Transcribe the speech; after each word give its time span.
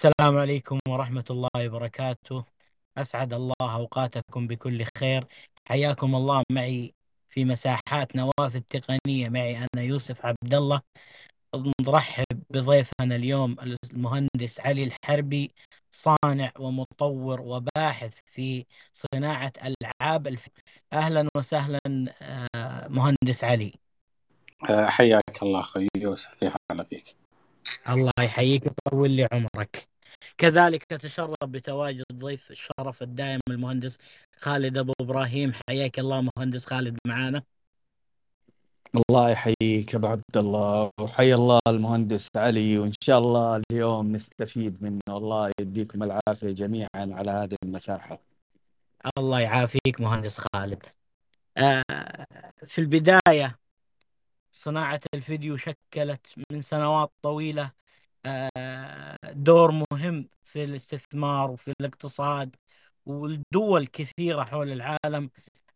السلام 0.00 0.38
عليكم 0.38 0.78
ورحمة 0.88 1.24
الله 1.30 1.66
وبركاته. 1.66 2.44
أسعد 2.98 3.32
الله 3.32 3.54
أوقاتكم 3.60 4.46
بكل 4.46 4.84
خير. 4.98 5.26
حياكم 5.68 6.14
الله 6.14 6.42
معي 6.52 6.94
في 7.28 7.44
مساحات 7.44 8.16
نواف 8.16 8.56
التقنية 8.56 9.28
معي 9.28 9.58
أنا 9.58 9.82
يوسف 9.82 10.26
عبد 10.26 10.54
الله 10.54 10.80
نرحب 11.80 12.42
بضيفنا 12.50 13.16
اليوم 13.16 13.56
المهندس 13.60 14.60
علي 14.60 14.84
الحربي 14.84 15.50
صانع 15.92 16.52
ومطور 16.58 17.40
وباحث 17.40 18.18
في 18.24 18.64
صناعة 18.92 19.52
ألعاب 19.64 20.26
الف... 20.26 20.48
أهلا 20.92 21.28
وسهلا 21.36 21.80
آه، 22.56 22.88
مهندس 22.88 23.44
علي. 23.44 23.72
حياك 24.70 25.42
الله 25.42 25.60
أخوي 25.60 25.88
يوسف 25.96 26.30
في 26.40 26.50
حال 26.50 26.86
فيك 26.86 27.16
الله 27.88 28.12
يحييك 28.20 28.62
ويطول 28.64 29.10
لي 29.10 29.28
عمرك. 29.32 29.89
كذلك 30.38 30.84
تشرف 30.84 31.44
بتواجد 31.44 32.04
ضيف 32.12 32.50
الشرف 32.50 33.02
الدائم 33.02 33.40
المهندس 33.50 33.98
خالد 34.36 34.78
أبو 34.78 34.92
إبراهيم. 35.00 35.52
حياك 35.68 35.98
الله 35.98 36.28
مهندس 36.36 36.64
خالد 36.64 36.98
معانا. 37.06 37.42
الله 39.10 39.30
يحييك 39.30 39.94
أبو 39.94 40.06
عبد 40.06 40.36
الله. 40.36 40.90
وحيا 41.00 41.34
الله 41.34 41.60
المهندس 41.66 42.28
علي. 42.36 42.78
وإن 42.78 42.92
شاء 43.04 43.18
الله 43.18 43.62
اليوم 43.70 44.12
نستفيد 44.12 44.82
منه. 44.82 45.00
الله 45.08 45.52
يديكم 45.60 46.02
العافية 46.02 46.50
جميعا 46.52 46.88
على 46.94 47.30
هذه 47.30 47.56
المساحة. 47.64 48.18
الله 49.18 49.40
يعافيك 49.40 50.00
مهندس 50.00 50.38
خالد. 50.38 50.86
آه 51.56 51.82
في 52.66 52.80
البداية 52.80 53.58
صناعة 54.52 55.00
الفيديو 55.14 55.56
شكلت 55.56 56.26
من 56.50 56.62
سنوات 56.62 57.10
طويلة 57.22 57.70
دور 59.34 59.84
مهم 59.92 60.28
في 60.42 60.64
الاستثمار 60.64 61.50
وفي 61.50 61.72
الاقتصاد 61.80 62.56
والدول 63.06 63.86
كثيرة 63.86 64.44
حول 64.44 64.72
العالم 64.72 65.30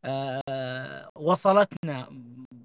آه، 0.04 1.10
وصلتنا 1.16 2.08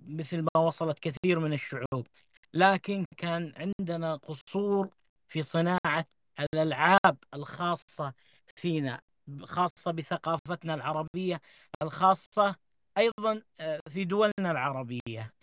مثل 0.07 0.41
ما 0.41 0.61
وصلت 0.61 0.99
كثير 0.99 1.39
من 1.39 1.53
الشعوب. 1.53 2.07
لكن 2.53 3.05
كان 3.17 3.53
عندنا 3.57 4.15
قصور 4.15 4.89
في 5.27 5.41
صناعة 5.41 6.05
الألعاب 6.39 7.17
الخاصة 7.33 8.13
فينا 8.55 9.01
خاصة 9.43 9.91
بثقافتنا 9.91 10.73
العربية 10.75 11.41
الخاصة 11.81 12.55
أيضا 12.97 13.41
آه، 13.59 13.79
في 13.89 14.05
دولنا 14.05 14.51
العربية. 14.51 15.33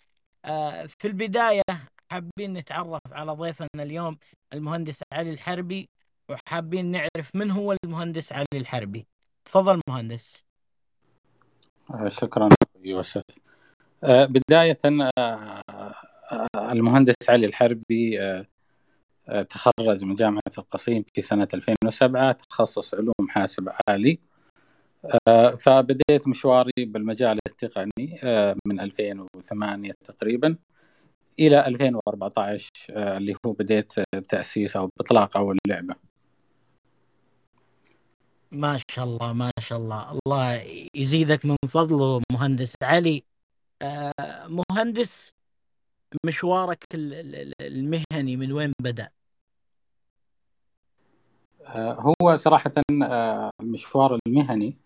آه، 0.45 0.85
في 0.85 1.07
البداية 1.07 1.61
حابين 2.11 2.53
نتعرف 2.53 3.01
على 3.11 3.31
ضيفنا 3.31 3.67
اليوم 3.75 4.17
المهندس 4.53 4.99
علي 5.13 5.29
الحربي 5.29 5.89
وحابين 6.29 6.85
نعرف 6.85 7.35
من 7.35 7.51
هو 7.51 7.75
المهندس 7.85 8.33
علي 8.33 8.45
الحربي. 8.55 9.07
تفضل 9.45 9.81
مهندس. 9.89 10.45
آه، 11.93 12.09
شكرا 12.09 12.49
يوسف. 12.83 13.21
آه، 14.03 14.25
بداية 14.25 14.77
آه، 14.85 15.61
المهندس 16.55 17.15
علي 17.29 17.45
الحربي 17.45 18.19
تخرج 19.49 20.03
من 20.03 20.15
جامعة 20.15 20.41
القصيم 20.57 21.05
في 21.13 21.21
سنة 21.21 21.47
2007 21.53 22.31
تخصص 22.31 22.93
علوم 22.93 23.29
حاسب 23.29 23.69
آلي 23.89 24.19
فبديت 25.59 26.27
مشواري 26.27 26.71
بالمجال 26.85 27.39
التقني 27.47 28.19
من 28.65 28.79
2008 28.79 29.93
تقريبا. 30.05 30.57
إلى 31.39 31.67
2014 31.67 32.69
اللي 32.89 33.35
هو 33.45 33.51
بديت 33.51 33.93
بتأسيس 34.15 34.75
أو 34.75 34.89
بإطلاق 34.97 35.37
أول 35.37 35.57
لعبة. 35.67 35.95
ما 38.51 38.79
شاء 38.91 39.05
الله 39.05 39.33
ما 39.33 39.51
شاء 39.59 39.79
الله. 39.79 40.11
الله 40.11 40.61
يزيدك 40.95 41.45
من 41.45 41.55
فضله 41.67 42.21
مهندس 42.31 42.73
علي. 42.83 43.23
آه، 43.81 44.13
مهندس 44.47 45.31
مشوارك 46.25 46.85
المهني 47.61 48.35
من 48.37 48.51
وين 48.51 48.73
بدأ؟ 48.81 49.09
آه، 51.65 52.13
هو 52.21 52.37
صراحة 52.37 52.71
آه، 53.03 53.51
المشوار 53.61 54.19
المهني. 54.27 54.77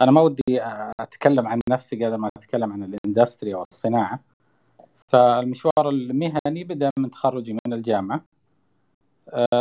أنا 0.00 0.10
ما 0.10 0.20
ودي 0.20 0.60
أتكلم 1.00 1.48
عن 1.48 1.60
نفسي 1.70 1.96
قبل 1.96 2.14
ما 2.14 2.30
أتكلم 2.36 2.72
عن 2.72 2.82
ال 2.84 2.92
industry 2.92 3.54
أو 3.54 3.64
الصناعة. 3.72 4.20
فالمشوار 5.08 5.88
المهني 5.88 6.64
بدأ 6.64 6.90
من 6.98 7.10
تخرجي 7.10 7.52
من 7.52 7.72
الجامعة. 7.72 8.24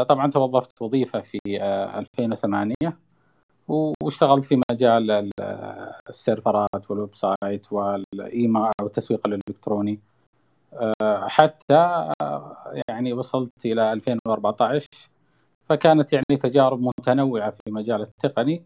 طبعا 0.09 0.31
توظفت 0.31 0.81
وظيفة 0.81 1.21
في 1.21 1.39
2008 1.99 2.75
واشتغلت 4.03 4.45
في 4.45 4.61
مجال 4.71 5.31
السيرفرات 6.09 6.91
وال 6.91 7.15
website 7.15 7.73
والايميل 7.73 8.71
والتسويق 8.81 9.27
الإلكتروني. 9.27 9.99
آه، 10.73 11.27
حتى 11.27 12.11
يعني 12.89 13.13
وصلت 13.13 13.65
إلى 13.65 13.93
2014 13.93 14.87
فكانت 15.69 16.13
يعني 16.13 16.37
تجارب 16.41 16.81
متنوعة 16.99 17.51
في 17.51 17.71
مجال 17.71 18.01
التقني 18.01 18.63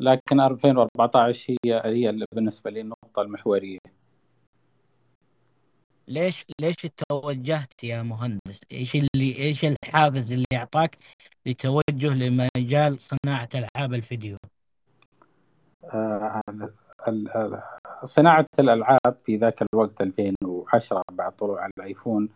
لكن 0.00 0.40
2014 0.40 1.56
هي 1.64 1.82
هي 1.84 2.26
بالنسبة 2.32 2.70
لي 2.70 2.80
النقطة 2.80 3.22
المحورية. 3.22 3.78
ليش 6.08 6.44
ليش 6.60 6.76
توجهت 7.08 7.84
يا 7.84 8.02
مهندس؟ 8.02 8.60
إيش 8.72 8.94
اللي 8.94 9.36
إيش 9.38 9.64
الحافز 9.64 10.32
اللي 10.32 10.46
أعطاك 10.54 10.98
لتوجه 11.46 12.14
لمجال 12.14 13.00
صناعة 13.00 13.48
ألعاب 13.54 13.94
الفيديو؟ 13.94 14.36
آه 15.84 16.42
صناعة 18.04 18.46
الألعاب 18.58 19.16
في 19.24 19.36
ذاك 19.36 19.62
الوقت 19.62 20.00
2010 20.00 21.02
بعد 21.12 21.32
طلوع 21.36 21.66
الأيفون 21.78 22.28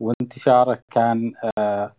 وانتشاره 0.00 0.78
كان 0.90 1.32
آه 1.58 1.92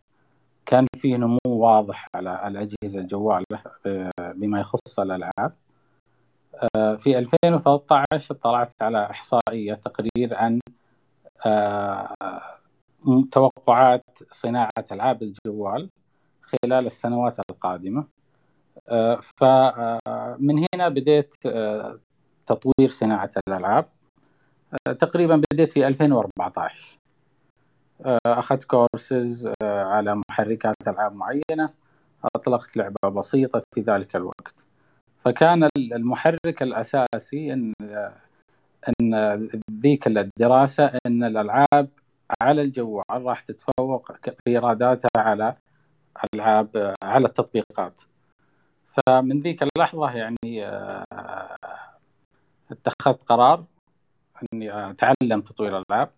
كان 0.66 0.88
في 0.98 1.18
نمو 1.18 1.40
واضح 1.46 2.08
على 2.16 2.48
الأجهزة 2.48 3.00
الجوالة 3.00 3.62
آه، 3.86 4.12
بما 4.36 4.60
يخص 4.60 5.00
الألعاب 5.00 5.54
في 6.74 7.18
2013 7.18 8.36
طلعت 8.36 8.72
على 8.82 9.10
إحصائية 9.10 9.74
تقرير 9.74 10.36
عن 10.36 10.60
توقعات 13.32 14.04
صناعة 14.32 14.86
ألعاب 14.92 15.24
الجوال 15.24 15.90
خلال 16.42 16.86
السنوات 16.86 17.40
القادمة. 17.50 18.08
آه، 18.90 19.22
فمن 19.38 20.60
آه، 20.60 20.68
هنا 20.74 20.90
بديت 20.90 21.36
تطوير 22.46 22.90
صناعة 22.90 23.32
الألعاب. 23.48 23.86
تقريبا 25.00 25.42
بديت 25.52 25.72
في 25.72 25.88
2014 25.88 26.98
أخذت 28.26 28.64
كورسز 28.64 29.50
على 29.64 30.22
محركات 30.30 30.76
ألعاب 30.88 31.16
معينة. 31.16 31.70
أطلقت 32.36 32.78
لعبة 32.78 33.10
بسيطة 33.10 33.64
في 33.76 33.82
ذلك 33.82 34.16
الوقت. 34.16 34.66
فكان 35.26 35.68
المحرك 35.78 36.62
الأساسي 36.62 37.54
أن 37.54 37.74
إن 38.90 39.50
ذيك 39.72 40.08
الدراسة 40.08 40.92
إن 41.06 41.24
الألعاب 41.24 41.90
على 42.42 42.62
الجوال 42.62 43.04
راح 43.10 43.42
تتفوق 43.42 44.12
إيراداتها 44.48 45.10
على 45.18 45.56
ألعاب 46.36 46.94
على 47.04 47.28
التطبيقات. 47.28 48.02
فمن 48.96 49.42
ذيك 49.42 49.64
اللحظة 49.64 50.12
يعني 50.12 50.66
آه، 50.66 51.56
اتخذت 52.72 53.24
قرار 53.30 53.66
إني 54.54 54.92
أتعلم 54.92 55.42
تطوير 55.42 55.78
الألعاب 55.78 56.10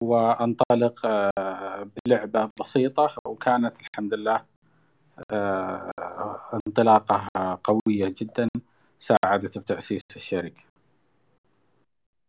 وأنطلق 0.00 1.06
آه، 1.06 1.88
بلعبة 2.06 2.50
بسيطة 2.60 3.14
وكانت 3.24 3.76
الحمد 3.80 4.14
لله 4.14 4.44
آه، 5.32 5.90
انطلاقه 6.66 7.28
قوية 7.64 8.14
جدا 8.18 8.48
ساعدت 9.00 9.58
بتأسيس 9.58 10.02
الشركة. 10.16 10.69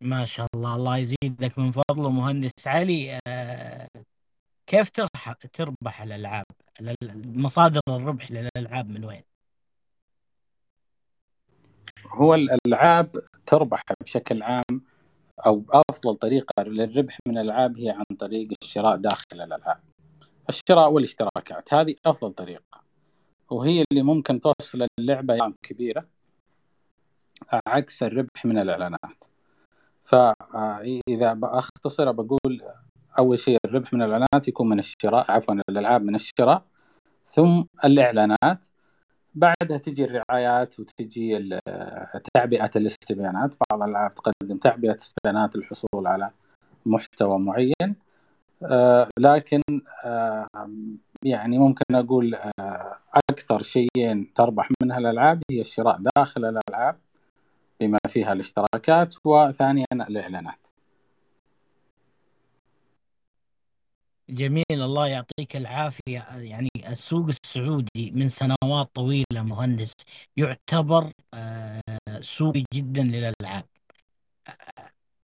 ما 0.02 0.24
شاء 0.24 0.46
الله 0.54 0.76
الله 0.76 0.96
يزيدك 0.96 1.58
من 1.58 1.70
فضله 1.70 2.10
مهندس 2.10 2.66
علي. 2.66 3.20
آه، 3.26 3.88
كيف 4.66 4.90
تربح 4.90 5.32
تربح 5.32 6.02
الألعاب؟ 6.02 6.44
مصادر 7.26 7.80
الربح 7.88 8.30
للألعاب 8.30 8.90
من 8.90 9.04
وين؟ 9.04 9.22
هو 12.06 12.34
الألعاب 12.34 13.16
تربح 13.46 13.82
بشكل 14.00 14.42
عام 14.42 14.82
أو 15.46 15.64
أفضل 15.70 16.14
طريقة 16.14 16.62
للربح 16.62 17.18
من 17.26 17.38
الألعاب 17.38 17.78
هي 17.78 17.90
عن 17.90 18.16
طريق 18.18 18.48
الشراء 18.62 18.96
داخل 18.96 19.24
الألعاب. 19.32 19.80
الشراء 20.48 20.92
والاشتراكات 20.92 21.74
هذه 21.74 21.94
أفضل 22.06 22.32
طريقة. 22.32 22.82
وهي 23.50 23.84
اللي 23.92 24.02
ممكن 24.02 24.40
توصل 24.40 24.86
اللعبة 24.98 25.54
كبيرة 25.62 26.08
عكس 27.66 28.02
الربح 28.02 28.44
من 28.44 28.58
الإعلانات. 28.58 29.31
فإذا 30.04 31.38
اختصر 31.42 32.12
بقول 32.12 32.62
أول 33.18 33.38
شيء 33.38 33.58
الربح 33.64 33.92
من 33.92 34.02
الإعلانات 34.02 34.48
يكون 34.48 34.68
من 34.68 34.78
الشراء 34.78 35.30
عفوا 35.32 35.54
الألعاب 35.68 36.02
من 36.02 36.14
الشراء. 36.14 36.64
ثم 37.26 37.64
الإعلانات. 37.84 38.64
بعدها 39.34 39.78
تجي 39.78 40.04
الرعايات 40.04 40.80
وتجي 40.80 41.58
تعبئة 42.34 42.70
الاستبيانات. 42.76 43.54
بعض 43.70 43.82
الألعاب 43.82 44.14
تقدم 44.14 44.56
تعبئة 44.58 44.94
استبيانات 44.94 45.56
للحصول 45.56 46.06
على 46.06 46.30
محتوى 46.86 47.38
معين. 47.38 47.96
آه، 48.70 49.08
لكن 49.18 49.62
آه، 50.04 50.46
يعني 51.24 51.58
ممكن 51.58 51.94
أقول 51.94 52.34
آه، 52.34 52.98
أكثر 53.30 53.62
شيئين 53.62 54.32
تربح 54.34 54.68
منها 54.82 54.98
الألعاب 54.98 55.42
هي 55.50 55.60
الشراء 55.60 56.00
داخل 56.16 56.44
الألعاب. 56.44 56.96
بما 57.80 57.98
فيها 58.08 58.32
الاشتراكات 58.32 59.14
وثانيا 59.24 59.86
الإعلانات. 59.92 60.66
جميل 64.30 64.64
الله 64.70 65.06
يعطيك 65.06 65.56
العافية. 65.56 66.26
يعني 66.36 66.68
السوق 66.88 67.28
السعودي 67.28 68.10
من 68.14 68.28
سنوات 68.28 68.90
طويلة 68.94 69.42
مهندس 69.42 69.92
يعتبر 70.36 71.12
سوق 72.20 72.54
جدا 72.74 73.02
للألعاب. 73.02 73.64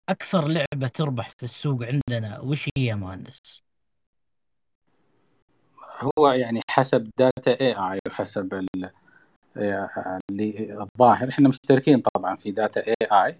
أكثر 0.09 0.47
لعبة 0.47 0.87
تربح 0.87 1.29
في 1.29 1.43
السوق 1.43 1.83
عندنا 1.83 2.39
وش 2.39 2.69
هي 2.77 2.95
مهندس؟ 2.95 3.61
هو 5.99 6.31
يعني 6.31 6.61
حسب 6.69 7.09
data.ai 7.17 7.99
وحسب 8.07 8.67
اللي 9.57 10.77
الظاهر 10.81 11.29
إحنا 11.29 11.49
مشتركين 11.49 12.01
طبعا 12.15 12.35
في 12.35 12.51
data.ai 12.51 13.39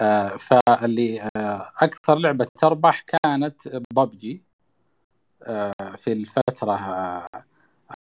آه، 0.00 0.36
فاللي 0.36 1.28
آه، 1.36 1.72
أكثر 1.78 2.18
لعبة 2.18 2.46
تربح 2.60 3.00
كانت 3.00 3.82
ببجي 3.92 4.42
آه، 5.42 5.72
في 5.96 6.12
الفترة 6.12 7.26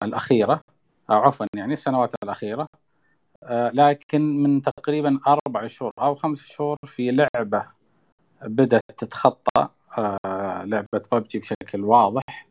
الأخيرة 0.03 0.61
أو 1.09 1.15
عفوا 1.15 1.45
يعني 1.55 1.73
السنوات 1.73 2.13
الأخيرة. 2.23 2.67
لكن 3.73 4.43
من 4.43 4.61
تقريبا 4.61 5.19
أربع 5.27 5.67
شهور 5.67 5.91
أو 5.99 6.15
خمس 6.15 6.45
شهور 6.45 6.77
في 6.85 7.11
لعبة 7.11 7.65
بدأت 8.43 8.81
تتخطى 8.97 9.67
لعبة 10.65 11.01
ببجي 11.11 11.39
بشكل 11.39 11.83
واضح. 11.83 12.50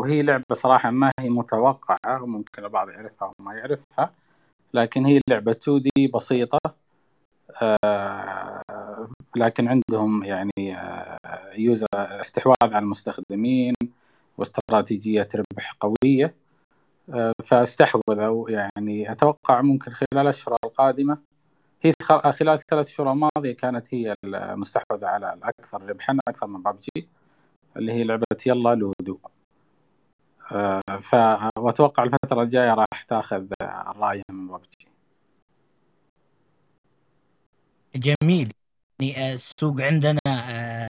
وهي 0.00 0.22
لعبة 0.22 0.44
صراحة 0.52 0.90
ما 0.90 1.12
هي 1.18 1.30
متوقعة 1.30 2.22
وممكن 2.22 2.64
البعض 2.64 2.88
يعرفها 2.88 3.32
وما 3.38 3.54
يعرفها 3.54 4.10
لكن 4.74 5.06
هي 5.06 5.20
لعبة 5.28 5.52
2 5.52 5.82
دي 5.82 6.06
بسيطة 6.08 6.60
آه، 7.62 8.62
لكن 9.36 9.68
عندهم 9.68 10.24
يعني 10.24 10.76
يوزر 11.58 11.86
آه، 11.94 12.20
استحواذ 12.20 12.56
على 12.62 12.78
المستخدمين 12.78 13.74
واستراتيجية 14.38 15.28
ربح 15.34 15.72
قوية 15.80 16.34
آه، 17.14 17.32
فاستحوذوا 17.44 18.50
يعني. 18.50 19.12
أتوقع 19.12 19.60
ممكن 19.62 19.90
خلال 19.92 20.22
الأشهر 20.22 20.56
القادمة 20.64 21.18
هي 21.82 21.92
خلال 22.32 22.54
الثلاث 22.54 22.88
شهور 22.88 23.12
الماضية 23.12 23.52
كانت 23.52 23.94
هي 23.94 24.14
المستحوذة 24.24 25.06
على 25.06 25.32
الأكثر 25.34 25.82
ربحا 25.82 26.18
أكثر 26.28 26.46
من 26.46 26.62
ببجي 26.62 27.08
اللي 27.76 27.92
هي 27.92 28.04
لعبة 28.04 28.24
يلا 28.46 28.74
لودو. 28.74 29.18
ف 31.02 31.14
وأتوقع 31.58 32.02
الفترة 32.02 32.42
الجاية 32.42 32.74
راح 32.74 33.02
تأخذ 33.08 33.46
الراية 33.62 34.22
من 34.30 34.48
ببجي 34.48 34.88
جميل. 37.96 38.52
يعني 39.00 39.32
السوق 39.32 39.80
عندنا 39.80 40.20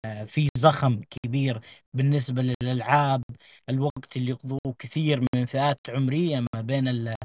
آه، 0.06 0.24
في 0.24 0.48
زخم 0.56 1.00
كبير 1.10 1.60
بالنسبة 1.94 2.42
للألعاب. 2.42 3.22
الوقت 3.70 4.16
اللي 4.16 4.30
يقضوه 4.30 4.74
كثير 4.78 5.24
من 5.34 5.44
فئات 5.46 5.78
عمرية 5.88 6.40
ما 6.54 6.60
بين 6.60 6.88
آه، 7.08 7.16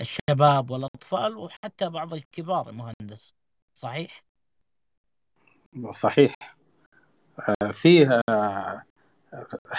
الشباب 0.00 0.70
والأطفال 0.70 1.36
وحتى 1.36 1.90
بعض 1.90 2.14
الكبار 2.14 2.72
مهندس. 2.72 3.34
صحيح؟ 3.74 4.24
صحيح. 5.90 6.34
آه، 7.62 7.70
فيه 7.72 8.20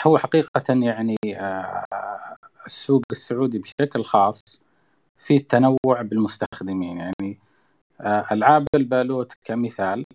هو 0.07 0.18
حقيقة 0.18 0.63
يعني 0.69 1.18
السوق 2.66 3.02
السعودي 3.12 3.60
بشكل 3.60 4.04
خاص 4.04 4.42
في 5.18 5.40
تنوع 5.40 6.02
بالمستخدمين. 6.02 6.98
يعني 6.98 7.40
آه، 8.02 8.25
ألعاب 8.31 8.68
البالوت 8.75 9.34
كمثال 9.44 10.06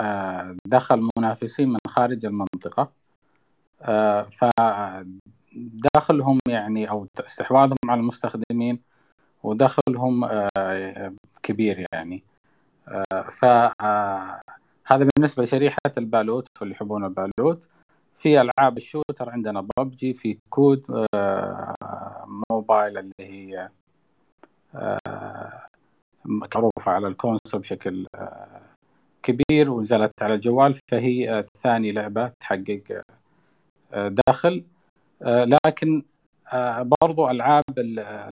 آه، 0.00 0.56
دخل 0.66 1.08
منافسين 1.18 1.68
من 1.68 1.78
خارج 1.88 2.26
المنطقة 2.26 2.90
آه، 3.82 4.28
فدخلهم 5.96 6.38
يعني 6.48 6.90
أو 6.90 7.06
استحواذهم 7.20 7.76
على 7.88 8.00
المستخدمين 8.00 8.80
ودخلهم 9.42 10.28
كبير 11.42 11.86
يعني. 11.92 12.22
فهذا 13.40 15.08
بالنسبة 15.16 15.42
لشريحة 15.42 15.78
البالوت 15.98 16.46
واللي 16.60 16.74
يحبون 16.74 17.04
البالوت. 17.04 17.68
في 18.24 18.40
ألعاب 18.40 18.76
ال 18.76 18.83
shooter 18.83 19.30
عندنا 19.30 19.66
ببجي 19.78 20.14
في 20.14 20.38
COD 20.50 21.06
Mobile 22.50 22.98
اللي 22.98 23.12
هي 23.20 23.68
معروفة 26.24 26.92
على 26.92 27.08
ال 27.08 27.15
console 27.15 27.60
بشكل 27.60 28.06
آه، 28.14 28.60
كبير 29.22 29.70
ونزلت 29.70 30.12
على 30.22 30.34
الجوال 30.34 30.78
فهي 30.90 31.44
ثاني 31.56 31.92
لعبة 31.92 32.32
تحقق 32.40 33.02
آه، 33.92 34.14
دخل. 34.28 34.64
آه، 35.22 35.44
لكن 35.66 36.02
برضو 37.02 37.30
ألعاب 37.30 37.64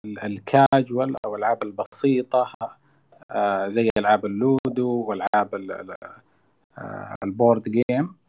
الكاجوال 0.05 1.15
أو 1.25 1.35
الألعاب 1.35 1.63
البسيطة 1.63 2.53
زي 3.67 3.89
ألعاب 3.97 4.25
اللودو 4.25 4.89
والألعاب 4.89 5.55
ال 7.23 7.31
board 7.31 7.69
game 7.69 8.20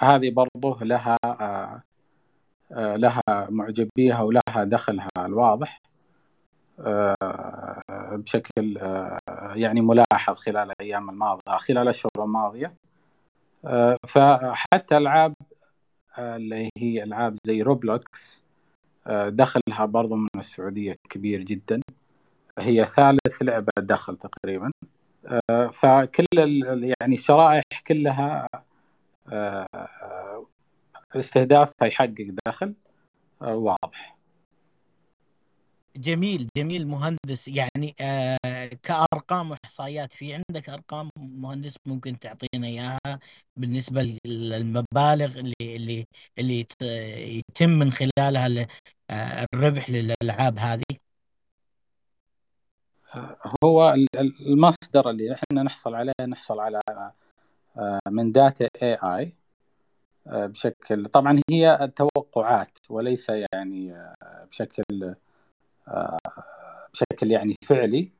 هذه 0.00 0.30
برضو 0.30 0.78
لها 0.80 1.16
لها 2.70 3.22
معجبيها 3.50 4.22
ولها 4.22 4.64
دخلها 4.64 5.08
الواضح 5.18 5.80
بشكل 8.16 8.78
آه، 8.78 9.18
يعني 9.54 9.80
ملاحظ 9.80 10.34
خلال 10.34 10.70
الأيام 10.70 11.10
الماضية 11.10 11.56
خلال 11.56 11.82
الاشهر 11.82 12.10
الماضية. 12.18 12.74
آه، 13.64 13.96
فحتى 14.08 14.96
العاب 14.96 15.34
آه، 16.18 16.36
اللي 16.36 16.70
هي 16.78 17.02
العاب 17.02 17.36
زي 17.46 17.62
روبلوكس 17.62 18.42
دخلها 19.28 19.84
برضو 19.86 20.14
من 20.14 20.28
السعودية 20.36 20.96
كبير 21.10 21.42
جدا. 21.42 21.80
هي 22.58 22.84
ثالث 22.84 23.42
لعبة 23.42 23.72
دخل 23.78 24.16
تقريبا. 24.16 24.70
فكل 25.72 26.26
يعني 27.00 27.14
الشرائح 27.14 27.62
كلها 27.86 28.48
استهدافها 31.14 31.88
يحقق 31.88 32.34
دخل 32.46 32.74
واضح. 33.40 34.16
جميل 35.96 36.48
جميل 36.56 36.86
مهندس. 36.88 37.48
يعني 37.48 37.94
آه 38.00 38.66
كأرقام 38.82 39.50
واحصائيات 39.50 40.12
في 40.12 40.34
عندك 40.34 40.68
أرقام 40.68 41.10
مهندس 41.16 41.76
ممكن 41.86 42.18
تعطينا 42.18 42.66
إياها 42.66 43.18
بالنسبة 43.56 44.16
للمبالغ 44.26 45.38
اللي 45.38 45.54
اللي 45.62 46.04
اللي 46.38 46.66
يتم 47.50 47.70
من 47.70 47.92
خلالها 47.92 48.66
آه، 49.10 49.46
الربح 49.54 49.90
للألعاب 49.90 50.58
هذه؟ 50.58 50.82
هو 53.64 53.94
المصدر 54.40 55.10
اللي 55.10 55.32
إحنا 55.34 55.62
نحصل 55.62 55.94
عليه 55.94 56.12
نحصل 56.28 56.60
على 56.60 56.80
آه، 56.90 57.12
من 58.08 58.32
داتا 58.32 58.68
اي 58.82 58.94
اي 58.94 59.34
آه، 60.26 60.46
بشكل 60.46 61.06
طبعا 61.06 61.40
هي 61.50 61.90
توقعات 61.96 62.78
وليس 62.90 63.26
يعني 63.52 63.94
بشكل 64.50 65.14
بشكل 66.92 67.30
يعني 67.30 67.54
فعلي. 67.68 68.12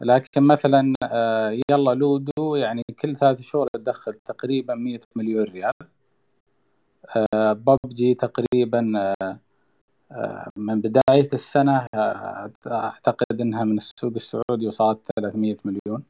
لكن 0.00 0.42
مثلا 0.42 0.94
آه، 1.04 1.58
يلا 1.70 1.94
لودو 1.94 2.54
يعني 2.56 2.82
كل 3.00 3.16
ثلاث 3.16 3.40
شهور 3.40 3.68
تدخل 3.74 4.14
تقريبا 4.14 4.74
100 4.74 5.00
مليون 5.16 5.44
ريال. 5.44 5.72
آه، 7.34 7.52
ببجي 7.52 8.14
تقريبا 8.14 8.92
آه، 10.12 10.48
من 10.56 10.80
بداية 10.80 11.28
السنة 11.32 11.86
أعتقد 12.66 13.40
أنها 13.40 13.64
من 13.64 13.76
السوق 13.76 14.12
السعودي 14.16 14.66
وصلت 14.66 15.08
300 15.16 15.56
مليون. 15.64 16.04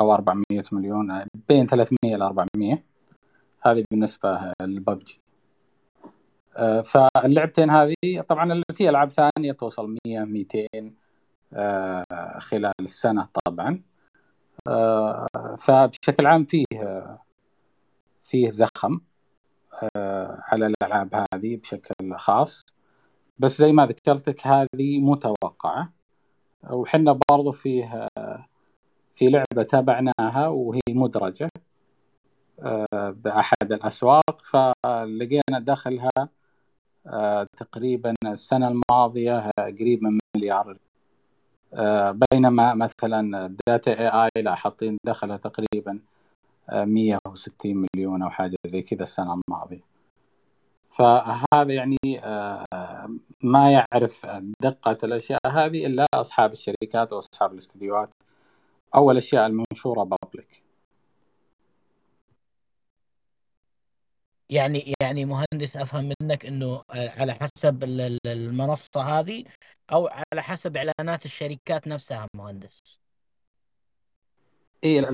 أو 0.00 0.14
400 0.14 0.44
مليون 0.72 1.24
بين 1.48 1.66
300 1.66 2.16
إلى 2.16 2.24
400 2.24 2.82
هذه 3.62 3.84
بالنسبة 3.90 4.52
لببجي 4.60 5.20
آه، 6.56 6.80
فاللعبتين 6.80 7.70
هذه 7.70 7.94
طبعا 8.28 8.62
في 8.72 8.88
ألعاب 8.88 9.08
ثانية 9.08 9.52
توصل 9.52 9.96
100 10.06 10.24
200 10.24 10.66
آه، 11.52 12.04
خلال 12.38 12.72
السنة 12.80 13.28
طبعا. 13.46 13.82
آه، 14.66 15.26
فبشكل 15.58 16.26
عام 16.26 16.44
فيه 16.44 16.64
فيه 18.22 18.48
زخم 18.48 19.00
على 20.48 20.66
الألعاب 20.66 21.14
هذه 21.14 21.56
بشكل 21.56 22.16
خاص. 22.16 22.66
بس 23.38 23.58
زي 23.58 23.72
ما 23.72 23.86
ذكرت 23.86 24.28
لك 24.28 24.46
هذه 24.46 25.00
متوقعة. 25.00 25.92
وحنا 26.70 27.18
برضو 27.30 27.52
فيه 27.52 28.08
في 29.20 29.28
لعبة 29.28 29.62
تابعناها 29.62 30.48
وهي 30.48 30.80
مدرجة 30.88 31.50
آه، 32.62 33.10
بأحد 33.10 33.72
الأسواق 33.72 34.42
فلقينا 34.42 35.58
دخلها 35.58 36.10
آه، 37.06 37.46
تقريبا 37.56 38.14
السنة 38.26 38.68
الماضية 38.68 39.50
قريب 39.58 40.02
من 40.02 40.18
مليار. 40.36 40.78
آه، 41.74 42.18
بينما 42.32 42.74
مثلا 42.74 43.56
داتا 43.66 43.90
إي 43.98 44.08
آي 44.08 44.42
لا 44.42 44.54
حاطين 44.54 44.98
دخلها 45.04 45.36
تقريبا 45.36 46.00
160 46.72 47.86
مليون 47.96 48.22
أو 48.22 48.30
حاجة 48.30 48.56
زي 48.66 48.82
كذا 48.82 49.02
السنة 49.02 49.40
الماضية. 49.48 49.84
فهذا 50.90 51.74
يعني 51.74 51.98
ما 53.42 53.72
يعرف 53.72 54.26
دقة 54.62 54.98
الأشياء 55.04 55.40
هذه 55.46 55.86
إلا 55.86 56.06
أصحاب 56.14 56.52
الشركات 56.52 57.12
وأصحاب 57.12 57.52
الاستديوهات. 57.52 58.10
أو 58.94 59.10
الاشياء 59.10 59.46
المنشورة 59.46 60.04
بابليك 60.04 60.62
يعني 64.50 64.94
يعني 65.02 65.24
مهندس 65.24 65.76
أفهم 65.76 66.12
منك 66.22 66.46
إنه 66.46 66.82
على 66.90 67.32
حسب 67.32 67.84
المنصة 68.26 69.00
هذه 69.00 69.44
أو 69.92 70.08
على 70.32 70.42
حسب 70.42 70.76
إعلانات 70.76 71.24
الشركات 71.24 71.88
نفسها 71.88 72.26
مهندس. 72.36 72.78
اي 74.84 75.08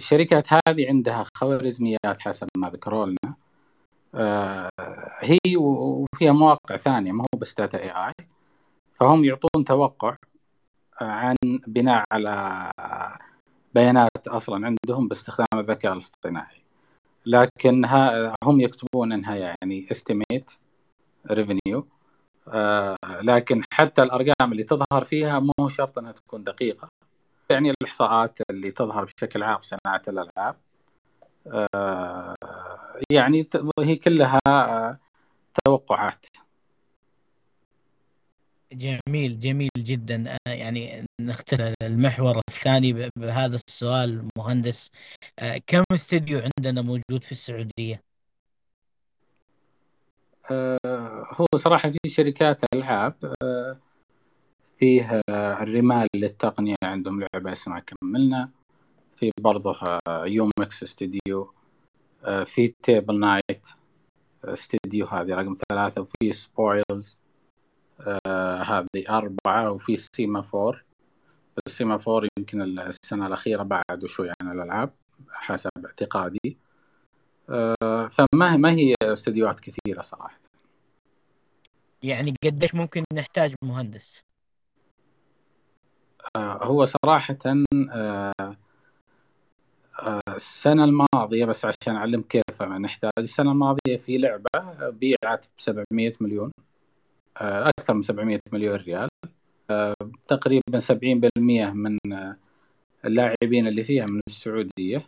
الشركات 0.00 0.46
هذه 0.52 0.88
عندها 0.88 1.24
خوارزميات 1.36 2.20
حسب 2.20 2.48
ما 2.56 2.70
ذكروا 2.70 3.06
لنا 3.06 3.34
آه 4.14 4.70
هي 5.20 5.56
وفيها 5.56 6.32
مواقع 6.32 6.76
ثانية 6.76 7.12
ما 7.12 7.22
هو 7.22 7.38
بس 7.38 7.54
data 7.54 7.78
AI 7.82 8.12
فهم 9.00 9.24
يعطون 9.24 9.64
توقع 9.64 10.16
عن 11.02 11.36
بناء 11.66 12.04
على 12.12 12.70
بيانات 13.74 14.28
أصلا 14.28 14.66
عندهم 14.66 15.08
باستخدام 15.08 15.46
الذكاء 15.54 15.92
الاصطناعي. 15.92 16.62
لكن 17.26 17.84
هم 18.44 18.60
يكتبون 18.60 19.12
إنها 19.12 19.36
يعني 19.36 19.86
estimate 19.90 20.50
revenue 21.30 21.86
آه 22.48 22.96
لكن 23.04 23.62
حتى 23.72 24.02
الأرقام 24.02 24.52
اللي 24.52 24.62
تظهر 24.64 25.04
فيها 25.04 25.38
مو 25.38 25.68
شرط 25.68 25.98
إنها 25.98 26.12
تكون 26.12 26.44
دقيقة. 26.44 26.88
يعني 27.50 27.70
الإحصاءات 27.70 28.38
اللي 28.50 28.70
تظهر 28.70 29.04
بشكل 29.04 29.42
عام 29.42 29.60
صناعة 29.60 30.02
الألعاب. 30.08 30.56
آه 31.74 32.34
يعني 33.10 33.48
هي 33.80 33.96
كلها 33.96 34.38
توقعات. 35.64 36.26
جميل 38.72 39.38
جميل 39.38 39.70
جدا. 39.78 40.36
يعني 40.46 41.04
نختار 41.20 41.74
المحور 41.82 42.40
الثاني 42.48 43.10
بهذا 43.16 43.58
السؤال 43.68 44.28
مهندس. 44.38 44.90
كم 45.66 45.84
استديو 45.92 46.40
عندنا 46.58 46.82
موجود 46.82 47.24
في 47.24 47.32
السعودية؟ 47.32 48.02
آه، 50.50 51.26
هو 51.34 51.46
صراحة 51.56 51.90
في 51.90 52.08
شركات 52.08 52.60
ألعاب 52.74 53.34
فيه 54.78 55.20
الرمال 55.28 56.08
للتقنية 56.14 56.76
عندهم 56.82 57.20
لعبة 57.20 57.52
اسمها 57.52 57.80
كملنا. 57.80 58.50
في 59.16 59.30
برضه 59.40 59.76
يومكس 60.08 60.82
استديو 60.82 61.52
في 62.44 62.74
تيبل 62.82 63.20
نايت 63.20 63.66
استديو 64.44 65.06
هذه 65.06 65.34
رقم 65.34 65.56
ثلاثة 65.70 66.00
وفي 66.00 66.32
سبويلز. 66.32 67.16
آه 68.26 68.62
هذه 68.62 69.08
أربعة 69.08 69.70
وفي 69.70 69.96
سيما 69.96 70.42
فور 70.42 70.84
السيما 71.66 71.98
فور 71.98 72.28
يمكن 72.38 72.62
السنة 72.62 73.26
الأخيرة 73.26 73.62
بعد 73.62 74.06
شوي 74.06 74.30
عن 74.42 74.52
الألعاب 74.52 74.90
حسب 75.30 75.70
اعتقادي. 75.86 76.56
آه 77.50 78.08
فما 78.08 78.56
ما 78.56 78.72
هي 78.72 78.94
استديوهات 79.02 79.60
كثيرة 79.60 80.02
صراحة. 80.02 80.40
يعني 82.02 82.34
قديش 82.44 82.74
ممكن 82.74 83.04
نحتاج 83.12 83.54
مهندس؟ 83.62 84.24
آه 86.36 86.64
هو 86.64 86.84
صراحة 86.84 87.38
السنة 90.28 90.84
الماضية 90.84 91.44
بس 91.44 91.64
عشان 91.64 91.96
أعلم 91.96 92.22
كيف 92.22 92.62
نحتاج 92.62 93.10
السنة 93.18 93.52
الماضية 93.52 93.96
في 94.06 94.18
لعبة 94.18 94.88
بيعت 94.90 95.46
ب 95.46 95.60
700 95.60 96.12
مليون. 96.20 96.50
آه، 97.36 97.68
أكثر 97.68 97.94
من 97.94 98.02
700 98.02 98.40
مليون 98.52 98.76
ريال. 98.76 99.08
آه، 99.70 99.94
تقريبا 100.28 100.78
70% 100.78 101.70
من 101.70 101.98
اللاعبين 103.04 103.66
اللي 103.66 103.84
فيها 103.84 104.06
من 104.06 104.20
السعودية. 104.28 105.06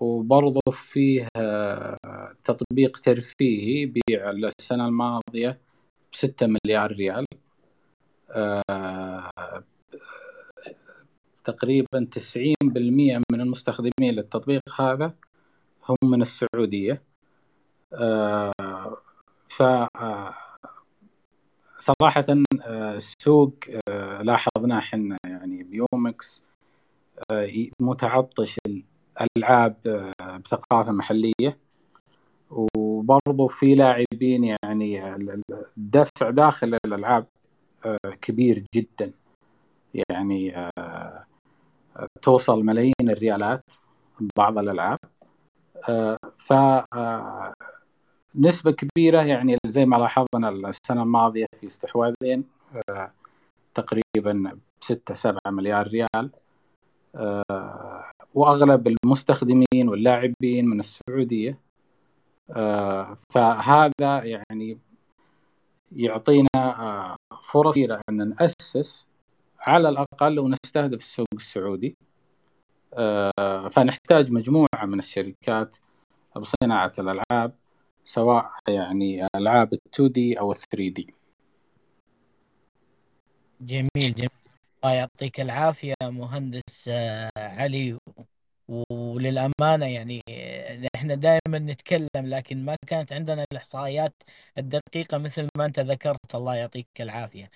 وبرضه 0.00 0.60
فيه 0.72 1.28
آه، 1.36 2.34
تطبيق 2.44 2.98
ترفيهي 3.00 3.86
بيع 3.86 4.30
السنة 4.30 4.86
الماضية 4.88 5.60
بستة 6.12 6.46
مليار 6.46 6.92
ريال. 6.92 7.26
تقريبا 11.44 12.06
90% 12.12 13.20
من 13.32 13.40
المستخدمين 13.40 14.14
للتطبيق 14.14 14.80
هذا 14.80 15.14
هم 15.88 16.10
من 16.10 16.22
السعودية. 16.22 17.02
ف 19.48 19.62
صراحة 21.84 22.24
آه، 22.62 22.96
السوق 22.96 23.54
آه، 23.88 24.22
لاحظناه 24.22 24.78
إحنا 24.78 25.16
يعني 25.26 25.62
بيومكس 25.62 26.42
آه، 27.32 27.66
متعطش 27.80 28.58
الألعاب 29.20 29.76
بثقافة 30.44 30.92
محلية. 30.92 31.58
وبرضو 32.50 33.46
في 33.48 33.74
لاعبين 33.74 34.56
يعني 34.64 35.14
الدفع 35.78 36.30
داخل 36.30 36.78
الألعاب 36.86 37.26
كبير 38.22 38.64
جدا. 38.74 39.12
يعني 39.94 40.70
توصل 42.22 42.64
ملايين 42.64 42.94
الريالات 43.02 43.64
بعض 44.36 44.58
الألعاب. 44.58 44.98
ف 46.38 46.52
نسبة 48.36 48.70
كبيرة 48.72 49.22
يعني 49.22 49.58
زي 49.66 49.86
ما 49.86 49.96
لاحظنا 49.96 50.48
السنة 50.48 51.02
الماضية 51.02 51.46
في 51.60 51.66
استحواذين 51.66 52.44
آه، 52.90 53.12
تقريبا 53.74 54.58
6 54.80 55.14
7 55.14 55.40
مليار 55.46 55.88
ريال 55.88 56.30
آه، 57.16 58.10
وأغلب 58.34 58.94
المستخدمين 59.04 59.88
واللاعبين 59.88 60.66
من 60.68 60.80
السعودية 60.80 61.58
آه، 62.50 63.18
فهذا 63.30 64.24
يعني 64.24 64.78
يعطينا 65.92 67.16
فرص 67.42 67.72
كثيره 67.74 68.00
أن 68.08 68.28
نأسس 68.28 69.06
على 69.60 69.88
الأقل 69.88 70.38
ونستهدف 70.38 70.98
السوق 70.98 71.26
السعودي 71.36 71.96
فنحتاج 73.70 74.32
مجموعة 74.32 74.84
من 74.84 74.98
الشركات 74.98 75.76
بصناعة 76.36 76.92
الألعاب 76.98 77.54
سواء 78.04 78.50
يعني 78.68 79.28
ألعاب 79.36 79.72
ال 79.72 79.78
2 79.94 80.12
دي 80.12 80.40
أو 80.40 80.52
ال 80.52 80.56
3 80.56 80.88
دي 80.94 81.14
جميل 83.60 84.14
جميل 84.14 84.28
الله 84.84 84.94
يعطيك 84.96 85.40
العافية 85.40 85.94
مهندس 86.02 86.88
آه، 86.88 87.30
علي 87.36 87.98
وللأمانة 88.68 89.86
يعني 89.86 90.22
إحنا 90.96 91.14
دائما 91.14 91.58
نتكلم 91.58 92.08
لكن 92.16 92.64
ما 92.64 92.76
كانت 92.86 93.12
عندنا 93.12 93.44
الإحصائيات 93.52 94.14
الدقيقة 94.58 95.18
مثل 95.18 95.48
ما 95.58 95.64
أنت 95.66 95.80
ذكرت 95.80 96.34
الله 96.34 96.54
يعطيك 96.56 96.88
العافية. 97.00 97.50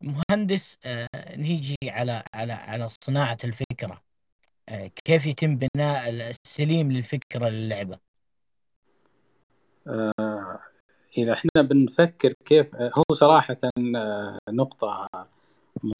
مهندس 0.00 0.78
آه، 0.86 1.08
نيجي 1.36 1.76
على 1.86 2.22
على 2.34 2.52
على 2.52 2.88
صناعة 3.04 3.38
الفكرة. 3.44 4.02
آه، 4.68 4.86
كيف 5.04 5.26
يتم 5.26 5.56
بناء 5.58 6.10
السليم 6.10 6.92
للفكرة 6.92 7.48
للعبة؟ 7.48 7.98
آه، 9.86 10.58
إذا 11.18 11.32
إحنا 11.32 11.62
بنفكر 11.62 12.34
كيف 12.44 12.76
هو 12.76 13.04
صراحة 13.12 13.56
آه، 13.96 14.38
نقطة 14.48 15.08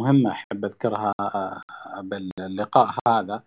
مهمة 0.00 0.30
أحب 0.30 0.64
أذكرها 0.64 1.12
آه، 1.20 1.62
باللقاء 2.00 2.94
هذا. 3.08 3.42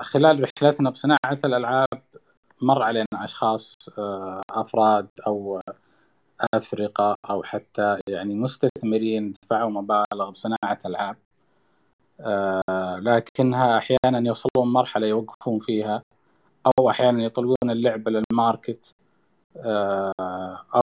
خلال 0.00 0.42
رحلتنا 0.44 0.90
بصناعة 0.90 1.38
الألعاب 1.44 2.02
مر 2.60 2.82
علينا 2.82 3.06
أشخاص 3.14 3.76
أفراد 4.50 5.08
أو 5.26 5.60
أفرقة 6.54 7.16
أو 7.30 7.42
حتى 7.42 7.98
يعني 8.08 8.34
مستثمرين 8.34 9.34
دفعوا 9.44 9.70
مبالغ 9.70 10.30
بصناعة 10.30 10.78
ألعاب. 10.86 11.16
لكنها 13.02 13.78
أحيانا 13.78 14.28
يوصلون 14.28 14.72
مرحلة 14.72 15.06
يوقفون 15.06 15.58
فيها 15.58 16.02
أو 16.66 16.90
أحيانا 16.90 17.24
يطلقون 17.24 17.70
اللعبة 17.70 18.10
للماركت. 18.10 18.94
آه، 18.94 19.01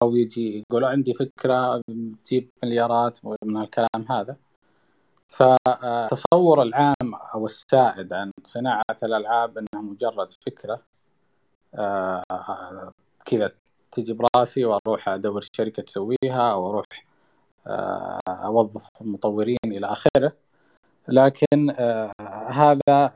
أو 0.02 0.16
يجي 0.16 0.58
يقول 0.58 0.84
عندي 0.84 1.14
فكرة 1.14 1.82
تجيب 2.24 2.50
مليارات 2.64 3.18
من 3.44 3.56
الكلام 3.56 4.06
هذا. 4.10 4.36
فتصور 5.28 6.62
العام 6.62 7.14
أو 7.34 7.46
السائد 7.46 8.12
عن 8.12 8.30
صناعة 8.44 8.96
الألعاب 9.02 9.58
إنها 9.58 9.82
مجرد 9.82 10.32
فكرة 10.46 10.82
آه، 11.74 12.92
كذا 13.24 13.52
تجي 13.92 14.12
براسي 14.12 14.64
وأروح 14.64 15.08
أدور 15.08 15.44
شركة 15.52 15.82
تسويها 15.82 16.52
أو 16.52 16.70
أروح 16.70 16.86
آه، 17.66 18.18
أوظف 18.28 18.88
مطورين 19.00 19.58
إلى 19.66 19.86
آخره. 19.86 20.32
لكن 21.08 21.70
هذا 22.48 23.12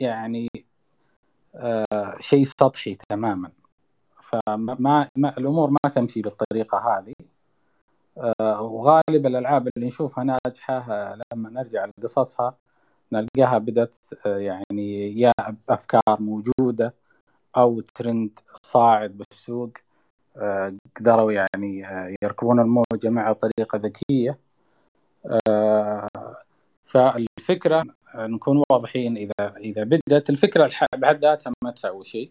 يعني 0.00 0.48
شيء 2.18 2.44
سطحي 2.44 2.94
تماما. 3.08 3.50
فما 4.46 5.08
ما 5.16 5.38
الأمور 5.38 5.70
ما 5.70 5.90
تمشي 5.94 6.22
بالطريقة 6.22 6.78
هذه. 6.78 7.14
آه، 8.40 8.62
وغالب 8.62 9.26
الألعاب 9.26 9.68
اللي 9.76 9.86
نشوفها 9.86 10.24
ناجحة 10.24 10.74
آه، 10.92 11.18
لما 11.32 11.50
نرجع 11.50 11.84
لقصصها 11.84 12.56
نلقاها 13.12 13.58
بدأت 13.58 13.96
آه، 14.26 14.38
يعني 14.38 15.20
يا 15.20 15.32
أفكار 15.68 16.20
موجودة 16.20 16.94
أو 17.56 17.80
ترند 17.80 18.38
صاعد 18.62 19.10
بالسوق. 19.18 19.70
قدروا 20.96 21.32
يعني 21.32 21.86
يركبون 22.22 22.60
الموجة 22.60 23.08
مع 23.08 23.32
طريقة 23.32 23.78
ذكية. 23.78 24.38
فالفكرة 26.86 27.84
نكون 28.16 28.62
واضحين 28.70 29.16
اذا 29.16 29.56
إذا 29.56 29.84
بدأت 29.84 30.30
الفكرة 30.30 30.70
بحد 30.96 31.24
ذاتها 31.24 31.52
ما 31.64 31.70
تساوي 31.70 32.04
شيء. 32.04 32.30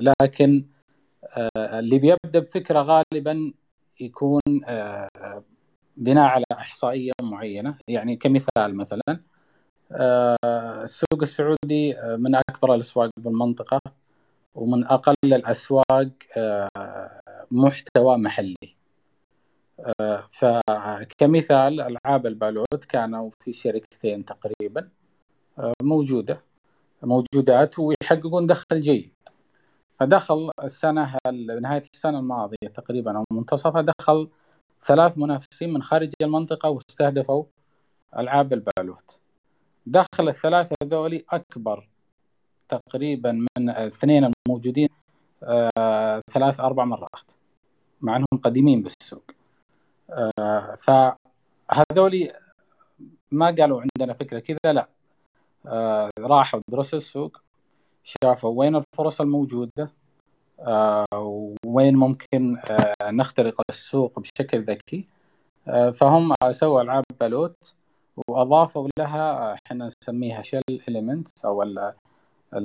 لكن 0.00 0.64
آه، 1.36 1.78
اللي 1.78 1.98
بيبدأ 1.98 2.38
بفكرة 2.38 2.80
غالبا 2.80 3.52
يكون 4.00 4.40
آه، 4.64 5.08
بناء 5.96 6.24
على 6.24 6.44
إحصائية 6.52 7.12
معينة. 7.22 7.78
يعني 7.88 8.16
كمثال 8.16 8.76
مثلا 8.76 9.20
السوق 10.84 11.22
السعودي 11.22 11.96
من 12.18 12.34
أكبر 12.34 12.74
الأسواق 12.74 13.10
بالمنطقة 13.16 13.80
ومن 14.54 14.84
أقل 14.84 15.14
الأسواق 15.24 16.08
محتوى 17.50 18.16
محلي. 18.16 18.76
فكمثال 20.30 21.80
ألعاب 21.80 22.26
البالوت 22.26 22.84
كانوا 22.88 23.30
في 23.44 23.52
شركتين 23.52 24.24
تقريبا 24.24 24.88
موجودة. 25.82 26.51
موجودات 27.02 27.78
ويحققون 27.78 28.46
دخل 28.46 28.80
جيد. 28.80 29.12
فدخل 30.00 30.50
السنة 30.64 31.16
نهاية 31.60 31.82
السنة 31.94 32.18
الماضية 32.18 32.68
تقريبا 32.74 33.18
أو 33.18 33.24
منتصفها 33.32 33.86
دخل 33.98 34.28
ثلاث 34.84 35.18
منافسين 35.18 35.72
من 35.72 35.82
خارج 35.82 36.12
المنطقة 36.22 36.68
واستهدفوا 36.68 37.44
ألعاب 38.18 38.52
البالوت. 38.52 39.18
دخل 39.86 40.28
الثلاثة 40.28 40.76
ذولي 40.84 41.24
أكبر 41.30 41.88
تقريبا 42.68 43.32
من 43.32 43.70
الاثنين 43.70 44.32
الموجودين 44.48 44.88
آه، 45.42 46.20
ثلاث 46.30 46.60
أربع 46.60 46.84
مرات 46.84 47.30
مع 48.00 48.16
أنهم 48.16 48.42
قديمين 48.42 48.82
بالسوق. 48.82 49.30
آه، 50.10 50.78
فهذولي 50.80 52.32
ما 53.30 53.46
قالوا 53.46 53.80
عندنا 53.80 54.14
فكرة 54.14 54.38
كذا 54.38 54.72
لا. 54.72 54.88
آه، 55.66 56.10
راحوا 56.18 56.60
درسوا 56.68 56.98
السوق 56.98 57.40
شافوا 58.04 58.58
وين 58.58 58.76
الفرص 58.76 59.20
الموجودة 59.20 59.92
آه، 60.60 61.54
وين 61.66 61.96
ممكن 61.96 62.58
آه، 62.70 63.10
نخترق 63.10 63.60
السوق 63.70 64.20
بشكل 64.20 64.62
ذكي. 64.64 65.08
فهم 65.94 66.34
سووا 66.50 66.82
ألعاب 66.82 67.04
بالوت 67.20 67.74
وأضافوا 68.28 68.88
لها 68.98 69.54
إحنا 69.54 69.90
نسميها 70.02 70.42
شيل 70.42 70.62
إليمنتس 70.88 71.44
أو 71.44 71.64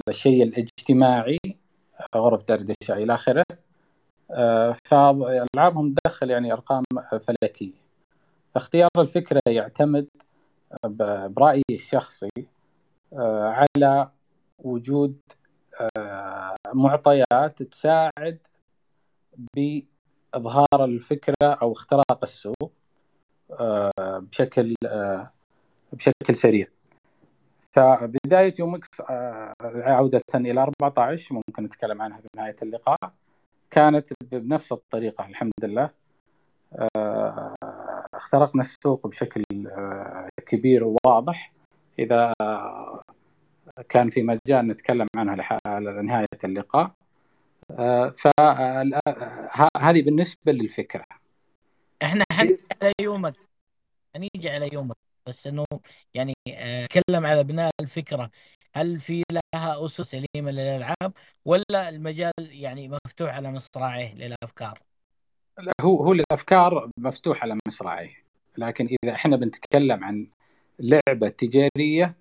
الشيء 0.10 0.44
الاجتماعي 0.44 1.40
غرف 2.16 2.44
دردشة 2.44 2.94
إلى 2.94 3.14
آخره. 3.16 3.44
فألعابهم 4.86 5.96
تدخل 5.96 6.30
يعني 6.30 6.54
أرقام 6.54 6.84
فلكية. 7.28 7.88
فاختيار 8.56 8.90
الفكرة 8.98 9.42
يعتمد 9.48 10.08
برأيي 10.84 11.64
الشخصي 11.72 12.30
آه، 12.38 12.57
على 13.13 14.10
وجود 14.60 15.20
آه، 15.98 16.56
معطيات 16.74 17.63
تساعد 17.63 18.39
بإظهار 19.56 20.86
الفكرة 20.86 21.36
أو 21.43 21.72
اختراق 21.72 22.20
السوق 22.24 22.72
آه، 23.60 23.91
بشكل 24.00 24.76
بشكل 25.93 26.36
سريع. 26.36 26.67
فبداية 27.72 28.54
يومكس 28.60 29.02
عودة 29.62 30.22
إلى 30.36 30.62
14 30.62 31.36
ممكن 31.36 31.63
نتكلم 31.63 32.02
عنها 32.02 32.17
في 32.17 32.28
نهاية 32.38 32.56
اللقاء 32.62 33.12
كانت 33.72 34.13
بنفس 34.32 34.72
الطريقة 34.72 35.26
الحمد 35.26 35.52
لله. 35.63 35.89
اخترقنا 38.13 38.62
السوق 38.62 39.08
بشكل 39.08 39.43
كبير 40.46 40.84
وواضح. 40.84 41.54
إذا 42.00 42.34
كان 43.90 44.10
في 44.10 44.24
مجال 44.24 44.68
نتكلم 44.68 45.08
عنها 45.16 45.60
لنهاية 45.80 46.28
اللقاء. 46.44 46.92
آه، 47.72 48.10
فهذه 48.10 50.02
بالنسبة 50.02 50.52
للفكرة. 50.52 51.06
إحنا 52.04 52.24
حنيجي 52.32 52.60
على 52.82 52.94
يومك. 53.02 53.34
حنيجي 54.16 54.50
على 54.50 54.70
يومك. 54.74 54.96
بس 55.28 55.48
إنه 55.48 55.66
يعني 56.13 56.34
اتكلم 56.48 57.26
على 57.26 57.44
بناء 57.44 57.72
الفكرة. 57.82 58.30
هل 58.76 59.00
في 59.00 59.24
لها 59.32 59.86
أسس 59.86 60.02
سليمة 60.02 60.52
للألعاب 60.52 61.13
ولا 61.46 61.90
المجال 61.90 62.32
يعني 62.40 62.90
مفتوح 62.90 63.36
على 63.36 63.52
مصراعيه 63.52 64.13
للأفكار؟ 64.13 64.80
لا 65.58 65.74
هو 65.82 66.04
هو 66.04 66.13
الأفكار 66.13 66.90
مفتوح 67.00 67.44
على 67.44 67.58
مصراعيه. 67.68 68.24
لكن 68.58 68.98
إذا 69.04 69.13
إحنا 69.13 69.36
بنتكلم 69.36 70.04
عن 70.04 70.28
لعبة 70.80 71.30
تجارية 71.30 72.16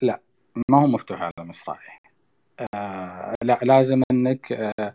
لا. 0.00 0.20
ما 0.68 0.80
هو 0.82 0.86
مفتوح 0.86 1.22
على 1.22 1.32
مصراعي. 1.38 1.98
آه 2.74 3.34
لا 3.44 3.58
لازم 3.62 4.02
إنك 4.10 4.52
آه 4.52 4.94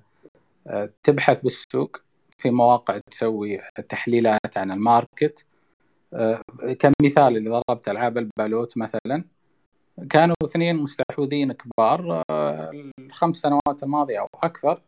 آه 0.67 0.89
تبحث 1.03 1.41
بالسوق 1.41 1.97
في 2.37 2.49
مواقع 2.49 2.99
تسوي 3.11 3.61
تحليلات 3.89 4.57
عن 4.57 4.71
الماركت. 4.71 5.45
آه 6.13 6.41
كمثال 6.79 7.37
اللي 7.37 7.49
ضربت 7.49 7.89
ألعاب 7.89 8.17
البالوت 8.17 8.77
مثلا 8.77 9.23
كانوا 10.09 10.35
اثنين 10.43 10.75
مستحوذين 10.75 11.53
كبار 11.53 12.23
آه 12.29 12.71
الخمس 12.99 13.37
سنوات 13.37 13.83
الماضية 13.83 14.19
أو 14.19 14.27
أكثر. 14.43 14.81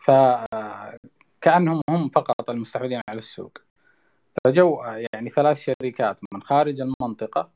فكانهم 0.00 1.80
هم 1.90 2.08
فقط 2.08 2.50
المستحوذين 2.50 3.00
على 3.08 3.18
السوق. 3.18 3.58
فجو 4.44 4.84
يعني 5.12 5.30
ثلاث 5.30 5.60
شركات 5.60 6.18
من 6.32 6.42
خارج 6.42 6.80
المنطقة 6.80 7.50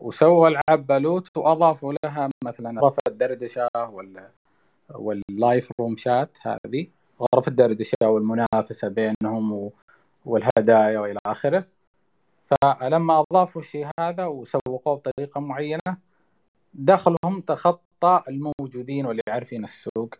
وسووا 0.00 0.48
ألعاب 0.48 0.86
بالوت 0.86 1.36
وأضافوا 1.36 1.94
لها 2.04 2.28
مثلا 2.44 2.80
غرفة 2.80 3.02
الدردشة 3.08 3.68
وال 3.76 4.28
وال 4.94 5.19
live 5.19 5.68
room 5.80 5.96
chat 5.96 6.38
هذه 6.42 6.86
غرف 7.34 7.48
الدردشة 7.48 7.96
والمنافسة 8.02 8.88
بينهم 8.88 9.70
والهدايا 10.24 10.98
وإلى 10.98 11.18
آخره. 11.26 11.64
فلما 12.46 13.24
أضافوا 13.30 13.60
الشيء 13.60 13.88
هذا 14.00 14.26
وسوقوه 14.26 14.96
بطريقة 14.96 15.40
معينة 15.40 15.96
دخلهم 16.74 17.40
تخطى 17.46 18.22
الموجودين 18.28 19.06
واللي 19.06 19.22
عارفين 19.28 19.64
السوق 19.64 20.14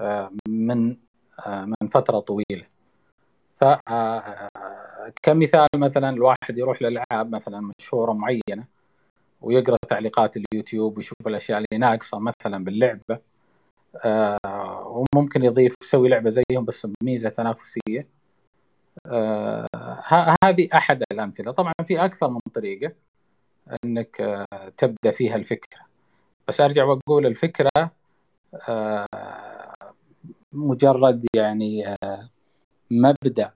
آه، 0.00 0.32
من 0.48 0.96
آه، 1.46 1.64
من 1.64 1.88
فترة 1.88 2.20
طويلة. 2.20 2.66
ف 3.60 3.64
آه، 3.88 4.50
مثلا 5.76 6.10
الواحد 6.10 6.58
يروح 6.58 6.82
للالعاب 6.82 7.34
مثلا 7.34 7.70
مشهورة 7.80 8.12
معينة. 8.12 8.73
ويقرأ 9.44 9.76
تعليقات 9.88 10.36
اليوتيوب 10.36 10.96
ويشوف 10.96 11.26
الأشياء 11.26 11.58
اللي 11.58 11.78
ناقصة 11.78 12.18
مثلا 12.18 12.64
باللعبة. 12.64 13.18
آه 14.04 15.04
وممكن 15.14 15.44
يضيف 15.44 15.74
يسوي 15.82 16.08
لعبة 16.08 16.30
زيهم 16.30 16.64
بس 16.64 16.86
بميزة 16.86 17.28
تنافسية. 17.28 18.06
آه 19.06 19.66
هذه 20.44 20.68
أحد 20.74 21.02
الأمثلة. 21.12 21.52
طبعا 21.52 21.72
في 21.84 22.04
أكثر 22.04 22.28
من 22.30 22.40
طريقة 22.54 22.92
إنك 23.84 24.20
آه 24.20 24.72
تبدأ 24.76 25.10
فيها 25.10 25.36
الفكرة. 25.36 25.80
بس 26.48 26.60
أرجع 26.60 26.84
وأقول 26.84 27.26
الفكرة 27.26 27.70
آه 28.68 29.06
مجرد 30.52 31.26
يعني 31.36 31.88
آه 31.88 32.28
مبدأ 32.90 33.52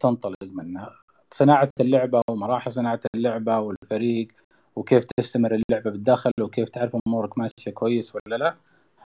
تنطلق 0.00 0.36
منه. 0.42 0.88
صناعة 1.32 1.68
اللعبة 1.80 2.22
ومراحل 2.30 2.72
صناعة 2.72 3.00
اللعبة 3.14 3.58
والفريق 3.58 4.28
وكيف 4.76 5.04
تستمر 5.16 5.54
اللعبة 5.54 5.90
بالداخل 5.90 6.32
وكيف 6.40 6.68
تعرف 6.68 6.96
أمورك 7.06 7.38
ماشية 7.38 7.70
كويس 7.74 8.12
ولا 8.14 8.36
لا 8.36 8.56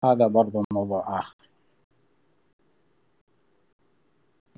هذا 0.04 0.26
برضو 0.26 0.64
موضوع 0.72 1.18
آخر. 1.18 1.36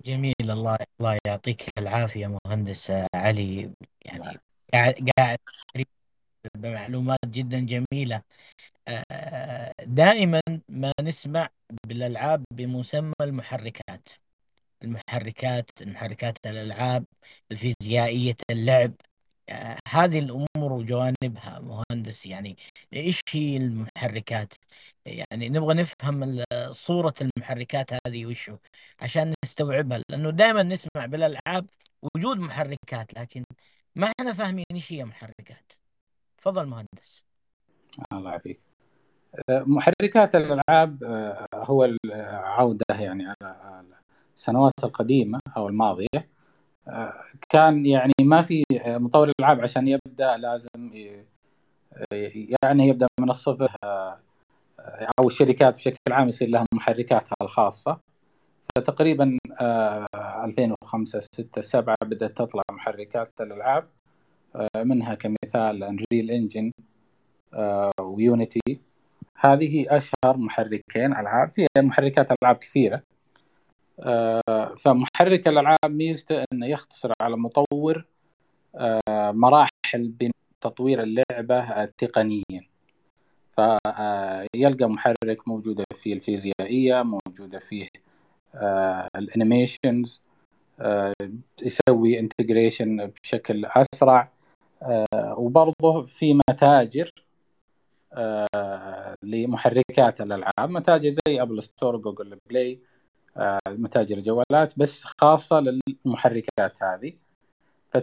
جميل 0.05 0.35
الله 0.40 0.79
الله 1.01 1.18
يعطيك 1.27 1.68
العافية 1.79 2.38
مهندس 2.46 2.92
علي. 3.14 3.70
يعني 4.05 4.40
قاعد 4.75 5.11
قاعد 5.18 5.38
بمعلومات 6.55 7.18
جدا 7.27 7.61
جميلة. 7.61 8.23
آه، 8.88 9.75
دائما 9.83 10.40
ما 10.68 10.92
نسمع 11.03 11.49
بالألعاب 11.87 12.44
بمسمى 12.53 13.14
المحركات. 13.20 14.09
المحركات 14.85 15.70
المحركات 15.81 16.38
الألعاب 16.46 17.05
الفيزيائية 17.53 18.37
اللعب. 18.51 18.92
هذه 19.88 20.18
الأمور 20.18 20.72
وجوانبها 20.72 21.60
مهندس 21.60 22.26
يعني 22.26 22.56
إيش 22.92 23.20
هي 23.32 23.56
المحركات؟ 23.56 24.54
يعني 25.06 25.48
نبغى 25.48 25.74
نفهم 25.74 26.44
صورة 26.70 27.14
المحركات 27.20 27.90
هذه 28.06 28.26
وشو 28.26 28.56
عشان 29.00 29.34
نستوعبها 29.44 30.02
لأنه 30.10 30.30
دائما 30.30 30.62
نسمع 30.62 31.06
بالألعاب 31.06 31.66
وجود 32.02 32.38
محركات 32.38 33.14
لكن 33.18 33.44
ما 33.96 34.12
إحنا 34.18 34.32
فاهمين 34.32 34.64
إيش 34.72 34.92
هي 34.92 35.04
محركات. 35.04 35.72
تفضل 36.38 36.66
مهندس. 36.66 37.22
الله 38.12 38.30
يعافيك. 38.30 38.60
آه، 39.48 39.64
محركات 39.66 40.34
الألعاب 40.34 41.04
آه، 41.04 41.46
هو 41.54 41.84
العودة 41.84 42.84
يعني 42.90 43.26
على 43.42 43.84
السنوات 44.36 44.72
القديمة 44.84 45.40
أو 45.56 45.68
الماضية. 45.68 46.28
كان 47.48 47.87
يعني 47.87 48.12
ما 48.22 48.42
في 48.42 48.62
مطور 48.87 49.29
الألعاب 49.29 49.61
عشان 49.61 49.88
يبدأ 49.88 50.37
لازم 50.37 50.90
يعني 52.62 52.88
يبدأ 52.88 53.07
من 53.20 53.31
الصفر 53.31 53.76
أو 55.20 55.26
الشركات 55.26 55.76
بشكل 55.76 56.12
عام 56.12 56.29
يصير 56.29 56.48
لها 56.48 56.64
محركاتها 56.74 57.35
الخاصة. 57.42 58.00
فتقريبا 58.76 59.38
2005 60.44 61.20
6 61.20 61.61
7 61.61 61.96
بدأت 62.05 62.37
تطلع 62.38 62.62
محركات 62.72 63.33
الألعاب. 63.40 63.88
منها 64.76 65.14
كمثال 65.14 65.85
Unreal 65.85 66.31
Engine 66.31 66.72
و 68.00 68.12
Unity. 68.12 68.81
هذه 69.37 69.87
أشهر 69.96 70.37
محركين 70.37 71.16
ألعاب. 71.16 71.50
في 71.55 71.66
محركات 71.79 72.29
ألعاب 72.42 72.57
كثيرة. 72.57 72.96
آه، 72.96 73.03
فمحرك 74.78 75.48
الألعاب 75.48 75.90
ميزته 75.90 76.44
إنه 76.52 76.66
يختصر 76.66 77.12
على 77.22 77.36
مطور 77.36 78.04
آه، 78.76 79.30
مراحل 79.30 80.12
تطوير 80.60 81.02
اللعبة 81.02 81.84
تقنيا. 81.84 82.70
فيلقى 83.56 84.90
محرك 84.90 85.48
موجودة 85.48 85.84
فيه 86.02 86.14
الفيزيائية 86.14 87.02
موجودة 87.02 87.58
فيه 87.58 87.88
آه، 88.54 89.08
ال 89.16 89.26
animations 89.26 90.22
يسوي 91.62 92.18
integration 92.18 93.12
بشكل 93.22 93.66
أسرع 93.66 94.32
وبرضه 95.36 96.06
في 96.06 96.34
متاجر 96.34 97.10
لمحركات 99.22 100.20
الألعاب 100.20 100.70
متاجر 100.70 101.10
زي 101.10 101.42
Apple 101.42 101.62
Store 101.62 101.96
Google 101.96 102.38
Play 102.50 102.81
متاجر 103.69 104.16
الجوالات 104.16 104.79
بس 104.79 105.05
خاصة 105.05 105.61
للمحركات 105.61 106.83
هذه. 106.83 107.12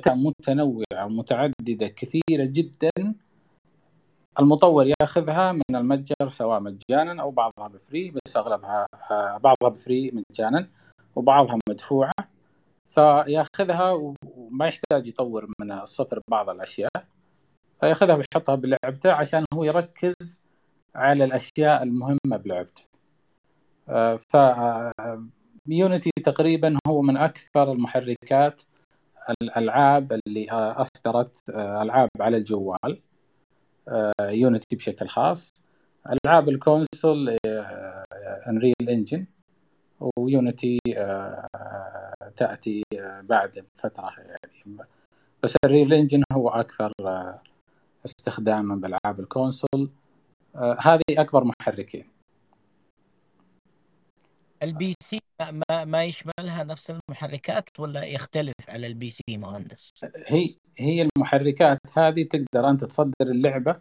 متنوعة 0.07 1.05
ومتعددة 1.05 1.87
كثيرة 1.87 2.45
جدا 2.45 3.15
المطور 4.39 4.87
ياخذها 5.01 5.51
من 5.51 5.75
المتجر 5.75 6.27
سواء 6.29 6.59
مجانا 6.59 7.21
أو 7.21 7.31
بعضها 7.31 7.67
بفري 7.67 8.11
بس 8.11 8.37
أغلبها 8.37 8.87
بعضها 9.37 9.69
بفري 9.69 10.11
مجانا 10.31 10.67
وبعضها 11.15 11.59
مدفوعة. 11.69 12.11
فياخذها 12.89 13.91
وما 14.37 14.67
يحتاج 14.67 15.07
يطور 15.07 15.47
من 15.59 15.71
الصفر 15.71 16.21
بعض 16.27 16.49
الأشياء. 16.49 17.05
فياخذها 17.79 18.15
ويحطها 18.15 18.55
بلعبته 18.55 19.11
عشان 19.11 19.45
هو 19.53 19.63
يركز 19.63 20.39
على 20.95 21.23
الأشياء 21.23 21.83
المهمة 21.83 22.37
بلعبته. 22.37 22.83
آه، 22.83 22.96
ف 24.19 24.37
Unity 25.67 26.11
تقريبا 26.23 26.77
هو 26.87 27.01
من 27.01 27.17
أكثر 27.17 27.71
المحركات 27.71 28.61
الألعاب 29.41 30.13
اللي 30.13 30.51
اصدرت 30.51 31.49
آه، 31.49 31.81
ألعاب 31.83 32.09
على 32.19 32.37
الجوال 32.37 33.01
Unity 34.21 34.67
آه، 34.73 34.77
بشكل 34.77 35.07
خاص. 35.07 35.53
ألعاب 36.09 36.49
ال 36.49 36.60
console 36.60 37.37
Unreal 38.47 38.73
Engine 38.89 39.25
و 40.17 40.27
Unity 40.27 40.77
تأتي 42.37 42.83
بعد 43.21 43.65
فترة 43.75 44.13
يعني. 44.17 44.77
بس 45.43 45.55
ال 45.65 45.93
Unreal 45.93 46.08
Engine 46.08 46.23
هو 46.31 46.49
أكثر 46.49 46.93
استخداما 48.05 48.75
بالعاب 48.75 49.19
ال 49.19 49.27
console. 49.27 49.89
آه، 50.55 50.77
هذه 50.81 51.01
أكبر 51.09 51.43
محركين. 51.43 52.16
ال 54.63 54.93
PC 55.03 55.19
ما 55.41 55.85
ما 55.85 56.03
يشملها 56.03 56.63
نفس 56.63 56.91
المحركات 56.91 57.79
ولا 57.79 58.03
يختلف 58.03 58.53
على 58.69 58.87
ال 58.87 59.09
PC 59.09 59.37
مهندس؟ 59.37 59.89
هي 60.27 60.55
هي 60.77 61.07
المحركات 61.15 61.79
هذه 61.93 62.23
تقدر 62.23 62.69
أنت 62.69 62.85
تصدر 62.85 63.13
اللعبة 63.21 63.79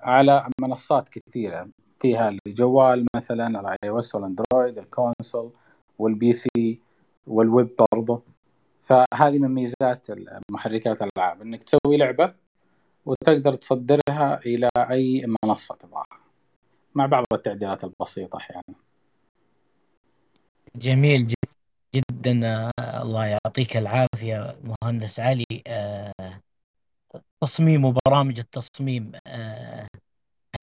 على 0.00 0.46
منصات 0.60 1.08
كثيرة 1.08 1.68
فيها 2.00 2.28
الجوال 2.46 3.06
مثلا 3.16 3.60
ال 3.60 3.90
iOS 3.90 4.14
وال 4.14 4.28
Android 4.28 4.78
ال 4.78 4.85
console 4.85 5.37
وال 5.37 5.52
PC 5.98 6.80
وال 7.26 7.44
web 7.44 7.70
برضه 7.92 8.22
فهذه 8.86 9.38
من 9.38 9.48
ميزات 9.54 10.06
محركات 10.50 11.02
الألعاب 11.02 11.42
إنك 11.42 11.62
تسوي 11.62 11.96
لعبة 11.96 12.34
وتقدر 13.06 13.54
تصدرها 13.54 14.40
إلى 14.46 14.68
أي 14.78 15.26
منصة 15.44 15.74
تبغاها 15.74 16.20
مع 16.94 17.06
بعض 17.06 17.24
التعديلات 17.32 17.84
البسيطة 17.84 18.36
أحيانا 18.36 18.89
جميل 20.76 21.34
جدا 21.94 22.70
الله 23.02 23.26
يعطيك 23.26 23.76
العافية 23.76 24.56
مهندس 24.64 25.20
علي. 25.20 25.44
تصميم 27.40 27.84
وبرامج 27.84 28.38
التصميم 28.38 29.12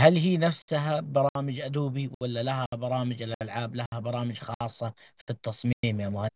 هل 0.02 0.17
هي 0.17 0.38
نفسها 0.38 1.00
برامج 1.00 1.60
أدوبي 1.60 2.12
ولا 2.22 2.43
لها 2.43 2.65
برامج 2.74 3.22
الألعاب 3.22 3.76
لها 3.76 4.00
برامج 4.00 4.39
خاصة 4.39 4.93
في 5.17 5.30
التصميم 5.30 5.74
يا 5.84 6.10
مهندس؟ 6.10 6.30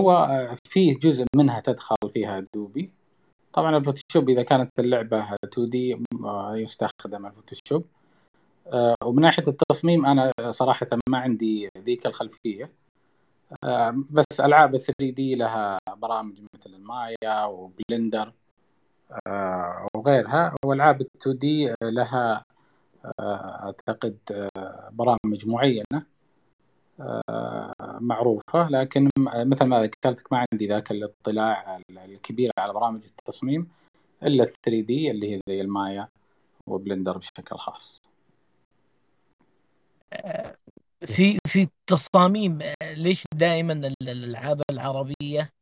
هو 0.00 0.56
فيه 0.68 0.98
جزء 0.98 1.24
منها 1.36 1.60
تدخل 1.60 1.96
فيها 2.14 2.38
أدوبي. 2.38 2.90
طبعا 3.52 3.76
ال 3.76 3.81
Photoshop 3.81 4.28
إذا 4.30 4.42
كانت 4.42 4.70
اللعبة 4.78 5.36
2 5.44 5.70
D 5.70 6.04
يستخدم 6.54 7.26
ال 7.26 7.31
Photoshop. 7.31 7.84
آه، 7.84 8.01
ومن 9.04 9.22
ناحية 9.22 9.44
التصميم 9.48 10.06
أنا 10.06 10.32
صراحة 10.50 10.86
ما 11.08 11.18
عندي 11.18 11.68
ذيك 11.78 12.06
الخلفية. 12.06 12.70
آه، 13.64 13.94
بس 14.10 14.40
ألعاب 14.40 14.76
3 14.76 15.10
D 15.10 15.34
لها 15.34 15.78
برامج 15.96 16.40
مثل 16.54 16.74
ال 16.74 16.88
Maya 16.88 17.44
و 17.44 17.55
Blender 17.55 18.32
آه، 19.26 19.88
وغيرها. 19.94 20.54
والعاب 20.64 21.00
2 21.22 21.38
D 21.38 21.74
لها 21.82 22.44
أعتقد 23.20 24.18
برامج 24.92 25.46
معينة 25.46 26.06
معروفة. 28.00 28.68
لكن 28.68 29.08
مثل 29.18 29.64
ما 29.64 29.82
ذكرتك 29.82 30.32
ما 30.32 30.46
عندي 30.52 30.66
ذاك 30.66 30.90
الاطلاع 30.90 31.80
الكبير 31.90 32.50
على 32.58 32.72
برامج 32.72 33.04
التصميم 33.04 33.68
إلا 34.22 34.44
3 34.44 34.80
دي 34.80 35.10
اللي 35.10 35.34
هي 35.34 35.40
زي 35.48 35.60
المايا 35.60 36.08
وبلندر 36.66 37.18
بشكل 37.18 37.56
خاص. 37.56 38.02
في 41.06 41.38
في 41.46 41.62
التصاميم 41.62 42.58
ليش 42.96 43.24
دائما 43.34 43.72
الألعاب 44.02 44.62
العربية 44.70 45.52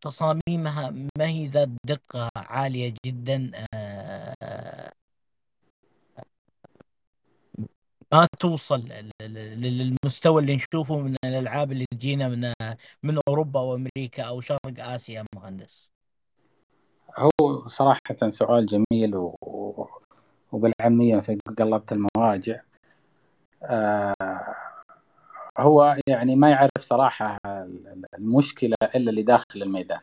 تصاميمها 0.00 0.90
ما 1.18 1.26
هي 1.26 1.46
ذات 1.46 1.68
دقة 1.86 2.28
عالية 2.36 2.94
جدا 3.06 3.50
ما 8.12 8.26
توصل 8.38 8.88
للمستوى 9.22 10.42
اللي 10.42 10.56
نشوفه 10.56 10.98
من 10.98 11.16
الألعاب 11.24 11.72
اللي 11.72 11.84
تجينا 11.94 12.28
من 12.28 12.52
من 13.02 13.18
أوروبا 13.28 13.60
وأمريكا 13.60 14.22
أو 14.22 14.40
شرق 14.40 14.60
آسيا 14.78 15.24
مهندس. 15.34 15.90
هو 17.18 17.68
صراحة 17.68 18.30
سؤال 18.30 18.66
جميل 18.66 19.16
و... 19.16 19.36
وبالعامية 20.52 21.22
قلبت 21.58 21.92
المواجع 21.92 22.60
آه 22.60 22.65
هو 25.58 25.96
يعني 26.08 26.36
ما 26.36 26.50
يعرف 26.50 26.70
صراحة 26.80 27.38
المشكلة 28.18 28.74
إلا 28.94 29.10
اللي 29.10 29.22
داخل 29.22 29.44
الميدان. 29.62 30.00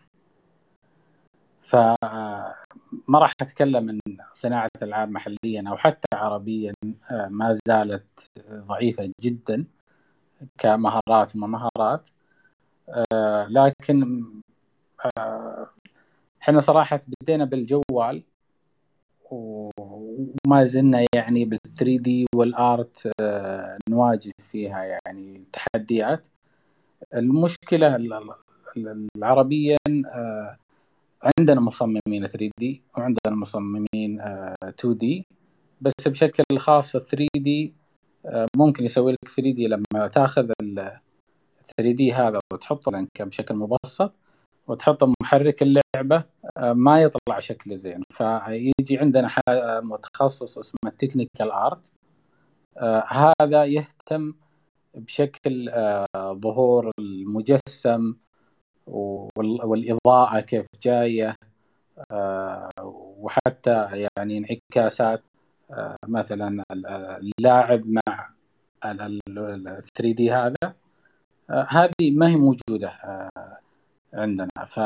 ما 3.08 3.20
راح 3.20 3.34
أتكلم 3.42 3.90
ان 3.90 4.00
صناعة 4.34 4.70
ألعاب 4.82 5.10
محليا 5.12 5.64
أو 5.68 5.78
حتى 5.78 6.08
عربيا 6.14 6.74
ما 7.12 7.58
زالت 7.68 8.28
ضعيفة 8.50 9.12
جدا 9.22 9.66
كمهارات 10.58 11.36
ومهارات 11.36 12.08
لكن 13.50 14.24
إحنا 16.42 16.60
صراحة 16.60 17.02
بدينا 17.22 17.46
بالجوال 17.46 18.24
وما 20.46 20.64
زلنا 20.64 21.06
يعني 21.16 21.46
بال 21.46 21.60
3 21.78 21.98
دي 21.98 22.26
والارت 22.36 23.12
نواجه 23.90 24.32
فيها 24.52 24.84
يعني 24.84 25.44
تحديات. 25.54 26.28
المشكلة 27.14 27.96
العربيا 29.16 29.78
عندنا 31.40 31.62
مصممين 31.62 32.28
3 32.28 32.50
دي 32.60 32.82
وعندنا 32.98 33.36
مصممين 33.36 34.22
2 34.64 34.98
دي 34.98 35.26
بس 35.82 36.08
بشكل 36.08 36.58
خاص 36.58 36.92
3 36.92 37.28
D 37.36 37.74
ممكن 38.58 38.84
يسوي 38.84 39.12
لك 39.12 39.30
3 39.36 39.52
D 39.52 39.68
لما 39.68 40.08
تاخذ 40.08 40.52
ال 40.62 41.00
3 41.78 41.92
D 41.92 42.14
هذا 42.14 42.40
وتحطه 42.54 43.08
بشكل 43.20 43.56
مبسط. 43.56 44.14
وتحطه 44.68 45.14
محرك 45.22 45.64
اللعبه 45.64 46.24
ما 46.60 47.02
يطلع 47.02 47.40
شكله 47.40 47.76
زين 47.76 48.04
فيجي 48.12 48.98
عندنا 48.98 49.30
متخصص 49.84 50.58
اسمه 50.58 50.92
technical 51.00 51.52
art 51.52 51.82
هذا 53.08 53.66
يهتم 53.66 54.34
بشكل 54.96 55.72
ظهور 56.18 56.92
المجسم 57.00 58.16
والاضاءه 59.66 60.40
كيف 60.40 60.66
جاية 60.84 61.36
وحتى 63.18 64.08
يعني 64.18 64.38
انعكاسات 64.38 65.24
مثلا 66.08 66.64
اللاعب 66.72 67.84
مع 67.86 68.30
ال 68.86 69.20
3 69.96 70.12
دي 70.12 70.32
هذا 70.32 70.74
هذه 71.50 72.12
ما 72.12 72.30
هي 72.30 72.36
موجوده 72.36 72.94
عندنا. 74.14 74.66
ف 74.68 74.78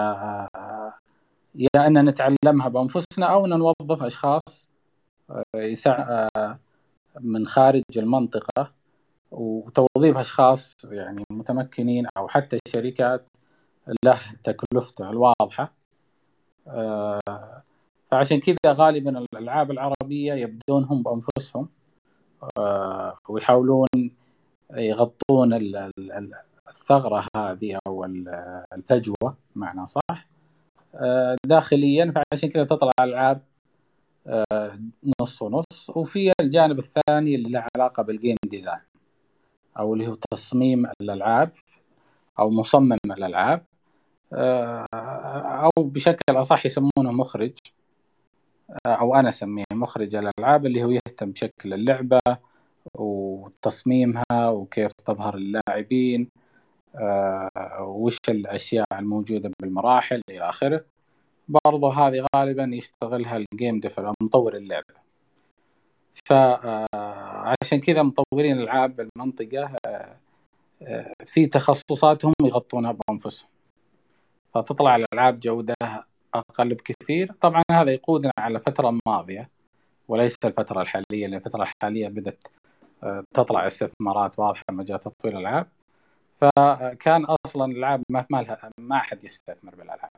يا 1.56 1.88
أن 1.88 2.06
نتعلمها 2.06 2.68
بأنفسنا 2.68 3.26
أو 3.26 3.46
أن 3.46 3.50
نوظف 3.50 4.04
أشخاص 4.04 4.70
من 7.20 7.48
خارج 7.48 7.84
المنطقة 7.98 8.72
وتوظيف 9.32 10.18
أشخاص 10.18 10.76
يعني 10.84 11.24
متمكنين 11.32 12.08
أو 12.18 12.28
حتى 12.28 12.58
شركات 12.68 13.26
له 14.06 14.20
تكلفته 14.44 15.10
الواضحة. 15.10 15.74
فعشان 18.12 18.40
كذا 18.40 18.56
غالبا 18.66 19.26
الألعاب 19.34 19.72
العربية 19.72 20.34
يبدون 20.34 20.84
هم 20.84 21.04
بانفسهم 21.04 21.70
ويحاولون 23.30 23.88
يغطون 24.74 25.54
الثغرة 26.70 27.28
هذه 27.36 27.80
أو 27.88 28.06
الفجوة 28.74 29.38
معنى 29.56 29.88
صح. 29.88 30.28
داخليا 31.46 32.14
فعشان 32.16 32.50
كذا 32.50 32.64
تطلع 32.64 32.92
العاب 33.02 33.42
نص 35.22 35.42
ونص. 35.42 35.90
وفي 35.96 36.32
الجانب 36.42 36.80
الثاني 36.80 37.36
اللي 37.36 37.50
له 37.50 37.66
علاقة 37.76 38.04
بال 38.04 38.14
game 38.14 38.36
design 38.46 38.80
أو 39.80 39.94
اللي 39.94 40.08
هو 40.08 40.18
تصميم 40.32 40.86
الألعاب 41.02 41.52
أو 42.40 42.50
مصمم 42.50 42.98
الألعاب. 43.06 43.64
أو 44.34 45.72
بشكل 45.78 46.24
أصح 46.30 46.66
يسمونه 46.66 47.12
مخرج. 47.12 47.54
أو 48.86 49.16
أنا 49.16 49.30
أسميه 49.30 49.64
مخرج 49.74 50.16
الألعاب 50.16 50.66
اللي 50.66 50.84
هو 50.84 50.90
يهتم 50.90 51.32
بشكل 51.32 51.74
اللعبة 51.74 52.20
وتصميمها 52.96 54.50
وكيف 54.50 54.92
تظهر 55.06 55.36
اللاعبين 55.36 56.30
وش 57.80 58.18
الأشياء 58.30 58.86
الموجودة 58.92 59.52
بالمراحل 59.62 60.22
إلى 60.30 60.50
آخره. 60.50 60.86
برضو 61.66 61.90
هذه 61.90 62.26
غالبا 62.36 62.70
يشتغلها 62.74 63.38
ال 63.38 63.46
game 63.46 63.80
developer 63.80 64.14
مطور 64.22 64.56
اللعبة. 64.56 65.08
فعشان 66.26 67.80
كذا 67.82 68.04
مطورين 68.04 68.60
العاب 68.62 68.96
بالمنطقة 68.96 69.76
في 71.26 71.46
تخصصات 71.46 72.26
هم 72.26 72.34
يغطونها 72.44 72.92
بأنفسهم. 72.92 73.50
فتطلع 74.54 74.96
الألعاب 74.96 75.40
جودة 75.40 75.76
أقل 76.34 76.74
بكثير. 76.74 77.32
طبعا 77.42 77.64
هذا 77.72 77.92
يقودنا 77.92 78.32
على 78.38 78.58
الفترة 78.58 78.90
الماضيه 78.90 79.50
وليس 80.08 80.36
الفترة 80.46 80.82
الحالية 80.82 81.26
الفترة 81.26 81.64
الحالية 81.64 82.08
بدأت 82.08 82.48
تطلع 83.34 83.68
استثمارات 83.68 84.40
واضحة 84.40 84.64
مجال 84.72 85.00
تطوير 85.00 85.34
الألعاب. 85.34 85.68
فكان 86.42 87.26
أصلا 87.46 87.72
الألعاب 87.72 88.04
ما 88.10 88.26
لها 88.32 88.72
ما 88.78 88.96
أحد 88.96 89.24
يستثمر 89.24 89.76
بالألعاب. 89.76 90.10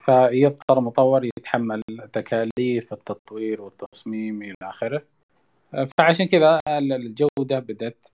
فيضطر 0.00 0.80
مطور 0.80 1.24
يتحمل 1.24 1.82
تكاليف 2.12 2.92
التطوير 2.92 3.60
والتصميم 3.62 4.42
إلى 4.42 4.54
آخره. 4.62 5.02
فعشان 5.98 6.26
كذا 6.26 6.60
الجودة 6.68 7.58
بدأت 7.58 8.06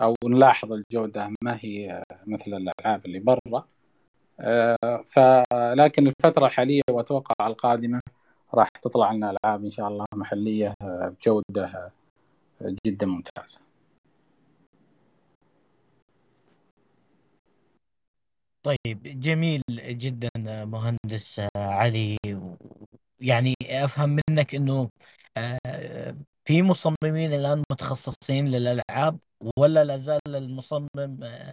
أو 0.00 0.14
نلاحظ 0.24 0.72
الجودة 0.72 1.30
ما 1.42 1.58
هي 1.60 2.02
مثل 2.26 2.46
الألعاب 2.46 3.06
اللي 3.06 3.18
برا. 3.18 3.66
فلكن 5.08 6.06
الفترة 6.06 6.46
الحالية 6.46 6.82
وأتوقع 6.90 7.46
القادمة 7.46 8.00
راح 8.54 8.68
تطلع 8.68 9.12
لنا 9.12 9.30
ألعاب 9.30 9.64
إن 9.64 9.70
شاء 9.70 9.88
الله 9.88 10.06
محلية 10.14 10.74
بجودة 10.82 11.92
جدا 12.86 13.06
ممتازة. 13.06 13.60
طيب 18.62 19.02
جميل 19.20 19.62
جدا 19.98 20.30
مهندس 20.64 21.40
علي 21.56 22.18
يعني 23.20 23.54
أفهم 23.70 24.16
منك 24.30 24.54
إنه 24.54 24.90
في 26.44 26.62
مصممين 26.62 27.32
الآن 27.32 27.62
متخصصين 27.72 28.48
للألعاب 28.48 29.18
ولا 29.58 29.84
لازال 29.84 30.20
المصمم 30.36 30.88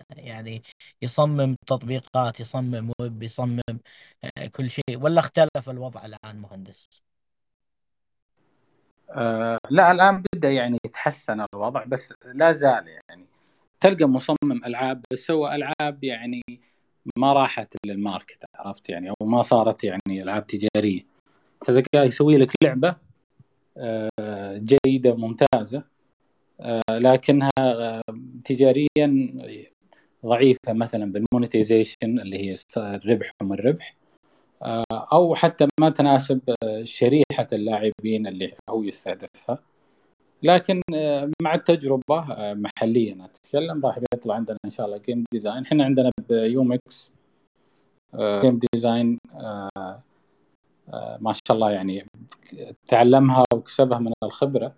يعني 0.09 0.63
يصمم 1.01 1.55
تطبيقات 1.67 2.39
يصمم 2.39 2.91
ويب 3.01 3.23
يصمم 3.23 3.61
كل 4.55 4.69
شيء 4.69 4.83
ولا 5.01 5.19
اختلف 5.19 5.69
الوضع 5.69 6.05
الآن 6.05 6.37
مهندس؟ 6.41 6.85
آه 9.11 9.59
لا 9.69 9.91
الآن 9.91 10.23
بدأ 10.35 10.51
يعني 10.51 10.77
يتحسن 10.85 11.45
الوضع 11.53 11.83
بس 11.83 12.13
لا 12.25 12.53
زال 12.53 12.87
يعني 13.09 13.25
تلقى 13.81 14.05
مصمم 14.05 14.65
ألعاب 14.65 15.03
بس 15.11 15.19
سوى 15.19 15.55
ألعاب 15.55 16.03
يعني 16.03 16.43
ما 17.17 17.33
راحت 17.33 17.73
لل 17.85 17.98
market 17.98 18.37
عرفت 18.55 18.89
يعني؟ 18.89 19.09
أو 19.09 19.27
ما 19.27 19.41
صارت 19.41 19.83
يعني 19.83 20.23
ألعاب 20.23 20.47
تجارية. 20.47 21.05
فإذا 21.65 21.83
يسوي 21.95 22.37
لك 22.37 22.51
لعبة 22.63 22.95
جيدة 24.57 25.15
ممتازة 25.15 25.83
لكنها 26.91 27.51
تجاريا 28.43 29.29
ضعيفة 30.25 30.73
مثلا 30.73 31.11
بال 31.11 31.27
monetization 31.27 32.19
اللي 32.19 32.37
هي 32.37 32.55
الربح 32.77 33.31
وما 33.41 33.55
الربح 33.55 33.95
أو 34.91 35.35
حتى 35.35 35.67
ما 35.81 35.89
تناسب 35.89 36.41
شريحة 36.83 37.47
اللاعبين 37.53 38.27
اللي 38.27 38.53
هو 38.69 38.83
يستهدفها. 38.83 39.59
لكن 40.43 40.81
مع 41.41 41.53
التجربة 41.55 42.25
محليا 42.53 43.25
أتكلم 43.25 43.85
راح 43.85 43.99
يطلع 44.13 44.35
عندنا 44.35 44.57
إن 44.65 44.69
شاء 44.69 44.85
الله 44.85 44.97
game 44.97 45.23
design 45.31 45.63
إحنا 45.63 45.83
عندنا 45.85 46.11
بيومكس 46.29 47.11
game 48.15 48.59
design 48.73 49.17
ما 51.19 51.33
شاء 51.47 51.55
الله 51.55 51.71
يعني 51.71 52.05
تعلمها 52.87 53.43
وكسبها 53.53 53.99
من 53.99 54.13
الخبرة 54.23 54.73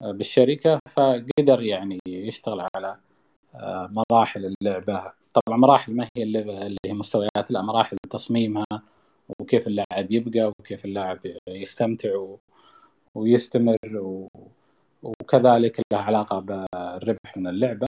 بالشركة 0.00 0.78
فقدر 0.90 1.62
يعني 1.62 1.98
يشتغل 2.08 2.66
على 2.76 2.96
مراحل 4.10 4.54
اللعبة. 4.62 5.12
طبعا 5.34 5.58
مراحل 5.58 5.92
ما 5.96 6.08
هي 6.16 6.22
اللعبة 6.22 6.66
اللي 6.66 6.78
هي 6.86 6.92
مستويات 6.92 7.50
لا 7.50 7.62
مراحل 7.62 7.96
تصميمها 8.10 8.66
وكيف 9.38 9.66
اللاعب 9.66 10.12
يبقى 10.12 10.52
وكيف 10.60 10.84
اللاعب 10.84 11.18
يستمتع 11.48 12.26
ويستمر 13.14 13.76
وكذلك 15.04 15.80
له 15.92 15.98
علاقة 15.98 16.38
بالربح 16.40 17.36
من 17.36 17.46
اللعبة 17.46 17.86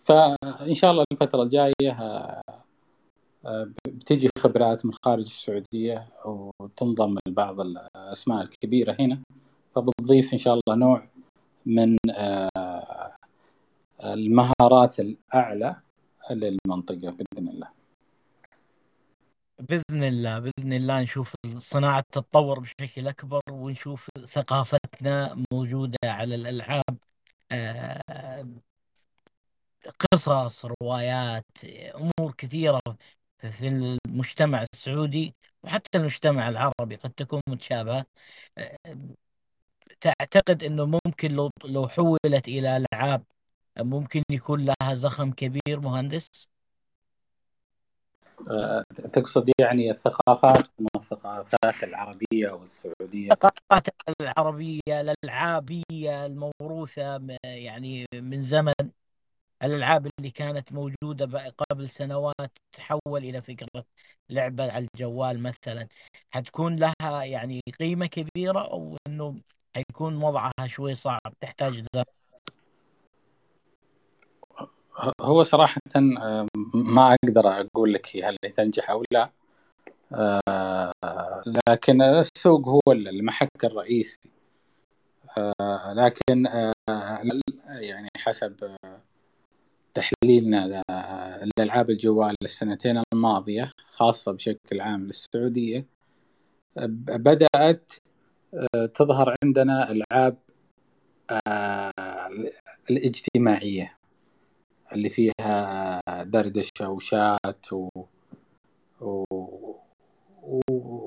فإن 0.00 0.74
شاء 0.74 0.90
الله 0.90 1.04
الفترة 1.12 1.42
الجاية 1.42 1.96
بتجي 3.86 4.28
خبرات 4.38 4.86
من 4.86 4.92
خارج 5.04 5.22
السعودية 5.22 6.08
وتنضم 6.60 7.18
لبعض 7.28 7.60
الأسماء 7.60 8.42
الكبيرة 8.42 8.96
هنا 9.00 9.18
فبتضيف 9.74 10.32
إن 10.32 10.38
شاء 10.38 10.54
الله 10.54 10.76
نوع 10.76 11.08
من 11.66 11.96
المهارات 14.04 15.00
الأعلى 15.00 15.76
للمنطقة 16.30 17.10
بإذن 17.10 17.48
الله. 17.48 17.83
بإذن 19.60 20.02
الله 20.02 20.38
بإذن 20.38 20.72
الله 20.72 21.02
نشوف 21.02 21.34
الصناعه 21.44 22.00
تتطور 22.12 22.60
بشكل 22.60 23.08
أكبر 23.08 23.40
ونشوف 23.50 24.08
ثقافتنا 24.26 25.42
موجودة 25.52 25.98
على 26.04 26.34
الألعاب 26.34 26.98
آه، 27.52 28.00
قصص 30.12 30.64
روايات 30.82 31.44
أمور 31.94 32.32
كثيرة 32.38 32.80
في 33.38 33.68
المجتمع 33.68 34.64
السعودي 34.74 35.34
وحتى 35.62 35.98
المجتمع 35.98 36.48
العربي 36.48 36.96
قد 36.96 37.10
تكون 37.10 37.40
متشابهة 37.48 38.06
آه، 38.58 38.76
تعتقد 40.00 40.62
إنه 40.64 40.84
ممكن 41.06 41.32
لو 41.32 41.50
لو 41.64 41.88
حولت 41.88 42.48
إلى 42.48 42.76
ألعاب 42.76 43.24
ممكن 43.78 44.22
يكون 44.30 44.64
لها 44.64 44.94
زخم 44.94 45.32
كبير 45.32 45.80
مهندس؟ 45.80 46.26
آه، 48.50 48.84
تقصد 49.12 49.50
يعني 49.60 49.90
الثقافات 49.90 50.66
من 50.78 50.86
الثقافات 50.96 51.84
العربية 51.84 52.50
والسعودية؟ 52.50 53.32
الثقافات 53.32 53.88
العربية 54.20 54.80
الألعابية 54.88 56.26
الموروثة 56.26 57.20
يعني 57.44 58.06
من 58.14 58.42
زمن 58.42 58.72
الألعاب 59.62 60.06
اللي 60.18 60.30
كانت 60.30 60.72
موجودة 60.72 61.52
قبل 61.70 61.88
سنوات 61.88 62.52
تحول 62.72 63.24
إلى 63.24 63.42
فكرة 63.42 63.84
لعبة 64.30 64.72
على 64.72 64.88
الجوال 64.94 65.42
مثلا. 65.42 65.88
حتكون 66.30 66.76
لها 66.76 67.24
يعني 67.24 67.60
قيمة 67.80 68.06
كبيرة 68.06 68.60
أو 68.72 68.96
أنه 69.06 69.40
حيكون 69.76 70.16
وضعها 70.24 70.66
شوي 70.66 70.94
صعب 70.94 71.34
تحتاج 71.40 71.74
زمن. 71.94 72.04
هو 75.20 75.42
صراحة 75.42 75.80
ما 76.74 77.14
أقدر 77.24 77.48
أقول 77.48 77.92
لك 77.92 78.16
هل 78.24 78.36
تنجح 78.36 78.90
أو 78.90 79.04
لا. 79.10 79.30
آه، 80.12 80.92
لكن 81.68 82.02
السوق 82.02 82.68
هو 82.68 82.80
المحك 82.92 83.64
الرئيسي. 83.64 84.18
آه، 85.38 85.92
لكن 85.92 86.46
آه، 86.46 86.72
يعني 87.68 88.08
حسب 88.16 88.76
تحليلنا 89.94 90.82
لألعاب 91.58 91.90
الجوال 91.90 92.34
السنتين 92.42 93.02
الماضية 93.14 93.72
خاصة 93.94 94.32
بشكل 94.32 94.80
عام 94.80 95.06
للسعودية 95.06 95.86
بدأت 96.76 97.92
تظهر 98.94 99.34
عندنا 99.44 99.90
ألعاب 99.90 100.36
الاجتماعية. 102.90 103.96
اللي 104.94 105.08
فيها 105.08 106.00
دردشة 106.22 106.88
وشات 106.88 107.72
و... 107.72 107.88
و... 109.00 109.24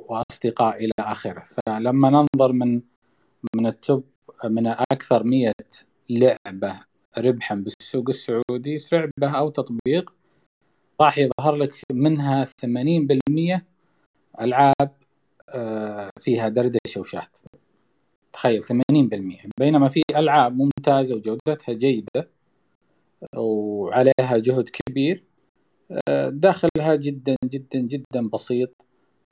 وأصدقاء 0.08 0.86
إلى 0.86 0.94
آخره. 1.00 1.44
فلما 1.46 2.10
ننظر 2.10 2.52
من 2.52 2.82
من 3.56 3.68
التوب 3.68 4.04
من 4.46 4.68
أكثر 4.68 5.24
مية 5.24 5.54
لعبة 6.10 6.80
ربحا 7.18 7.56
بالسوق 7.56 8.10
السعودي 8.10 8.78
لعبة 8.92 9.38
أو 9.38 9.50
تطبيق 9.50 10.14
راح 11.02 11.18
يظهر 11.18 11.56
لك 11.56 11.74
منها 11.92 12.46
80% 12.46 13.62
ألعاب 14.42 14.92
آه، 15.50 16.10
فيها 16.22 16.50
دردشة 16.50 17.02
وشات. 17.02 17.40
تخيل 18.34 18.64
80% 18.64 19.50
بينما 19.60 19.90
في 19.90 20.02
ألعاب 20.16 20.58
ممتازة 20.58 21.16
وجودتها 21.16 21.74
جيدة 21.74 22.30
وعليها 23.36 24.38
جهد 24.38 24.70
كبير. 24.70 25.24
آه، 26.10 26.30
دخلها 26.30 26.96
جدا 26.96 27.36
جدا 27.46 27.80
جدا 27.80 28.30
بسيط. 28.34 28.70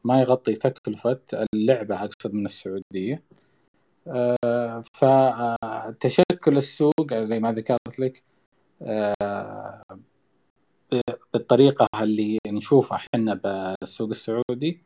ما 0.03 0.21
يغطي 0.21 0.53
تكلفة 0.53 1.19
اللعبة 1.53 2.03
أقصد 2.03 2.33
من 2.33 2.45
السعودية. 2.45 3.23
آه، 4.07 4.83
فتشكل 4.93 6.57
السوق 6.57 7.13
زي 7.13 7.39
ما 7.39 7.51
ذكرت 7.53 7.99
لك 7.99 8.23
آه، 8.81 9.81
بالطريقة 11.33 11.87
اللي 12.01 12.37
نشوفها 12.47 12.97
إحنا 12.97 13.33
بالسوق 13.33 14.09
السعودي. 14.09 14.81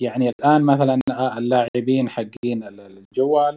يعني 0.00 0.28
الآن 0.40 0.62
مثلا 0.62 0.98
اللاعبين 1.38 2.08
حقين 2.08 2.62
الجوال 2.64 3.56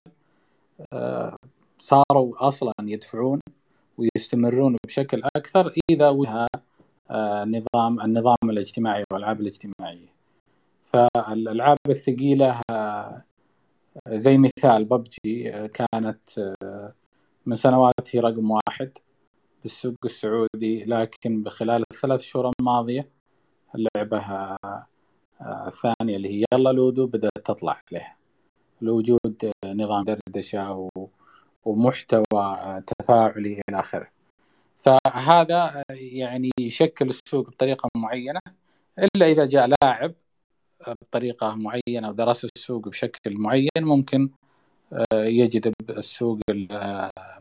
صاروا 1.80 2.48
أصلا 2.48 2.74
يدفعون 2.82 3.40
ويستمرون 3.98 4.78
بشكل 4.88 5.24
أكثر 5.36 5.74
إذا 5.90 6.10
وجه 6.10 6.48
آه، 7.12 7.46
نظام 7.46 8.02
النظام 8.02 8.38
الاجتماعي 8.44 9.04
والألعاب 9.12 9.42
الاجتماعية. 9.42 10.08
فالألعاب 10.86 11.78
الثقيلة 11.90 12.62
آه، 12.72 13.24
زي 14.08 14.38
مثال 14.38 14.86
ببجي 14.86 15.54
آه، 15.54 15.68
كانت 15.68 16.54
من 17.46 17.56
سنوات 17.56 18.16
هي 18.16 18.20
رقم 18.20 18.52
واحد 18.52 18.92
بالسوق 19.64 19.96
السعودي 20.06 20.86
لكن 20.86 21.44
بخلال 21.44 21.84
الثلاث 21.92 22.22
شهور 22.22 22.52
الماضية 22.60 23.10
اللعبة 23.76 24.26
الثانية 25.42 26.16
اللي 26.16 26.30
هي 26.30 26.46
يلا 26.54 26.70
لودو 26.70 27.08
بدأت 27.08 27.32
تطلع 27.46 27.82
عليها. 27.92 28.16
لوجود 28.82 29.52
نظام 29.66 30.06
دردشة 30.06 30.90
ومحتوى 31.68 32.82
تفاعلي 32.88 33.62
إلى 33.70 33.80
آخره. 33.80 34.08
فهذا 34.80 35.84
يعني 35.90 36.50
يشكل 36.60 37.10
السوق 37.10 37.50
بطريقة 37.50 37.90
معينة 37.96 38.40
إلا 39.00 39.26
إذا 39.26 39.46
جاء 39.46 39.68
لاعب 39.68 40.14
بطريقة 41.02 41.56
معينة 41.56 42.10
ودرس 42.10 42.46
السوق 42.46 42.88
بشكل 42.88 43.38
معين 43.38 43.70
ممكن 43.82 44.30
يجذب 45.14 45.74
السوق 45.90 46.40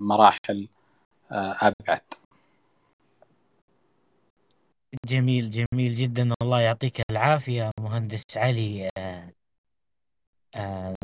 مراحل 0.01 0.69
أبعد. 1.31 2.01
جميل 5.09 5.51
جميل 5.51 5.95
جدا. 5.95 6.35
الله 6.43 6.61
يعطيك 6.61 7.03
العافية 7.11 7.71
مهندس 7.81 8.23
علي. 8.37 8.91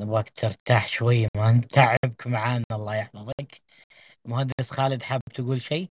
نبغاك 0.01 0.29
آه 0.29 0.33
ترتاح 0.37 0.88
شوي 0.88 1.29
ما 1.37 1.53
نتعبك 1.53 2.27
معانا 2.27 2.65
الله 2.73 2.97
يحفظك. 2.97 3.62
مهندس 4.25 4.71
خالد 4.71 5.03
حاب 5.03 5.21
تقول 5.35 5.61
شيء؟ 5.61 5.88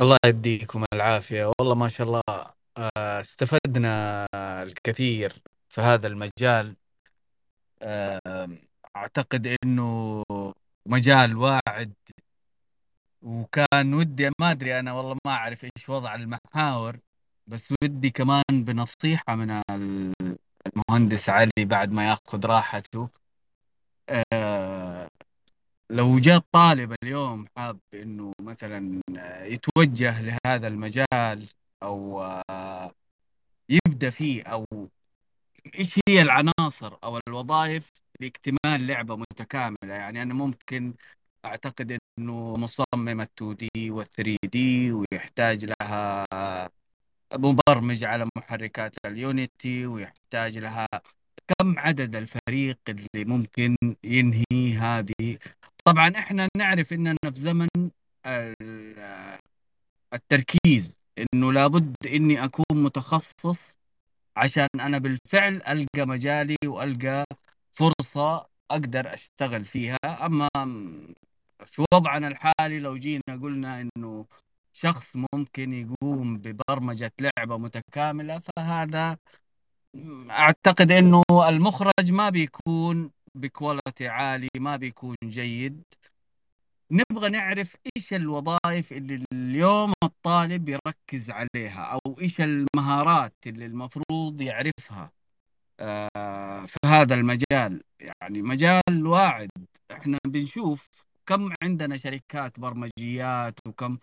الله 0.00 0.16
يديكم 0.26 0.84
العافية. 0.92 1.52
والله 1.60 1.74
ما 1.74 1.88
شاء 1.88 2.06
الله 2.06 2.22
آه، 2.78 3.20
استفدنا 3.20 4.26
الكثير 4.62 5.42
في 5.68 5.80
هذا 5.80 6.06
المجال. 6.06 6.76
آه، 7.82 8.48
أعتقد 8.96 9.56
أنه 9.64 10.22
مجال 10.86 11.36
واعد. 11.36 11.94
وكان 13.22 13.94
ودي 13.94 14.30
ما 14.40 14.50
أدري 14.50 14.78
أنا 14.80 14.92
والله 14.92 15.18
ما 15.26 15.32
أعرف 15.32 15.64
إيش 15.64 15.88
وضع 15.88 16.14
المحاور 16.14 16.98
بس 17.46 17.74
ودي 17.82 18.10
كمان 18.10 18.42
بنصيحة 18.50 19.34
من 19.36 19.62
المهندس 20.66 21.28
علي 21.28 21.50
بعد 21.58 21.92
ما 21.92 22.08
ياخذ 22.08 22.46
راحته. 22.46 23.08
آه 24.32 25.08
لو 25.90 26.18
جاء 26.18 26.38
طالب 26.52 26.94
اليوم 27.02 27.46
حاب 27.56 27.78
إنه 27.94 28.32
مثلا 28.40 29.00
يتوجه 29.46 30.22
لهذا 30.22 30.68
المجال 30.68 31.48
أو 31.82 32.22
آه 32.22 32.94
يبدأ 33.68 34.10
فيه 34.10 34.42
أو 34.42 34.64
إيش 35.78 36.00
هي 36.08 36.22
العناصر 36.22 36.96
أو 37.04 37.20
الوظائف 37.28 37.92
لاكتمال 38.20 38.86
لعبة 38.86 39.16
متكاملة؟ 39.16 39.76
يعني 39.94 40.22
أنا 40.22 40.34
ممكن 40.34 40.94
أعتقد 41.44 41.98
إنه 42.18 42.56
مصمم 42.56 43.20
ال 43.20 43.28
2 43.38 43.56
دي 43.56 43.90
وال 43.90 44.10
3 44.10 44.36
دي 44.44 44.92
ويحتاج 44.92 45.64
لها 45.82 46.24
مبرمج 47.34 48.04
على 48.04 48.28
محركات 48.36 48.96
اليونيتي 49.06 49.86
ويحتاج 49.86 50.58
لها 50.58 50.86
كم 51.48 51.78
عدد 51.78 52.16
الفريق 52.16 52.78
اللي 52.88 53.24
ممكن 53.24 53.76
ينهي 54.04 54.74
هذه. 54.78 55.38
طبعا 55.84 56.08
إحنا 56.18 56.48
نعرف 56.56 56.92
إننا 56.92 57.16
في 57.24 57.40
زمن 57.40 57.68
التركيز 60.14 61.04
إنه 61.18 61.52
لابد 61.52 61.94
إني 62.06 62.44
أكون 62.44 62.64
متخصص 62.82 63.78
عشان 64.36 64.68
أنا 64.80 64.98
بالفعل 64.98 65.62
ألقى 65.68 66.06
مجالي 66.06 66.56
وألقى 66.66 67.24
فرصة 67.72 68.46
أقدر 68.70 69.14
أشتغل 69.14 69.64
فيها. 69.64 69.98
أما 70.04 70.48
في 71.66 71.84
وضعنا 71.94 72.28
الحالي 72.28 72.78
لو 72.78 72.96
جينا 72.96 73.36
قلنا 73.42 73.80
إنه 73.80 74.26
شخص 74.80 75.16
ممكن 75.34 75.72
يقوم 75.72 76.38
ببرمجة 76.38 77.12
لعبة 77.20 77.58
متكاملة 77.58 78.38
فهذا 78.38 79.18
أعتقد 80.30 80.90
أنه 80.92 81.22
المخرج 81.48 82.12
ما 82.12 82.30
بيكون 82.30 83.10
بكواليتي 83.34 84.08
عالي 84.08 84.48
ما 84.58 84.76
بيكون 84.76 85.16
جيد. 85.24 85.82
نبغى 86.90 87.28
نعرف 87.28 87.76
إيش 87.96 88.12
الوظائف 88.14 88.92
اللي 88.92 89.24
اليوم 89.32 89.92
الطالب 90.04 90.68
يركز 90.68 91.30
عليها 91.30 91.80
أو 91.84 92.20
إيش 92.20 92.40
المهارات 92.40 93.34
اللي 93.46 93.66
المفروض 93.66 94.40
يعرفها 94.40 95.10
آه، 95.80 96.64
في 96.66 96.78
هذا 96.86 97.14
المجال. 97.14 97.82
يعني 98.00 98.42
مجال 98.42 99.06
واعد. 99.06 99.50
إحنا 99.92 100.18
بنشوف 100.26 100.88
كم 101.26 101.52
عندنا 101.62 101.96
شركات 101.96 102.60
برمجيات 102.60 103.54
وكم 103.66 103.98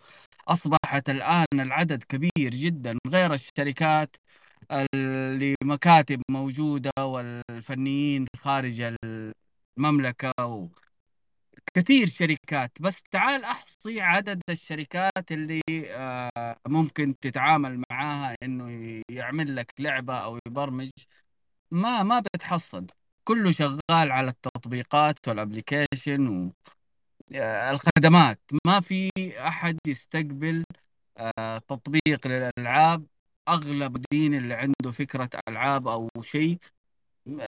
أصبحت 0.48 1.10
الآن 1.10 1.46
العدد 1.54 2.02
كبير 2.02 2.50
جدا 2.54 2.98
غير 3.08 3.32
الشركات 3.34 4.16
اللي 4.72 5.54
مكاتب 5.64 6.22
موجودة 6.30 6.90
والفنيين 6.98 8.26
خارج 8.36 8.94
المملكة 9.78 10.32
و 10.46 10.68
كثير 11.74 12.06
شركات. 12.06 12.72
بس 12.80 13.02
تعال 13.10 13.44
أحصي 13.44 14.00
عدد 14.00 14.42
الشركات 14.50 15.32
اللي 15.32 15.60
آه، 15.90 16.56
ممكن 16.68 17.18
تتعامل 17.20 17.82
معاها 17.90 18.36
إنه 18.42 18.70
يعمل 19.10 19.56
لك 19.56 19.72
لعبة 19.78 20.14
أو 20.18 20.38
يبرمج. 20.46 20.90
ما 21.70 22.02
ما 22.02 22.20
بتحصل. 22.20 22.86
كله 23.24 23.50
شغال 23.52 23.80
على 23.90 24.30
التطبيقات 24.30 25.28
والابلكيشن 25.28 26.52
آه، 27.32 27.78
ما 28.66 28.80
في 28.80 29.10
أحد 29.38 29.78
يستقبل 29.86 30.64
آه، 31.18 31.58
تطبيق 31.58 32.26
للألعاب. 32.26 33.06
أغلب 33.48 33.96
الدين 33.96 34.34
اللي 34.34 34.54
عنده 34.54 34.90
فكرة 34.92 35.30
ألعاب 35.48 35.88
أو 35.88 36.08
شيء 36.20 36.58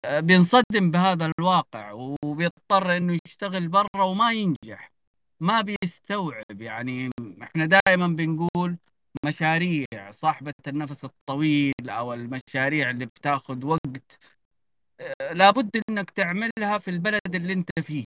آه، 0.05 0.19
بينصدم 0.19 0.91
بهذا 0.91 1.31
الواقع 1.39 1.91
وبيضطر 2.25 2.97
إنه 2.97 3.17
يشتغل 3.25 3.67
برا 3.67 4.03
وما 4.03 4.31
ينجح. 4.33 4.91
ما 5.39 5.61
بيستوعب. 5.61 6.61
يعني 6.61 7.09
إحنا 7.43 7.65
دائما 7.65 8.07
بنقول 8.07 8.77
مشاريع 9.25 9.85
صاحبة 10.11 10.53
النفس 10.67 11.03
الطويل 11.03 11.73
أو 11.89 12.13
المشاريع 12.13 12.89
اللي 12.89 13.05
بتاخذ 13.05 13.65
وقت 13.65 14.17
لابد 15.31 15.81
إنك 15.89 16.09
تعملها 16.09 16.77
في 16.77 16.87
البلد 16.91 17.35
اللي 17.35 17.53
أنت 17.53 17.69
فيه. 17.81 18.05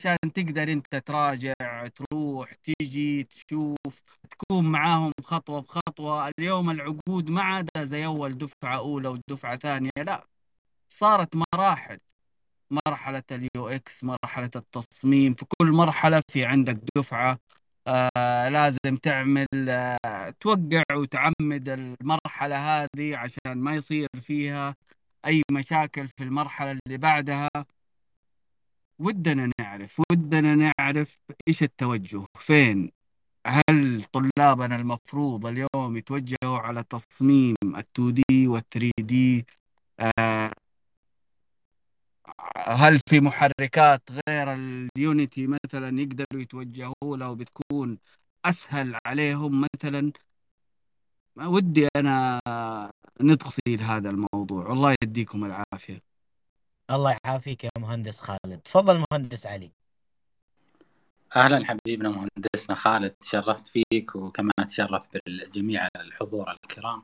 عشان 0.00 0.32
تقدر 0.34 0.72
انت 0.72 0.94
تراجع 0.96 1.54
تروح 1.94 2.52
تيجي 2.54 3.24
تشوف 3.24 4.02
تكون 4.30 4.64
معاهم 4.72 5.12
خطوة 5.22 5.60
بخطوة. 5.60 6.30
اليوم 6.38 6.70
العقود 6.70 7.30
ما 7.30 7.42
عاد 7.42 7.68
زي 7.78 8.06
أول 8.06 8.38
دفعة 8.38 8.76
أولى 8.78 9.08
ودفعة 9.08 9.56
ثانية 9.56 9.90
لا. 9.98 10.26
صارت 10.88 11.36
مراحل. 11.54 11.98
مرحلة 12.88 13.22
ال 13.32 13.68
UX 13.68 14.04
مرحلة 14.04 14.50
التصميم. 14.56 15.34
في 15.34 15.46
كل 15.58 15.72
مرحلة 15.72 16.22
في 16.30 16.44
عندك 16.44 16.78
دفعة. 16.96 17.38
آه 17.86 18.48
لازم 18.48 18.96
تعمل 19.02 19.46
آه 19.70 20.30
توقع 20.40 20.82
وتعمد 20.92 21.68
المرحلة 21.68 22.56
هذه 22.84 23.16
عشان 23.16 23.58
ما 23.58 23.74
يصير 23.74 24.08
فيها 24.22 24.76
أي 25.26 25.42
مشاكل 25.50 26.08
في 26.08 26.24
المرحلة 26.24 26.70
اللي 26.86 26.98
بعدها. 26.98 27.48
ودنا 28.98 29.50
نعرف 29.60 30.00
ودنا 30.12 30.54
نعرف 30.54 31.20
إيش 31.48 31.62
التوجه 31.62 32.24
فين؟ 32.38 32.90
هل 33.46 34.02
طلابنا 34.12 34.76
المفروض 34.76 35.46
اليوم 35.46 35.96
يتوجهوا 35.96 36.58
على 36.58 36.84
تصميم 36.84 37.54
ال2 37.64 38.00
دي 38.00 38.48
وال3 38.48 38.90
دي؟ 39.00 39.46
آه 40.18 40.52
هل 42.68 42.98
في 43.08 43.20
محركات 43.20 44.02
غير 44.28 44.54
اليونيتي 44.54 45.46
مثلا 45.46 46.00
يقدروا 46.00 46.42
يتوجهوا 46.42 47.16
له 47.16 47.30
وبتكون 47.30 47.98
أسهل 48.44 48.98
عليهم 49.06 49.60
مثلا؟ 49.74 50.12
ودي 51.36 51.88
أنا 51.96 52.40
ندخل 53.20 53.80
هذا 53.80 54.10
الموضوع 54.10 54.66
والله 54.68 54.94
يديكم 55.02 55.44
العافية. 55.44 56.17
الله 56.90 57.16
يعافيك 57.24 57.64
يا 57.64 57.70
مهندس 57.78 58.20
خالد. 58.20 58.60
تفضل 58.64 59.04
مهندس 59.12 59.46
علي. 59.46 59.70
أهلا 61.36 61.64
حبيبنا 61.64 62.08
مهندسنا 62.08 62.74
خالد. 62.74 63.10
تشرفت 63.10 63.68
فيك 63.68 64.16
وكما 64.16 64.50
تشرف 64.68 65.08
بالجميع 65.12 65.88
الحضور 65.96 66.50
الكرام. 66.50 67.02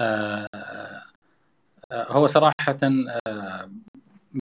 آه، 0.00 0.48
آه، 0.54 2.12
هو 2.12 2.26
صراحة 2.26 2.78
آه، 3.26 3.70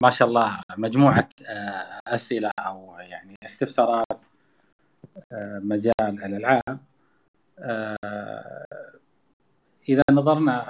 ما 0.01 0.09
شاء 0.09 0.27
الله 0.27 0.61
مجموعة 0.77 1.29
آه، 1.47 1.99
أسئلة 2.07 2.51
أو 2.59 2.97
يعني 2.99 3.35
استفسارات 3.45 4.25
مجال 5.61 5.93
الألعاب. 5.99 6.79
آه، 7.59 8.65
إذا 9.89 10.03
نظرنا 10.11 10.69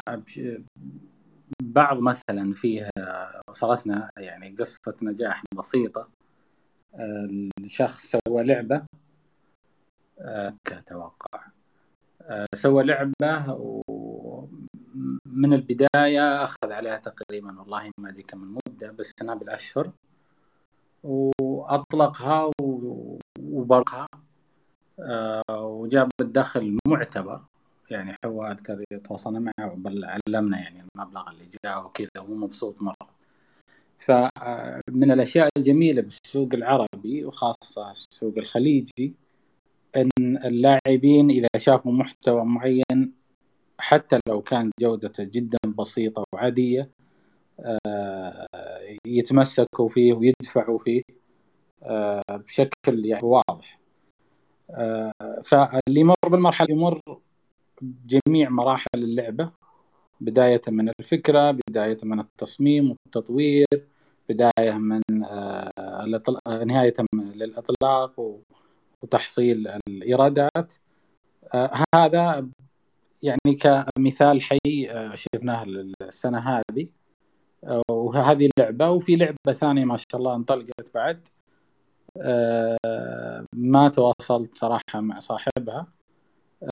بعض 1.61 1.99
مثلا 1.99 2.53
فيه 2.53 2.89
وصلتنا 3.49 4.09
يعني 4.17 4.55
قصة 4.59 4.95
نجاح 5.01 5.43
بسيطة 5.55 6.07
الشخص 7.59 8.15
سوى 8.27 8.43
لعبة 8.43 8.81
كتوقع 10.65 11.41
سوى 12.53 12.83
لعبة 12.83 13.45
من 15.25 15.53
البداية 15.53 16.43
أخذ 16.43 16.71
عليها 16.71 16.97
تقريبا 16.97 17.59
والله 17.59 17.91
ما 17.97 18.09
أدري 18.09 18.23
كم 18.23 18.43
المدة 18.43 18.91
بس 18.91 19.13
سنة 19.19 19.33
بالأشهر 19.33 19.91
وأطلقها 21.03 22.51
وبرقها 23.39 24.07
آه، 24.99 25.43
وجاب 25.65 26.09
الدخل 26.21 26.77
معتبر. 26.87 27.41
يعني 27.91 28.15
هو 28.25 28.45
أذكر 28.45 28.83
تواصلنا 29.03 29.39
معه 29.39 29.77
علمنا 30.27 30.59
يعني 30.59 30.83
المبلغ 30.95 31.29
اللي 31.29 31.49
جاء 31.65 31.85
وكذا 31.85 32.09
وهو 32.17 32.35
مبسوط 32.35 32.81
مرة. 32.81 33.19
فمن 33.99 35.11
الأشياء 35.11 35.49
الجميلة 35.57 36.01
بالسوق 36.01 36.49
العربي 36.53 37.25
وخاصة 37.25 37.91
السوق 37.91 38.33
الخليجي 38.37 39.13
أن 39.95 40.09
اللاعبين 40.19 41.29
إذا 41.29 41.47
شافوا 41.57 41.91
محتوى 41.91 42.45
معين 42.45 43.13
حتى 43.77 44.19
لو 44.29 44.41
كان 44.41 44.71
جودته 44.81 45.23
جدا 45.23 45.57
بسيطة 45.77 46.23
وعادية 46.33 46.89
آه، 47.59 48.47
يتمسكوا 49.05 49.89
فيه 49.89 50.13
ويدفعوا 50.13 50.79
فيه 50.79 51.01
آه، 51.83 52.21
بشكل 52.29 53.05
يعني 53.05 53.23
واضح. 53.23 53.79
آه، 54.71 55.11
فاللي 55.45 55.99
يمر 55.99 56.15
بالمرحلة 56.27 56.71
يمر 56.71 57.01
جميع 57.81 58.49
مراحل 58.49 58.85
اللعبة 58.95 59.51
بداية 60.21 60.61
من 60.67 60.89
الفكرة 60.99 61.51
بداية 61.51 61.97
من 62.03 62.19
التصميم 62.19 62.91
والتطوير 62.91 63.67
بداية 64.29 64.73
من 64.73 65.01
نهاية 66.65 66.93
للإطلاق 67.13 68.39
وتحصيل 69.01 69.67
الإيرادات. 69.87 70.73
هذا 71.95 72.49
يعني 73.23 73.55
كمثال 73.59 74.41
حي 74.41 74.89
آه، 74.89 75.15
شفناه 75.15 75.63
السنة 76.01 76.39
هذه. 76.39 76.87
آه، 77.63 77.81
وهذه 77.89 78.49
اللعبه 78.57 78.89
وفي 78.89 79.15
لعبة 79.15 79.53
ثانية 79.53 79.85
ما 79.85 79.97
شاء 79.97 80.15
الله 80.15 80.35
انطلقت 80.35 80.93
بعد. 80.95 81.27
آه، 82.21 83.45
ما 83.53 83.89
تواصلت 83.89 84.57
صراحة 84.57 85.01
مع 85.01 85.19
صاحبها. 85.19 85.87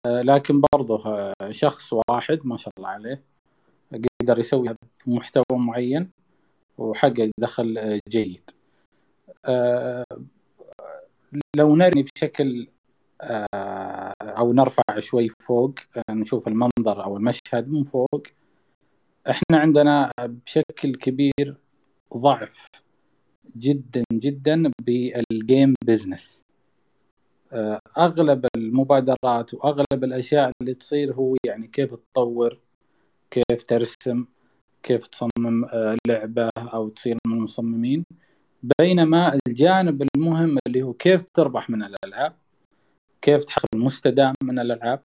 لكن 0.06 0.62
برضه 0.74 1.34
شخص 1.52 1.94
واحد 2.10 2.40
ما 2.44 2.58
شاء 2.58 2.74
الله 2.78 2.90
عليه 2.90 3.24
قدر 4.22 4.40
يسوي 4.40 4.76
محتوى 5.06 5.44
معين 5.52 6.12
وحقق 6.78 7.30
دخل 7.40 8.00
جيد. 8.10 8.52
لو 11.56 11.76
نرمي 11.76 12.04
بشكل 12.16 12.68
أو 14.22 14.54
نرفع 14.54 15.00
شوي 15.00 15.30
فوق 15.30 15.74
نشوف 16.10 16.48
المنظر 16.48 17.04
أو 17.04 17.18
المشهد 17.18 17.68
من 17.68 17.84
فوق 17.84 18.28
إحنا 19.30 19.58
عندنا 19.60 20.12
بشكل 20.20 20.96
كبير 20.96 21.58
ضعف 22.18 22.66
جدا 23.58 24.04
جدا 24.14 24.72
بال 24.82 25.12
game 25.12 25.74
business 25.86 26.44
أغلب 27.98 28.46
المبادرات 28.58 29.54
وأغلب 29.54 30.04
الأشياء 30.04 30.52
اللي 30.62 30.74
تصير 30.74 31.14
هو 31.14 31.36
يعني 31.46 31.68
كيف 31.68 31.96
تطور 32.14 32.60
كيف 33.32 33.64
ترسم 33.68 34.26
كيف 34.84 35.08
تصمم 35.08 35.66
لعبة 36.08 36.50
أو 36.58 36.90
تصير 36.90 37.18
من 37.28 37.34
المصممين. 37.34 38.06
بينما 38.80 39.40
الجانب 39.48 40.08
المهم 40.16 40.58
اللي 40.68 40.84
هو 40.84 40.94
كيف 40.94 41.22
تربح 41.34 41.70
من 41.70 41.84
الألعاب 41.84 42.36
كيف 43.22 43.44
تحقق 43.46 43.66
المستدام 43.76 44.34
من 44.44 44.60
الألعاب 44.60 45.04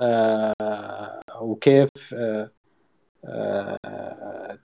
آه 0.00 1.20
وكيف 1.40 1.88
آه 2.14 2.48
آه 3.24 4.58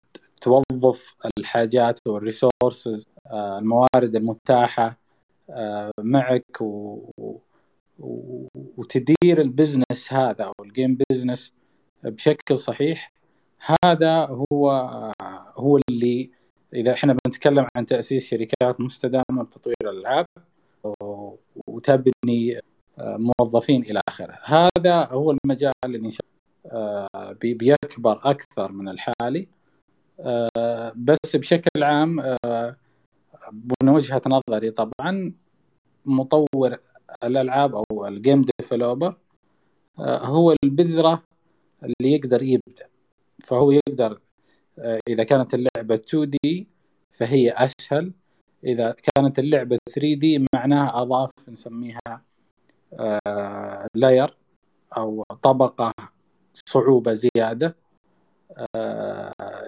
توظف 0.40 1.14
الحاجات 1.38 1.98
وال 2.08 2.26
resources 2.26 3.08
آه 3.26 3.58
الموارد 3.58 4.16
المتاحة. 4.16 5.01
معك 5.98 6.60
و... 6.60 7.38
وتدير 8.76 9.40
ال 9.40 9.48
business 9.48 10.12
هذا 10.12 10.44
أو 10.44 10.52
ال 10.64 10.71
game 10.71 10.98
business 11.10 11.52
بشكل 12.02 12.58
صحيح 12.58 13.12
هذا 13.84 14.44
هو 14.52 14.70
هو 15.56 15.78
اللي 15.90 16.30
إذا 16.74 16.92
إحنا 16.92 17.16
بنتكلم 17.26 17.66
عن 17.76 17.86
تأسيس 17.86 18.24
شركات 18.24 18.80
مستدامة 18.80 19.42
بتطوير 19.42 19.76
الألعاب 19.82 20.26
وتبني 21.66 22.60
موظفين 22.98 23.82
إلى 23.82 24.00
آخره. 24.08 24.38
هذا 24.44 25.04
هو 25.04 25.30
المجال 25.30 25.72
اللي 25.84 25.98
إن 25.98 26.10
شاء 26.10 26.26
الله 26.66 27.32
بيكبر 27.42 28.20
أكثر 28.24 28.72
من 28.72 28.88
الحالي 28.88 29.48
بس 30.96 31.36
بشكل 31.36 31.82
عام 31.82 32.36
من 33.52 33.88
وجهة 33.88 34.22
نظري 34.26 34.70
طبعا 34.70 35.32
مطور 36.06 36.78
الألعاب 37.24 37.74
أو 37.74 38.06
ال 38.06 38.14
game 38.14 38.44
developer 38.60 39.16
هو 40.00 40.54
البذرة 40.64 41.22
اللي 41.84 42.12
يقدر 42.12 42.42
يبدأ. 42.42 42.86
فهو 43.44 43.70
يقدر 43.70 44.20
إذا 45.08 45.24
كانت 45.24 45.54
اللعبة 45.54 45.94
2D 45.94 46.66
فهي 47.12 47.50
أسهل 47.50 48.12
إذا 48.64 48.96
كانت 49.16 49.38
اللعبة 49.38 49.78
3D 49.94 50.46
معناها 50.54 51.02
أضاف 51.02 51.30
نسميها 51.48 52.22
layer 53.94 54.36
أو 54.96 55.24
طبقة 55.42 55.92
صعوبة 56.66 57.14
زيادة. 57.14 57.76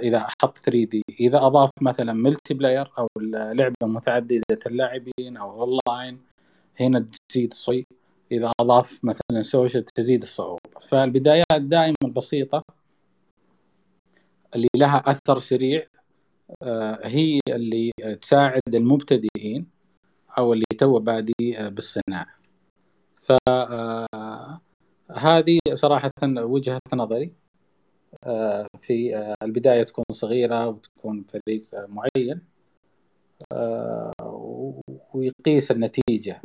إذا 0.02 0.26
حط 0.42 0.58
3D 0.58 1.02
إذا 1.20 1.46
أضاف 1.46 1.70
مثلا 1.80 2.12
multiplayer 2.12 2.92
أو 2.98 3.08
لعبة 3.52 3.74
متعددة 3.82 4.58
اللاعبين 4.66 5.36
أو 5.36 5.62
اونلاين 5.62 6.20
هنا 6.80 7.06
تزيد 7.28 7.52
الصعوبه 7.52 7.84
إذا 8.32 8.52
أضاف 8.60 8.98
مثلا 9.02 9.42
social 9.42 9.84
تزيد 9.84 10.22
الصعوبة. 10.22 10.60
فالبدايات 10.88 11.60
دائما 11.60 11.94
البسيطه 12.04 12.62
اللي 14.54 14.68
لها 14.76 15.02
أثر 15.06 15.38
سريع 15.38 15.86
هي 17.02 17.40
اللي 17.48 17.92
تساعد 18.22 18.74
المبتدئين 18.74 19.66
أو 20.38 20.52
اللي 20.52 20.64
تو 20.78 20.98
بادي 20.98 21.56
بالصناعة. 21.60 22.26
فهذه 23.22 24.58
صراحة 25.74 26.10
وجهة 26.24 26.80
نظري. 26.94 27.32
في 28.80 29.16
البداية 29.42 29.82
تكون 29.82 30.04
صغيرة 30.12 30.68
وتكون 30.68 31.24
فريق 31.24 31.64
معين 31.88 32.40
ويقيس 35.14 35.70
النتيجة 35.70 36.42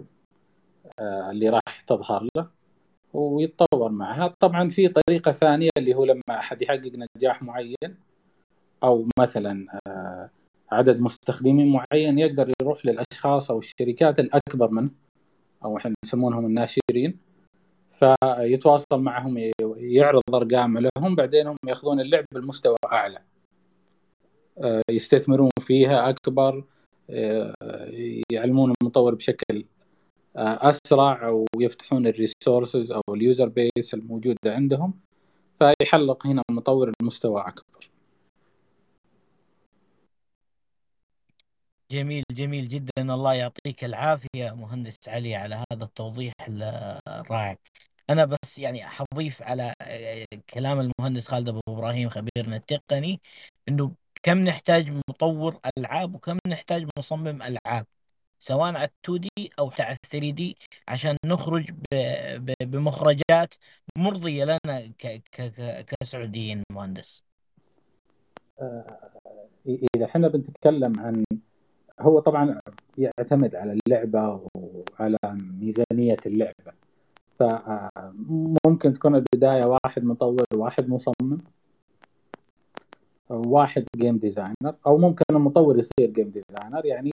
اللي 1.01 1.49
راح 1.49 1.81
تظهر 1.87 2.27
له 2.35 2.47
ويتطور 3.13 3.91
معها. 3.91 4.35
طبعا 4.39 4.69
في 4.69 4.87
طريقة 4.87 5.31
ثانية 5.31 5.69
اللي 5.77 5.93
هو 5.95 6.05
لما 6.05 6.21
أحد 6.29 6.61
يحقق 6.61 6.91
نجاح 7.17 7.43
معين 7.43 7.97
أو 8.83 9.07
مثلا 9.19 9.79
عدد 10.71 10.99
مستخدمين 10.99 11.71
معين 11.71 12.19
يقدر 12.19 12.51
يروح 12.61 12.85
للأشخاص 12.85 13.51
أو 13.51 13.59
الشركات 13.59 14.19
الأكبر 14.19 14.71
منه 14.71 14.89
أو 15.65 15.77
إحنا 15.77 15.93
نسمونهم 16.05 16.45
الناشرين 16.45 17.19
فيتواصل 17.99 18.99
معهم 18.99 19.51
يعرض 19.77 20.21
أرقام 20.33 20.77
لهم 20.77 21.15
بعدين 21.15 21.47
هم 21.47 21.55
يأخذون 21.67 21.99
اللعب 21.99 22.25
بمستوى 22.33 22.75
أعلى. 22.91 23.19
يستثمرون 24.89 25.49
فيها 25.61 26.09
أكبر 26.09 26.63
يعلمون 28.31 28.73
المطور 28.81 29.15
بشكل 29.15 29.65
أسرع 30.35 31.27
أو 31.27 31.45
يفتحون 31.59 32.07
ال 32.07 32.16
resources 32.16 32.91
أو 32.91 33.01
ال 33.13 33.20
user 33.20 33.49
base 33.49 33.93
الموجودة 33.93 34.37
عندهم 34.45 34.93
فيحلق 35.59 36.27
هنا 36.27 36.41
المطور 36.49 36.91
المستوى 37.01 37.41
أكبر. 37.41 37.88
جميل 41.91 42.23
جميل 42.31 42.67
جدا. 42.67 42.91
الله 42.99 43.33
يعطيك 43.33 43.83
العافية 43.83 44.51
مهندس 44.55 44.95
علي 45.07 45.35
على 45.35 45.55
هذا 45.71 45.83
التوضيح 45.83 46.33
الرائع. 47.07 47.57
أنا 48.09 48.25
بس 48.25 48.57
يعني 48.57 48.83
حضيف 48.83 49.41
على 49.41 49.73
كلام 50.49 50.79
المهندس 50.79 51.27
خالد 51.27 51.49
أبو 51.49 51.59
إبراهيم 51.67 52.09
خبيرنا 52.09 52.55
التقني 52.55 53.21
إنه 53.69 53.91
كم 54.23 54.37
نحتاج 54.37 54.91
مطور 55.09 55.59
ألعاب 55.77 56.15
وكم 56.15 56.37
نحتاج 56.47 56.87
مصمم 56.99 57.41
ألعاب 57.41 57.85
سواء 58.39 58.75
على 58.75 58.89
2 59.05 59.19
دي 59.19 59.51
أو 59.59 59.71
على 59.79 59.97
3 60.09 60.29
دي 60.31 60.57
عشان 60.87 61.17
نخرج 61.25 61.71
بمخرجات 62.61 63.53
مرضية 63.97 64.45
لنا 64.45 64.91
كسعوديين 65.87 66.63
مهندس. 66.71 67.23
إذا 69.95 70.05
إحنا 70.05 70.27
بنتكلم 70.27 70.99
عن 70.99 71.23
هو 72.01 72.19
طبعا 72.19 72.59
يعتمد 72.97 73.55
على 73.55 73.77
اللعبة 73.87 74.41
وعلى 74.55 75.17
ميزانية 75.59 76.17
اللعبة. 76.25 76.73
فممكن 77.39 78.93
تكون 78.93 79.15
البداية 79.15 79.65
واحد 79.65 80.03
مطور 80.03 80.45
واحد 80.53 80.89
مصمم 80.89 81.37
واحد 83.29 83.85
game 83.95 84.17
designer 84.17 84.75
أو 84.87 84.97
ممكن 84.97 85.23
المطور 85.31 85.79
يصير 85.79 86.09
game 86.09 86.29
designer 86.29 86.85
يعني 86.85 87.11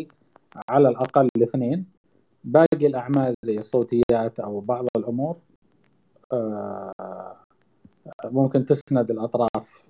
على 0.69 0.89
الأقل 0.89 1.29
الاثنين. 1.38 1.86
باقي 2.43 2.88
الأعمال 2.88 3.34
زي 3.45 3.57
الصوتيات 3.57 4.39
أو 4.39 4.59
بعض 4.59 4.86
الأمور 4.97 5.38
ممكن 8.25 8.65
تسند 8.65 9.11
الأطراف 9.11 9.84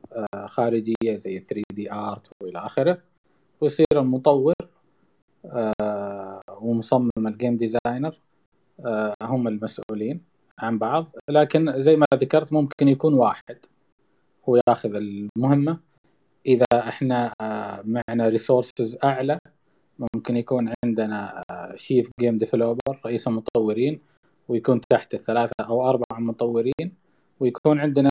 خارجية 0.46 1.18
زي 1.18 1.40
3D 1.40 1.92
art 1.92 2.30
وإلى 2.44 2.60
آخره 2.60 2.98
ويصير 3.62 3.86
المطور 3.94 4.54
ومصمم 6.62 7.28
ال 7.28 7.34
game 7.34 7.58
designer 7.58 8.20
هم 9.22 9.48
المسؤولين 9.48 10.22
عن 10.60 10.78
بعض 10.78 11.16
لكن 11.30 11.82
زي 11.82 11.96
ما 11.96 12.06
ذكرت 12.14 12.54
ممكن 12.54 12.88
يكون 12.88 13.14
واحد 13.14 13.58
هو 14.50 14.60
ياخذ 14.68 14.96
المهمة. 14.96 15.80
إذا 16.46 16.66
إحنا 16.74 17.34
معنا 17.84 18.28
resources 18.28 18.98
أعلى 19.04 19.40
ممكن 20.00 20.38
يكون 20.38 20.74
عندنا 20.86 21.44
chief 21.76 22.10
game 22.20 22.38
developer 22.38 23.00
رئيس 23.06 23.28
المطورين 23.28 24.00
ويكون 24.48 24.82
تحت 24.90 25.16
ثلاثة 25.16 25.64
أو 25.66 25.90
أربعة 25.90 26.20
مطورين 26.20 26.94
ويكون 27.40 27.80
عندنا 27.80 28.10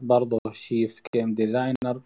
برضه 0.00 0.38
chief 0.52 1.00
game 1.14 1.34
designer 1.34 2.00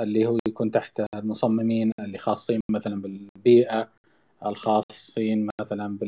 اللي 0.00 0.26
هو 0.26 0.38
يكون 0.48 0.70
تحت 0.70 1.02
المصممين 1.14 1.92
اللي 2.00 2.18
خاصين 2.18 2.60
مثلا 2.70 3.02
بالبيئة 3.02 3.88
الخاصين 4.46 5.48
مثلا 5.60 5.98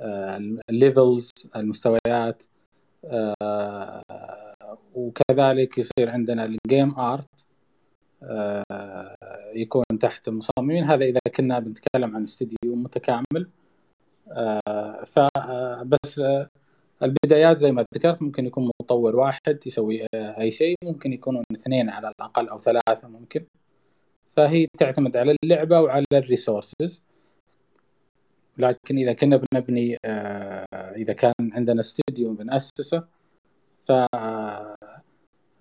بال 0.00 0.33
levels 0.33 1.30
المستويات 1.56 2.42
وكذلك 4.94 5.78
يصير 5.78 6.10
عندنا 6.10 6.44
ال 6.44 6.54
game 6.54 6.94
art 6.98 7.46
يكون 9.54 9.84
تحت 10.00 10.28
مصممين 10.28 10.84
هذا 10.84 11.04
إذا 11.04 11.20
كنا 11.36 11.58
بنتكلم 11.58 12.16
عن 12.16 12.24
استديو 12.24 12.76
متكامل 12.76 13.48
فبس 15.06 16.22
البدايات 17.02 17.58
زي 17.58 17.72
ما 17.72 17.84
ذكرت 17.94 18.22
ممكن 18.22 18.46
يكون 18.46 18.70
مطور 18.86 19.16
واحد 19.16 19.58
يسوي 19.66 20.06
أي 20.14 20.50
شيء 20.50 20.76
ممكن 20.84 21.12
يكونون 21.12 21.44
اثنين 21.52 21.90
على 21.90 22.08
الأقل 22.08 22.48
أو 22.48 22.60
ثلاثة 22.60 23.08
ممكن. 23.08 23.44
فهي 24.36 24.66
تعتمد 24.78 25.16
على 25.16 25.36
اللعبة 25.44 25.80
وعلى 25.80 26.04
ال 26.12 26.20
resources. 26.20 27.02
لكن 28.58 28.98
إذا 28.98 29.12
كنا 29.12 29.42
بنبني 29.42 29.96
إذا 30.96 31.12
كان 31.12 31.32
عندنا 31.40 31.80
استديو 31.80 32.32
بناسسه 32.32 33.04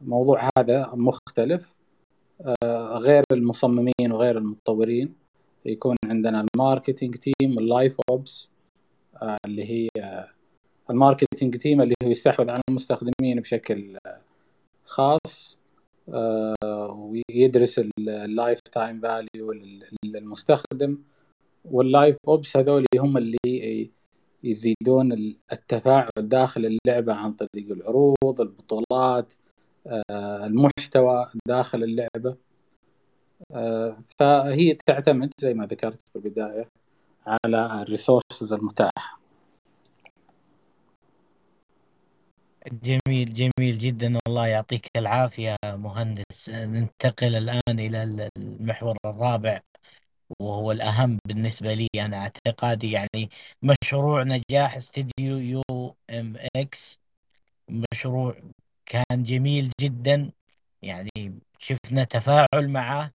فموضوع 0.02 0.50
هذا 0.58 0.92
مختلف. 0.94 1.76
غير 2.94 3.24
المصممين 3.32 4.12
وغير 4.12 4.38
المطورين 4.38 5.16
يكون 5.66 5.96
عندنا 6.06 6.46
ال 6.56 6.62
marketing 6.62 7.16
team 7.16 7.60
ال 7.60 7.67
live 7.67 7.98
ops 8.10 8.50
اللي 9.46 9.66
هي 9.72 9.90
ال 10.90 10.96
marketing 10.96 11.58
team 11.58 11.82
اللي 11.82 11.94
هو 12.04 12.10
يستحوذ 12.10 12.50
على 12.50 12.62
المستخدمين 12.70 13.40
بشكل 13.40 13.98
خاص 14.86 15.60
ويدرس 16.90 17.80
ال 18.00 18.60
lifetime 18.60 19.02
value 19.02 19.54
للمستخدم 20.06 20.98
وال 21.66 21.83
live 21.83 22.18
ops 22.28 22.58
هذول 22.58 22.86
هم 23.00 23.18
اللي 23.18 23.90
يزيدون 24.44 25.36
التفاعل 25.52 26.10
داخل 26.18 26.66
اللعبة 26.66 27.14
عن 27.14 27.34
طريق 27.34 27.72
العروض 27.72 28.42
البطولات 28.42 29.34
المحتوى 30.46 31.32
داخل 31.48 31.84
اللعبة. 31.84 32.38
فهي 34.20 34.74
تعتمد 34.86 35.32
زي 35.42 35.54
ما 35.54 35.66
ذكرت 35.66 36.00
في 36.14 36.16
البداية 36.16 36.68
على 37.28 37.82
ال 37.82 37.89
resources 37.89 38.54
المتاحة. 38.54 39.25
جميل 42.72 43.34
جميل 43.34 43.78
جدا. 43.78 44.20
الله 44.28 44.48
يعطيك 44.48 44.90
العافية 44.98 45.56
مهندس. 45.66 46.50
ننتقل 46.50 47.36
الآن 47.36 47.80
إلى 47.80 48.30
المحور 48.38 48.98
الرابع 49.06 49.60
وهو 50.40 50.72
الأهم 50.72 51.20
بالنسبة 51.28 51.74
لي. 51.74 51.88
أنا 51.96 52.18
اعتقادي 52.18 52.92
يعني 52.92 53.30
مشروع 53.64 54.24
نجاح 54.24 54.76
استديو 54.76 55.38
يو 55.38 55.96
إم 56.12 56.38
إكس. 56.56 57.00
مشروع 57.94 58.36
كان 58.86 59.24
جميل 59.24 59.72
جدا. 59.82 60.32
يعني 60.82 61.40
شفنا 61.60 62.04
تفاعل 62.04 62.70
معه. 62.70 63.12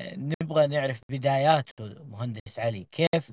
نبغى 0.00 0.66
نعرف 0.66 1.00
بداياته 1.08 2.04
مهندس 2.04 2.58
علي. 2.58 2.86
كيف 2.92 3.32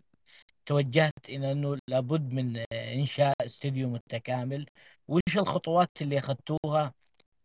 توجهت 0.65 1.29
إلى 1.29 1.51
أنه 1.51 1.77
لابد 1.89 2.33
من 2.33 2.63
إنشاء 2.73 3.33
استوديو 3.45 3.89
متكامل. 3.89 4.65
وش 5.07 5.37
الخطوات 5.37 6.01
اللي 6.01 6.19
أخذتوها 6.19 6.93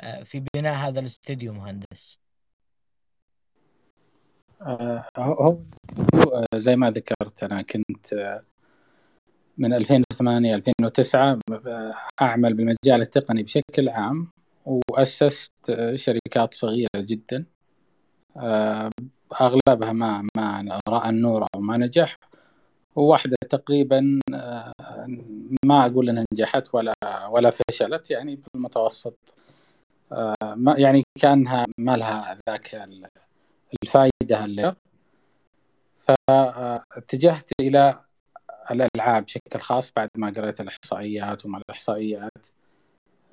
آه، 0.01 0.23
في 0.23 0.45
بناء 0.55 0.75
هذا 0.75 1.01
الاستوديو 1.01 1.53
مهندس؟ 1.53 2.19
آه، 4.62 5.05
هو 5.16 5.59
آه، 6.14 6.45
زي 6.55 6.77
ما 6.77 6.91
ذكرت 6.91 7.43
أنا 7.43 7.62
كنت 7.62 8.41
من 9.59 9.73
2008 9.75 10.55
2009 10.55 11.39
أعمل 12.23 12.55
بالمجال 12.55 13.01
التقني 13.01 13.43
بشكل 13.43 13.89
عام 13.89 14.29
وأسست 14.66 15.53
شركات 15.95 16.55
صغيرة 16.55 16.89
جدا. 16.97 17.45
أغلبها 19.41 19.93
ما 19.93 20.29
ما 20.37 20.81
رأى 20.89 21.11
النور 21.11 21.47
أو 21.55 21.61
ما 21.61 21.77
نجح. 21.77 22.16
وواحدة 22.99 23.37
تقريبا 23.51 24.21
آه، 24.35 24.73
ما 25.65 25.87
أقول 25.87 26.09
أنها 26.09 26.25
نجحت 26.33 26.75
ولا 26.75 26.95
ولا 27.31 27.51
فشلت 27.51 28.11
يعني 28.11 28.41
بالمتوسط 28.55 29.19
آه، 30.13 30.35
ما 30.43 30.75
يعني 30.79 31.03
كانها 31.21 31.67
ما 31.79 31.97
لها 31.97 32.39
ذاك 32.49 32.89
الفائدة 33.83 34.45
اللي 34.45 34.75
فاتجهت 36.29 37.51
إلى 37.61 38.05
الألعاب 38.71 39.25
بشكل 39.25 39.61
خاص 39.61 39.93
بعد 39.97 40.09
ما 40.17 40.33
قريت 40.37 40.61
الإحصائيات 40.61 41.47
وما 41.47 41.59
الإحصائيات. 41.59 42.47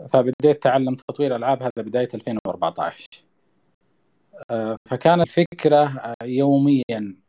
فبديت 0.09 0.63
تعلم 0.63 0.95
تطوير 0.95 1.35
ألعاب 1.35 1.63
هذا 1.63 1.71
بداية 1.77 2.09
2014 2.13 3.07
آه، 4.51 4.77
فكان 4.89 5.21
الفكرة 5.21 6.13
يوميا 6.23 7.24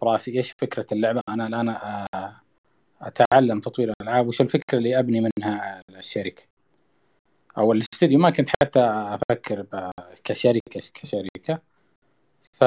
براسي 0.00 0.36
إيش 0.36 0.52
فكرة 0.52 0.86
اللعبة؟ 0.92 1.20
أنا 1.28 1.46
الآن 1.46 1.68
آه، 1.68 2.40
أتعلم 3.02 3.60
تطوير 3.60 3.92
الألعاب 4.00 4.26
وش 4.26 4.40
الفكرة 4.40 4.78
اللي 4.78 4.98
أبني 4.98 5.20
منها 5.20 5.82
الشركة؟ 5.90 6.42
أو 7.58 7.72
الاستديو 7.72 8.18
ما 8.18 8.30
كنت 8.30 8.48
حتى 8.62 8.80
أفكر 8.80 9.66
كشركة 10.24 10.82
كشركة. 10.94 11.60
ف 12.52 12.64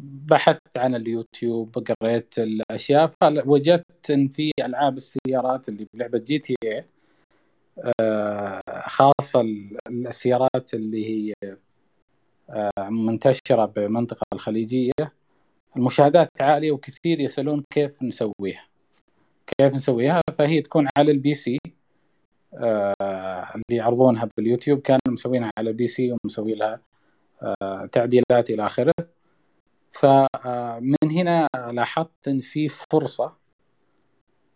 بحثت 0.00 0.76
عن 0.76 0.94
اليوتيوب 0.94 1.78
قريت 1.78 2.38
الأشياء 2.38 3.10
فوجدت 3.20 4.10
إن 4.10 4.28
في 4.28 4.50
ألعاب 4.60 4.96
السيارات 4.96 5.68
اللي 5.68 5.86
بلعبة 5.94 6.18
جي 6.18 6.38
تي 6.38 6.54
اي 6.64 6.84
خاصة 8.82 9.40
السيارات 9.88 10.74
اللي 10.74 11.06
هي 11.06 11.56
آه، 12.50 12.88
منتشرة 12.90 13.66
بمنطقة 13.66 14.26
الخليجية. 14.32 14.92
المشاهدات 15.76 16.28
عالية 16.40 16.72
وكثير 16.72 17.20
يسألون 17.20 17.64
كيف 17.70 18.02
نسويها. 18.02 18.64
كيف 19.58 19.74
نسويها؟ 19.74 20.20
فهي 20.34 20.62
تكون 20.62 20.88
على 20.98 21.12
ال 21.12 21.34
PC. 21.34 21.58
آه 22.54 22.94
اللي 23.54 23.76
يعرضونها 23.78 24.28
باليوتيوب 24.36 24.80
كانوا 24.80 25.00
مسوينها 25.08 25.50
على 25.58 25.70
ال 25.70 25.86
PC 25.86 26.12
ومسوي 26.12 26.54
لها 26.54 26.80
آه 27.42 27.86
تعديلات 27.92 28.50
إلى 28.50 28.66
آخره. 28.66 28.94
فمن 30.00 31.10
هنا 31.12 31.48
لاحظت 31.72 32.28
إن 32.28 32.40
في 32.40 32.68
فرصة 32.68 33.36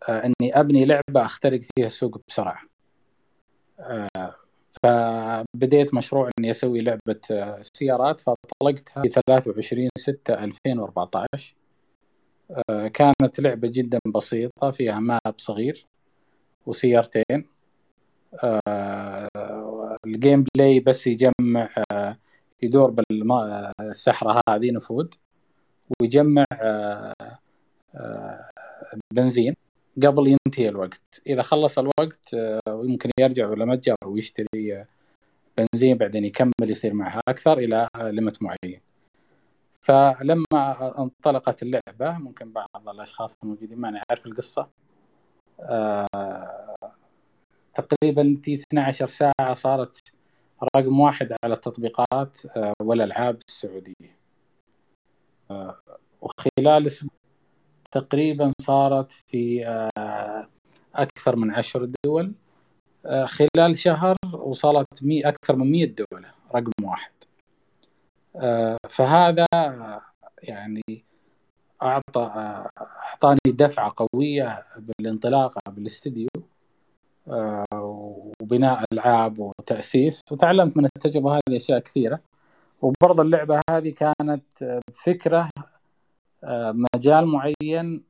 آه 0.09 0.25
إني 0.25 0.59
أبني 0.59 0.85
لعبة 0.85 1.25
أخترق 1.25 1.59
فيها 1.75 1.87
السوق 1.87 2.21
بسرعة. 2.27 2.61
آه 3.79 4.35
فبديت 4.83 5.93
مشروع 5.93 6.29
إني 6.39 6.51
أسوي 6.51 6.81
لعبة 6.81 7.21
آه، 7.31 7.61
سيارات 7.73 8.21
فطلقتها 8.21 9.01
في 9.01 9.09
23 9.09 9.89
6 9.97 10.33
2014 10.33 11.55
كانت 12.93 13.39
لعبة 13.39 13.67
جدا 13.67 13.99
بسيطة 14.15 14.71
فيها 14.71 14.99
map 14.99 15.33
صغير 15.37 15.85
وسيارتين. 16.65 17.45
آه، 18.43 19.97
ال 20.05 20.45
gameplay 20.55 20.79
بس 20.79 21.07
يجمع 21.07 21.69
آه، 21.91 22.17
يدور 22.61 22.91
بالصحراء 22.91 24.41
هذه 24.49 24.71
نفود 24.71 25.15
ويجمع 26.01 26.45
بنزين. 29.13 29.55
قبل 29.97 30.27
ينتهي 30.27 30.69
الوقت. 30.69 31.21
إذا 31.27 31.41
خلص 31.41 31.79
الوقت 31.79 32.33
آه، 32.33 32.59
يمكن 32.67 33.11
يرجع 33.19 33.53
إلى 33.53 33.65
متجر 33.65 33.95
ويشتري 34.05 34.85
بنزين 35.57 35.97
بعدين 35.97 36.25
يكمل 36.25 36.51
يصير 36.61 36.93
معها 36.93 37.21
أكثر 37.27 37.57
إلى 37.57 37.87
limit 37.97 38.41
معين. 38.43 38.81
فلما 39.81 40.45
انطلقت 40.99 41.63
اللعبة 41.63 42.17
ممكن 42.17 42.51
بعض 42.51 42.89
الأشخاص 42.89 43.37
الموجودين 43.43 43.77
معنا 43.77 44.01
يعرف 44.09 44.25
القصة. 44.25 44.67
آه، 45.59 46.75
تقريبا 47.75 48.37
في 48.43 48.53
12 48.53 49.07
ساعة 49.07 49.53
صارت 49.53 50.13
رقم 50.77 50.99
واحد 50.99 51.35
على 51.43 51.53
التطبيقات 51.53 52.45
آه، 52.57 52.73
والألعاب 52.81 53.39
السعودية. 53.49 54.21
وخلال 56.21 56.87
أسبوع 56.87 57.20
تقريبا 57.91 58.51
صارت 58.61 59.11
في 59.11 59.67
آه، 59.97 60.47
أكثر 60.95 61.35
من 61.35 61.51
عشر 61.51 61.89
دول 62.05 62.33
آه، 63.05 63.25
خلال 63.25 63.77
شهر 63.77 64.15
وصلت 64.33 65.03
مي 65.03 65.27
أكثر 65.27 65.55
من 65.55 65.71
مية 65.71 65.95
دولة 66.11 66.31
رقم 66.55 66.71
واحد. 66.83 67.11
آه، 68.35 68.77
فهذا 68.89 69.45
يعني 70.43 71.03
أعطى 71.81 72.31
أعطاني 72.77 73.39
دفعة 73.47 73.93
قوية 73.97 74.65
بالانطلاقة 74.77 75.71
بالاستديو 75.71 76.27
وبناء 78.41 78.83
ألعاب 78.93 79.39
وتأسيس 79.39 80.21
وتعلمت 80.31 80.77
من 80.77 80.85
التجربة 80.85 81.33
هذه 81.33 81.57
أشياء 81.57 81.79
كثيرة. 81.79 82.19
وبرضه 82.81 83.23
اللعبة 83.23 83.61
هذه 83.69 83.89
كانت 83.89 84.81
فكرة 85.05 85.49
مجال 86.43 87.25
معين 87.25 88.03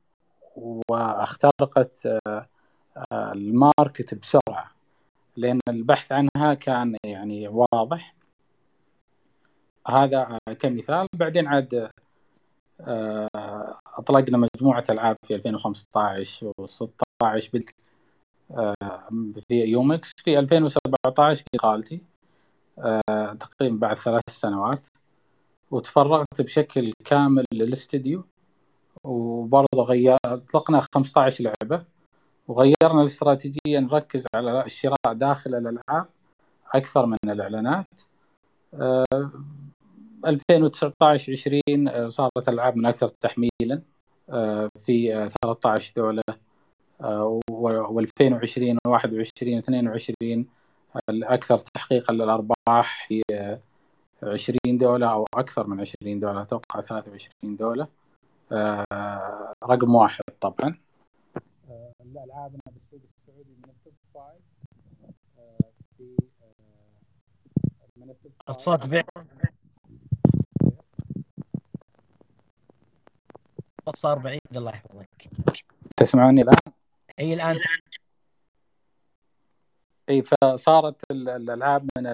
واخترقت 0.56 2.06
آه، 2.06 2.46
آه، 3.12 3.32
الماركت 3.32 4.14
بسرعة 4.14 4.70
لأن 5.36 5.60
البحث 5.68 6.12
عنها 6.12 6.54
كان 6.54 6.96
يعني 7.04 7.48
واضح. 7.48 8.14
هذا 9.88 10.38
كمثال. 10.60 11.06
بعدين 11.16 11.46
عاد 11.46 11.90
آه، 12.80 13.28
أطلقنا 13.98 14.48
مجموعة 14.56 14.84
ألعاب 14.90 15.16
في 15.26 15.34
2015 15.34 16.52
و16 16.60 17.72
في 19.48 19.64
يومكس 19.64 20.10
في 20.24 20.38
2017 20.38 21.44
اقالتي 21.54 22.00
تقريبا 23.40 23.76
بعد 23.76 23.96
ثلاث 23.96 24.22
سنوات. 24.28 24.88
وتفرغت 25.72 26.40
بشكل 26.40 26.92
كامل 27.04 27.44
للاستديو 27.54 28.24
وبرضه 29.04 29.82
غير 29.82 30.16
اطلقنا 30.24 30.86
15 30.94 31.44
لعبة 31.44 31.84
وغيرنا 32.48 33.00
الاستراتيجيه 33.00 33.78
نركز 33.78 34.26
على 34.36 34.64
الشراء 34.64 35.12
داخل 35.12 35.54
الألعاب 35.54 36.06
أكثر 36.74 37.06
من 37.06 37.16
الإعلانات. 37.26 37.86
2019 40.26 41.32
20 41.32 41.88
آه، 41.88 42.08
صارت 42.08 42.48
الألعاب 42.48 42.76
من 42.76 42.86
أكثر 42.86 43.08
تحميلا 43.08 43.82
آه، 44.30 44.68
في 44.84 45.28
13 45.42 45.92
دولة 45.96 46.22
و2020 47.50 48.76
21 48.86 49.58
22 49.58 50.46
الأكثر 51.08 51.58
تحقيقا 51.58 52.14
للأرباح 52.14 53.08
في 53.08 53.22
20 54.22 54.78
دولة 54.78 55.12
أو 55.12 55.26
أكثر 55.34 55.66
من 55.66 55.80
20 55.80 56.20
دولة 56.20 56.42
أتوقع 56.42 56.80
23 56.80 57.56
دولة. 57.56 57.88
آه 58.52 59.54
رقم 59.64 59.94
واحد 59.94 60.24
طبعا. 60.40 60.78
آه 61.70 61.92
الالعابنا 62.00 62.60
بالسوق 62.66 63.00
السعودي 63.18 63.50
من 63.50 63.70
ال 63.70 63.76
top 63.76 63.94
five 64.14 64.42
آه 65.38 65.70
في 65.98 66.16
من 67.96 68.10
ال 68.10 68.15
top 68.15 68.32
الصوت 68.48 68.88
بيع 68.88 69.02
الصوت 73.86 73.96
صار 73.96 74.18
بعيد 74.18 74.40
الله 74.56 74.70
يحفظك. 74.70 75.30
تسمعوني 75.96 76.42
الآن؟ 76.42 76.56
إي 77.18 77.34
الآن. 77.34 77.60
إي 80.08 80.22
فصارت 80.22 81.02
الألعاب 81.10 81.88
من 81.98 82.06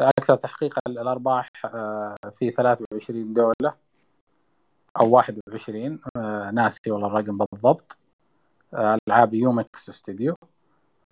الاكثر 0.00 0.36
تحقيقا 0.36 0.80
للارباح 0.88 1.48
آه، 1.64 2.16
في 2.32 2.50
23 2.50 3.32
دولة 3.32 3.74
أو 5.00 5.10
21 5.10 6.00
آه، 6.16 6.50
ناسي 6.50 6.90
والله 6.90 7.06
الرقم 7.06 7.38
بالضبط. 7.38 7.98
آه، 8.74 8.98
ألعاب 9.08 9.34
يومكس 9.34 9.88
استوديو 9.88 10.34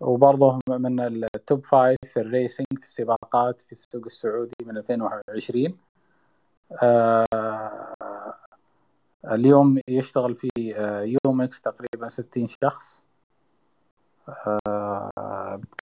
وبرضه 0.01 0.61
من 0.69 1.01
ال 1.01 1.17
top 1.17 1.67
five 1.67 1.99
في 2.05 2.21
ال 2.21 2.27
racing 2.27 2.67
في 2.79 2.85
السباقات 2.85 3.61
في 3.61 3.73
السوق 3.73 4.05
السعودي 4.05 4.55
من 4.67 4.77
2020 4.77 5.79
اليوم 9.33 9.81
يشتغل 9.89 10.35
في 10.37 10.49
يومكس 11.25 11.61
تقريبا 11.61 12.09
60 12.09 12.47
شخص. 12.47 13.03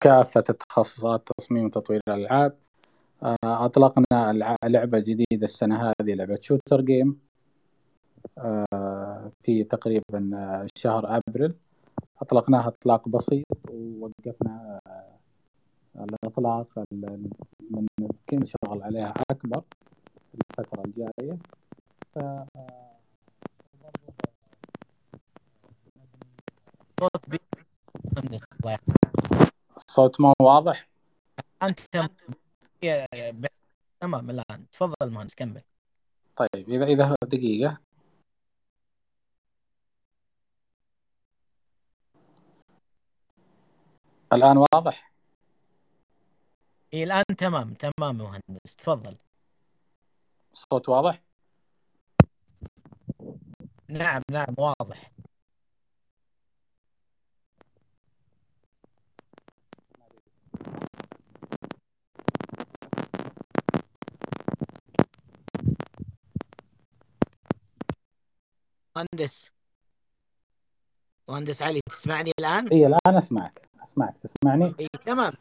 كافة 0.00 0.44
التخصصات 0.50 1.28
تصميم 1.38 1.66
وتطوير 1.66 2.00
الألعاب. 2.09 2.62
آه، 3.23 3.37
أطلقنا 3.45 4.07
لعبة 4.64 4.99
جديدة 4.99 5.45
السنة 5.45 5.83
هذه 5.83 6.14
لعبة 6.14 6.39
شوتر 6.41 6.81
جيم 6.81 7.20
آه، 8.39 9.33
في 9.43 9.64
تقريبا 9.64 10.31
آه، 10.35 10.66
شهر 10.77 11.20
أبريل. 11.29 11.55
أطلقناها 12.23 12.68
إطلاق 12.68 13.09
بسيط 13.09 13.47
ووقفنا 13.70 14.81
الإطلاق 15.97 16.66
من 17.70 17.87
يمكن 18.01 18.47
شغل 18.47 18.83
عليها 18.83 19.14
أكبر 19.31 19.62
الفترة 20.35 20.83
الجاية. 20.87 21.39
ف 22.14 22.18
الصوت 29.77 30.20
ما 30.20 30.33
واضح. 30.41 30.89
أنت 31.62 32.11
تمام 34.01 34.30
الآن. 34.30 34.70
تفضل 34.72 35.11
مهندس 35.11 35.35
كمل. 35.35 35.62
طيب 36.37 36.70
اذا 36.70 36.85
إذا 36.85 37.14
دقيقة. 37.24 37.78
الآن 44.33 44.57
واضح؟ 44.57 45.12
اي 46.95 47.05
الآن 47.05 47.24
تمام 47.39 47.74
تمام 47.74 48.18
مهندس. 48.18 48.76
تفضل. 48.78 49.16
الصوت 50.53 50.89
واضح؟ 50.89 51.22
نعم 53.89 54.22
نعم 54.30 54.55
واضح. 54.59 55.12
مهندس. 68.97 69.51
مهندس 71.28 71.62
علي 71.62 71.80
تسمعني 71.90 72.30
الآن؟ 72.38 72.68
إي 72.68 72.86
الآن 72.86 73.16
أسمعك. 73.16 73.68
أسمعك. 73.82 74.14
تسمعني؟ 74.22 74.74
إي 74.80 74.86
تمام. 75.07 75.32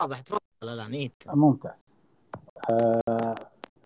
واضح. 0.00 0.20
تفضل 0.20 0.38
الآن. 0.62 0.94
إي. 0.94 1.12
ممتاز. 1.26 1.84
آه 2.70 3.34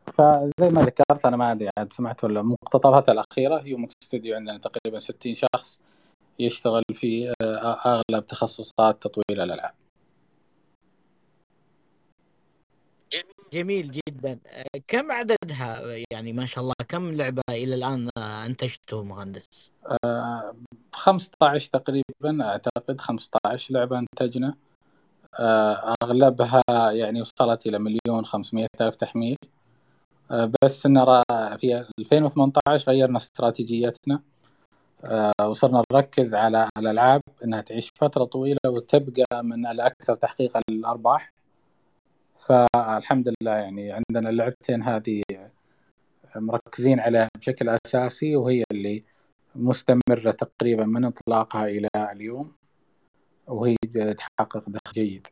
فزي 0.07 0.71
ما 0.71 0.83
ذكرت 0.83 1.27
أنا 1.27 1.37
ما 1.37 1.53
أدري 1.53 1.71
عاد 1.79 1.93
سمعت 1.93 2.25
ولا 2.25 2.41
المقتطفات 2.41 3.09
الأخيرة. 3.09 3.67
يوم 3.67 3.89
استوديو 4.03 4.37
عندنا 4.37 4.59
تقريبا 4.59 4.99
60 4.99 5.35
شخص 5.35 5.81
يشتغل 6.39 6.83
في 6.95 7.33
آه 7.43 8.03
أغلب 8.11 8.27
تخصصات 8.27 9.03
تطوير 9.03 9.43
الألعاب. 9.43 9.75
جميل 13.53 13.91
جدا. 13.91 14.39
كم 14.89 15.13
عددها؟ 15.13 15.83
يعني 16.13 16.33
ما 16.33 16.47
شاء 16.47 16.65
الله 16.65 16.75
كم 16.89 17.11
لعبة 17.11 17.43
إلى 17.51 17.75
الآن 17.75 18.09
أنتجته 18.19 19.03
مهندس؟ 19.03 19.73
15 20.93 21.71
تقريبا 21.71 22.45
أعتقد 22.45 23.01
15 23.01 23.75
لعبة 23.75 23.99
أنتجنا. 23.99 24.55
آه، 25.39 25.95
أغلبها 26.03 26.63
يعني 26.91 27.21
وصلت 27.21 27.67
إلى 27.67 27.79
مليون 27.79 28.25
500 28.25 28.67
ألف 28.81 28.97
تحميل. 28.97 29.37
آه، 30.31 30.53
بس 30.65 30.87
نرى 30.87 31.23
في 31.59 31.85
2018 31.99 32.93
غيرنا 32.93 33.17
استراتيجيتنا. 33.17 34.23
آه، 35.05 35.33
وصرنا 35.49 35.83
نركز 35.93 36.35
على 36.35 36.69
الألعاب 36.79 37.21
أنها 37.45 37.61
تعيش 37.61 37.91
فترة 37.95 38.25
طويلة 38.25 38.59
وتبقى 38.67 39.45
من 39.45 39.67
الأكثر 39.67 40.15
تحقيقا 40.15 40.61
للأرباح 40.71 41.33
فالحمد 42.41 43.29
لله 43.29 43.57
يعني 43.57 43.93
عندنا 43.93 44.31
اللعبتين 44.31 44.83
هذه 44.83 45.23
مركزين 46.37 47.01
عليها 47.01 47.29
بشكل 47.39 47.69
أساسي 47.87 48.37
وهي 48.37 48.65
اللي 48.73 49.05
مستمرة 49.55 50.31
تقريبا 50.31 50.85
من 50.85 51.05
إطلاقها 51.05 51.65
إلى 51.69 51.89
اليوم 51.97 52.53
وهي 53.47 53.77
تحقق 54.19 54.65
دخل 54.69 54.93
جيد. 54.93 55.27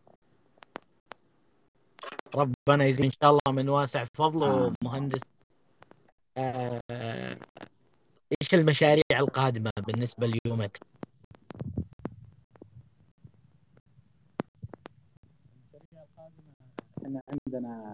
ربنا 2.35 2.85
يزيد 2.85 3.05
إن 3.05 3.11
شاء 3.23 3.31
الله 3.31 3.63
من 3.63 3.69
واسع 3.69 4.05
فضله 4.15 4.47
آه. 4.47 4.73
مهندس. 4.85 5.21
آه 6.37 6.81
إيش 8.43 8.55
المشاريع 8.55 9.03
القادمة 9.13 9.71
بالنسبة 9.87 10.27
ليومك؟ 10.27 10.79
إحنا 17.09 17.23
عندنا 17.47 17.93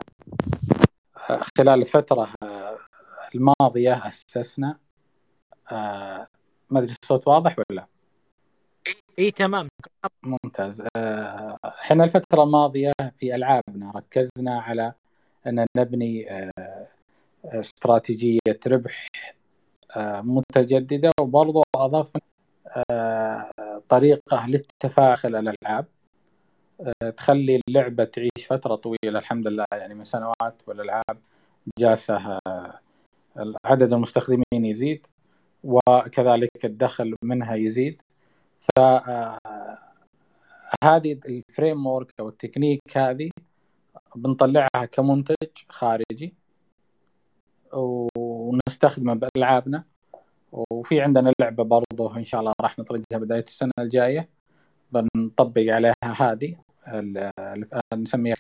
خلال 1.59 1.81
الفترة 1.81 2.35
الماضية 3.35 4.09
أسسنا 4.09 4.79
آه، 5.73 6.27
ما 6.71 6.81
أدري 6.81 6.95
الصوت 7.03 7.29
واضح 7.29 7.57
ولا؟ 7.59 7.87
اي 9.19 9.31
تمام. 9.31 9.69
ممتاز. 10.23 10.85
آه، 10.97 11.59
إحنا 11.65 12.05
الفترة 12.05 12.43
الماضية 12.43 12.93
في 13.19 13.35
ألعابنا 13.35 13.93
ركزنا 13.97 14.61
على 14.61 14.93
أن 15.47 15.67
نبني 15.77 16.33
آه، 16.33 16.87
استراتيجية 17.45 18.61
ربح 18.67 19.07
متجددة 20.23 21.11
وبرضو 21.21 21.63
أضفنا 21.77 22.21
طريقة 23.89 24.47
للتفاعل 24.47 25.37
الألعاب. 25.37 25.87
تخلي 27.17 27.61
اللعبة 27.69 28.05
تعيش 28.05 28.47
فترة 28.51 28.75
طويلة 28.75 29.19
الحمد 29.19 29.47
لله. 29.47 29.65
يعني 29.73 29.95
من 29.95 30.05
سنوات 30.05 30.63
والألعاب 30.67 31.19
جالسة 31.79 32.39
عدد 33.65 33.93
المستخدمين 33.93 34.45
يزيد 34.53 35.07
وكذلك 35.65 36.65
الدخل 36.65 37.17
منها 37.23 37.55
يزيد. 37.55 38.03
ف 38.61 38.81
هذه 40.85 41.21
ال 41.29 41.87
framework 41.87 42.11
أو 42.21 42.29
التكنيك 42.29 42.81
هذه 42.97 43.31
بنطلعها 44.17 44.85
كمنتج 44.93 45.35
خارجي 45.69 46.35
ونستخدمه 47.73 49.15
بألعابنا. 49.15 49.85
وفي 50.53 51.01
عندنا 51.01 51.33
لعبة 51.41 51.65
برضه 51.65 52.17
إن 52.17 52.25
شاء 52.25 52.41
الله 52.41 52.53
راح 52.61 52.79
نطلقها 52.79 53.19
بداية 53.19 53.45
السنة 53.45 53.73
الجاية. 53.79 54.29
بنطبق 54.93 55.63
عليها 55.69 55.95
هذه. 56.05 56.57
نسميها 57.95 58.37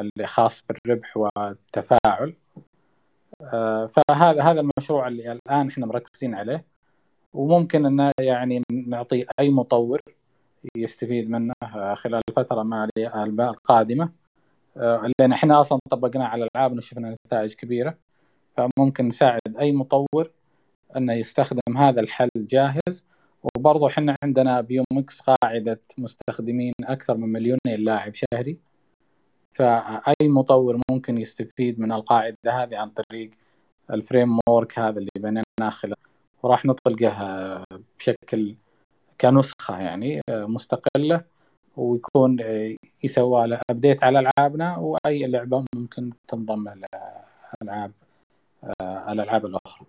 اللي 0.00 0.26
خاص 0.26 0.62
بالربح 0.68 1.16
والتفاعل. 1.16 2.34
آه، 3.42 3.86
فهذا 3.86 4.42
هذا 4.42 4.60
المشروع 4.60 5.08
اللي 5.08 5.32
الآن 5.32 5.68
إحنا 5.68 5.86
مركزين 5.86 6.34
عليه. 6.34 6.64
وممكن 7.34 7.86
ان 7.86 8.12
يعني 8.20 8.62
نعطي 8.70 9.26
أي 9.40 9.50
مطور 9.50 10.00
يستفيد 10.76 11.30
منه 11.30 11.54
خلال 11.94 12.20
الفترة 12.28 12.62
المالية 12.62 13.24
القادمة. 13.24 14.12
آه، 14.76 15.10
لأن 15.18 15.32
إحنا 15.32 15.60
أصلا 15.60 15.78
طبقناه 15.90 16.26
على 16.26 16.44
الألعاب 16.44 16.78
وشفنا 16.78 17.16
نتائج 17.26 17.54
كبيرة. 17.54 17.94
فممكن 18.56 19.08
نساعد 19.08 19.56
أي 19.58 19.72
مطور 19.72 20.30
إنه 20.96 21.12
يستخدم 21.12 21.76
هذا 21.76 22.00
الحل 22.00 22.30
جاهز. 22.36 23.04
وبرضه 23.44 23.86
إحنا 23.86 24.16
عندنا 24.24 24.60
بيومكس 24.60 25.20
قاعدة 25.20 25.80
مستخدمين 25.98 26.72
أكثر 26.84 27.16
من 27.16 27.28
مليونين 27.32 27.84
لاعب 27.84 28.12
شهري. 28.14 28.58
فأي 29.54 30.28
مطور 30.28 30.80
ممكن 30.90 31.18
يستفيد 31.18 31.80
من 31.80 31.92
القاعدة 31.92 32.36
هذه 32.46 32.76
عن 32.76 32.90
طريق 32.90 33.30
ال 33.90 34.38
framework 34.48 34.78
هذا 34.78 34.98
اللي 34.98 35.10
بنيناه 35.16 35.70
خلال 35.70 35.96
وراح 36.42 36.64
نطلقه 36.64 37.64
بشكل 37.98 38.54
كنسخة 39.20 39.78
يعني 39.78 40.20
مستقلة 40.30 41.24
ويكون 41.76 42.36
يسوى 43.04 43.46
له 43.46 43.60
update 43.70 44.04
على 44.04 44.18
ألعابنا 44.18 44.78
وأي 44.78 45.26
لعبة 45.26 45.64
ممكن 45.74 46.10
تنضم 46.28 46.68
الالعاب 47.62 47.92
الألعاب 49.08 49.46
الأخرى. 49.46 49.86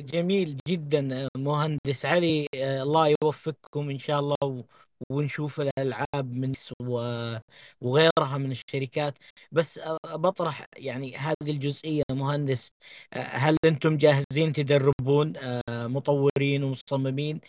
جميل 0.00 0.56
جدا 0.68 1.28
مهندس 1.36 2.04
علي 2.06 2.46
الله 2.54 3.14
يوفقكم 3.22 3.90
إن 3.90 3.98
شاء 3.98 4.20
الله 4.20 4.64
ونشوف 5.10 5.60
الألعاب 5.60 6.32
من 6.34 6.52
وغيرها 7.80 8.38
من 8.38 8.50
الشركات. 8.50 9.18
بس 9.52 9.80
بطرح 10.14 10.64
يعني 10.76 11.16
هذه 11.16 11.50
الجزئية 11.50 12.02
مهندس 12.10 12.68
هل 13.14 13.56
أنتم 13.64 13.96
جاهزين 13.96 14.52
تدربون 14.52 15.32
مطورين 15.70 16.64
ومصممين؟ 16.64 17.40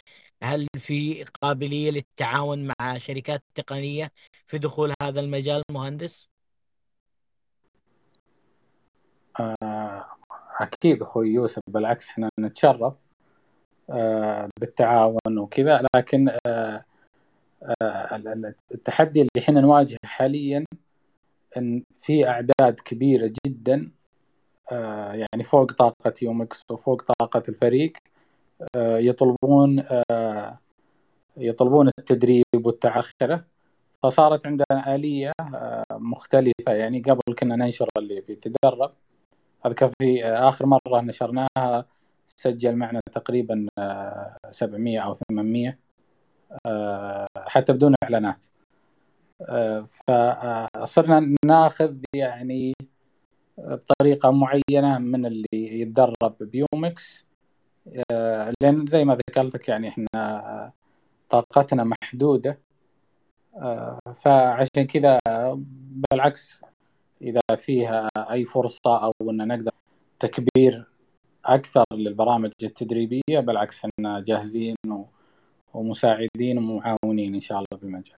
هل 0.43 0.67
في 0.77 1.23
قابلية 1.23 1.91
للتعاون 1.91 2.67
مع 2.67 2.97
شركات 2.97 3.43
تقنية 3.55 4.11
في 4.47 4.57
دخول 4.57 4.93
هذا 5.03 5.19
المجال 5.19 5.61
مهندس؟ 5.71 6.29
آه، 9.39 10.20
أكيد 10.59 11.01
أخوي 11.01 11.29
يوسف 11.29 11.61
بالعكس 11.67 12.09
إحنا 12.09 12.29
نتشرف 12.39 12.93
آه، 13.89 14.49
بالتعاون 14.59 15.37
وكذا 15.37 15.83
لكن 15.95 16.29
آه، 16.47 16.83
التحدي 18.71 19.21
اللي 19.21 19.31
إحنا 19.37 19.61
نواجهه 19.61 19.97
حاليا 20.03 20.65
إن 21.57 21.83
في 21.99 22.27
أعداد 22.27 22.79
كبيرة 22.85 23.33
جدا 23.45 23.91
يعني 25.11 25.43
فوق 25.43 25.71
طاقة 25.71 26.13
يومكس 26.21 26.61
وفوق 26.71 27.03
طاقة 27.19 27.43
الفريق 27.49 27.93
يطلبون 28.77 29.83
يطلبون 31.37 31.87
التدريب 31.99 32.43
والتعخره 32.53 33.45
فصارت 34.03 34.47
عندنا 34.47 34.95
آلية 34.95 35.31
مختلفة 35.91 36.73
يعني 36.73 37.01
قبل 37.01 37.35
كنا 37.39 37.55
ننشر 37.55 37.87
اللي 37.97 38.21
بيتدرب. 38.21 38.93
اذكر 39.65 39.91
في 39.99 40.25
آخر 40.25 40.65
مرة 40.65 41.01
نشرناها 41.01 41.85
سجل 42.27 42.75
معنا 42.75 43.01
تقريبا 43.13 43.67
700 44.51 44.99
أو 44.99 45.17
800 45.29 45.77
حتى 47.37 47.73
بدون 47.73 47.95
إعلانات. 48.03 48.45
فصرنا 50.07 51.35
ناخذ 51.45 51.97
يعني 52.15 52.73
بطريقة 53.57 54.31
معينة 54.31 54.97
من 54.99 55.25
اللي 55.25 55.47
يتدرب 55.53 56.35
بيومكس 56.41 57.25
لأن 58.61 58.85
زي 58.87 59.05
ما 59.05 59.15
ذكرت 59.15 59.55
لك 59.55 59.69
يعني 59.69 59.89
إحنا 59.89 60.71
طاقتنا 61.29 61.83
محدودة. 61.83 62.59
فعشان 64.23 64.87
كذا 64.87 65.19
بالعكس 66.11 66.61
إذا 67.21 67.41
فيها 67.57 68.09
أي 68.17 68.45
فرصة 68.45 69.03
أو 69.03 69.13
إن 69.21 69.47
نقدر 69.47 69.71
تكبير 70.19 70.85
أكثر 71.45 71.83
للبرامج 71.93 72.51
التدريبية 72.63 73.39
بالعكس 73.39 73.79
إحنا 73.85 74.19
جاهزين 74.19 74.75
ومساعدين 75.73 76.57
ومعاونين 76.57 77.35
إن 77.35 77.41
شاء 77.41 77.57
الله 77.57 77.79
في 77.79 77.83
المجال. 77.83 78.15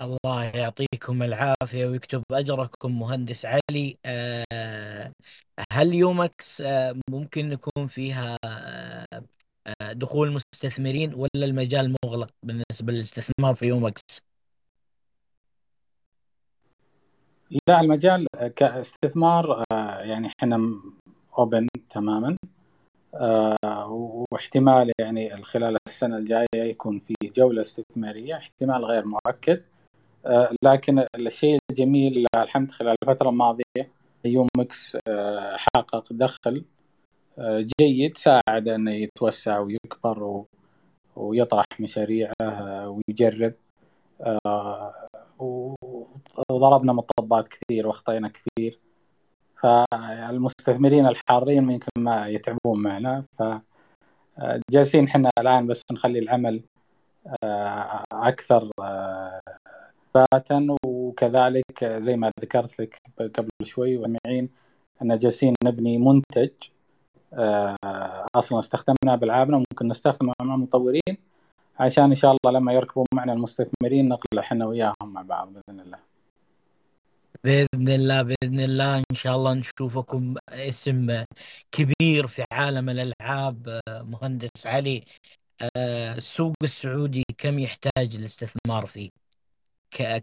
الله 0.00 0.44
يعطيكم 0.44 1.22
العافية 1.22 1.86
ويكتب 1.86 2.22
أجركم 2.32 2.98
مهندس 2.98 3.46
علي 3.46 3.96
آه، 4.06 5.12
هل 5.72 5.94
يومكس 5.94 6.60
آه، 6.60 6.96
ممكن 7.10 7.52
يكون 7.52 7.86
فيها 7.86 8.36
آه، 8.44 9.92
دخول 9.92 10.32
مستثمرين 10.32 11.14
ولا 11.14 11.44
المجال 11.44 11.94
مغلق 12.04 12.30
بالنسبة 12.42 12.92
للاستثمار 12.92 13.54
في 13.54 13.66
يومكس؟ 13.66 14.27
لا 17.50 17.80
المجال 17.80 18.26
كاستثمار 18.56 19.62
آه، 19.72 20.00
يعني 20.00 20.28
إحنا 20.28 20.80
open 21.38 21.66
تماما. 21.90 22.36
آه، 23.14 24.24
واحتمال 24.32 24.92
يعني 25.00 25.42
خلال 25.42 25.76
السنة 25.86 26.16
الجاية 26.16 26.46
يكون 26.54 26.98
في 26.98 27.14
جولة 27.36 27.62
استثمارية 27.62 28.36
احتمال 28.36 28.84
غير 28.84 29.04
مؤكد. 29.04 29.62
آه، 30.26 30.50
لكن 30.62 31.06
الشيء 31.14 31.58
الجميل 31.70 32.26
الحمد 32.36 32.70
خلال 32.70 32.96
الفترة 33.02 33.28
الماضية 33.28 33.90
يومكس 34.24 34.96
حقق 35.56 36.04
دخل 36.10 36.64
جيد 37.80 38.16
ساعد 38.16 38.68
انه 38.68 38.90
يتوسع 38.92 39.58
ويكبر 39.58 40.44
ويطرح 41.16 41.64
مشاريعه 41.80 42.32
ويجرب. 43.08 43.52
وضربنا 46.50 46.92
مطبات 46.92 47.48
كثير 47.48 47.86
واخطينا 47.86 48.28
كثير. 48.28 48.78
فالمستثمرين 49.62 51.06
الحارين 51.06 51.70
يمكن 51.70 51.88
ما 51.98 52.28
يتعبون 52.28 52.82
معنا. 52.82 53.24
فجالسين 53.38 55.04
إحنا 55.04 55.30
الآن 55.38 55.66
بس 55.66 55.82
نخلي 55.92 56.18
العمل 56.18 56.62
آه، 57.44 58.04
أكثر 58.12 58.70
ثباتا 60.14 60.56
آه، 60.70 60.76
وكذلك 60.86 61.84
زي 61.84 62.16
ما 62.16 62.30
ذكرت 62.40 62.80
لك 62.80 62.98
قبل 63.18 63.50
شوي 63.62 63.96
ومعين 63.96 64.48
ان 65.02 65.18
جالسين 65.18 65.54
نبني 65.64 65.98
منتج 65.98 66.50
آه، 67.34 67.76
أصلا 68.34 68.58
استخدمناه 68.58 69.16
بالعابنا 69.16 69.56
ممكن 69.56 69.88
نستخدمه 69.88 70.32
مع 70.42 70.54
المطورين 70.54 71.16
عشان 71.78 72.04
إن 72.04 72.14
شاء 72.14 72.30
الله 72.30 72.58
لما 72.58 72.72
يركبوا 72.72 73.04
معنا 73.14 73.32
المستثمرين 73.32 74.08
نطلع 74.08 74.42
إحنا 74.42 74.66
وياهم 74.66 74.94
مع 75.02 75.22
بعض 75.22 75.48
بإذن 75.52 75.80
الله. 75.80 75.98
بإذن 77.44 77.88
الله 77.88 78.22
بإذن 78.22 78.60
الله 78.60 78.98
إن 78.98 79.14
شاء 79.14 79.36
الله 79.36 79.54
نشوفكم 79.54 80.34
اسم 80.48 81.24
كبير 81.72 82.26
في 82.26 82.44
عالم 82.52 82.88
الألعاب 82.90 83.80
مهندس 83.88 84.66
علي. 84.66 85.04
السوق 85.76 86.54
السعودي 86.62 87.24
كم 87.38 87.58
يحتاج 87.58 88.16
الاستثمار 88.16 88.86
فيه؟ 88.86 89.10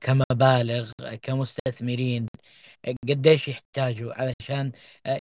كمبالغ 0.01 0.91
كمستثمرين 1.21 2.27
قديش 3.09 3.47
يحتاجوا؟ 3.47 4.13
علشان 4.21 4.71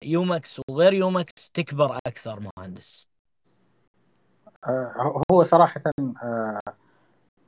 يومكس 0.04 0.62
وغير 0.70 0.94
يومكس 0.94 1.52
تكبر 1.52 1.98
أكثر 2.08 2.40
مهندس. 2.58 3.08
آه، 4.68 5.22
هو 5.32 5.44
صراحة 5.44 5.82
آه، 6.24 6.60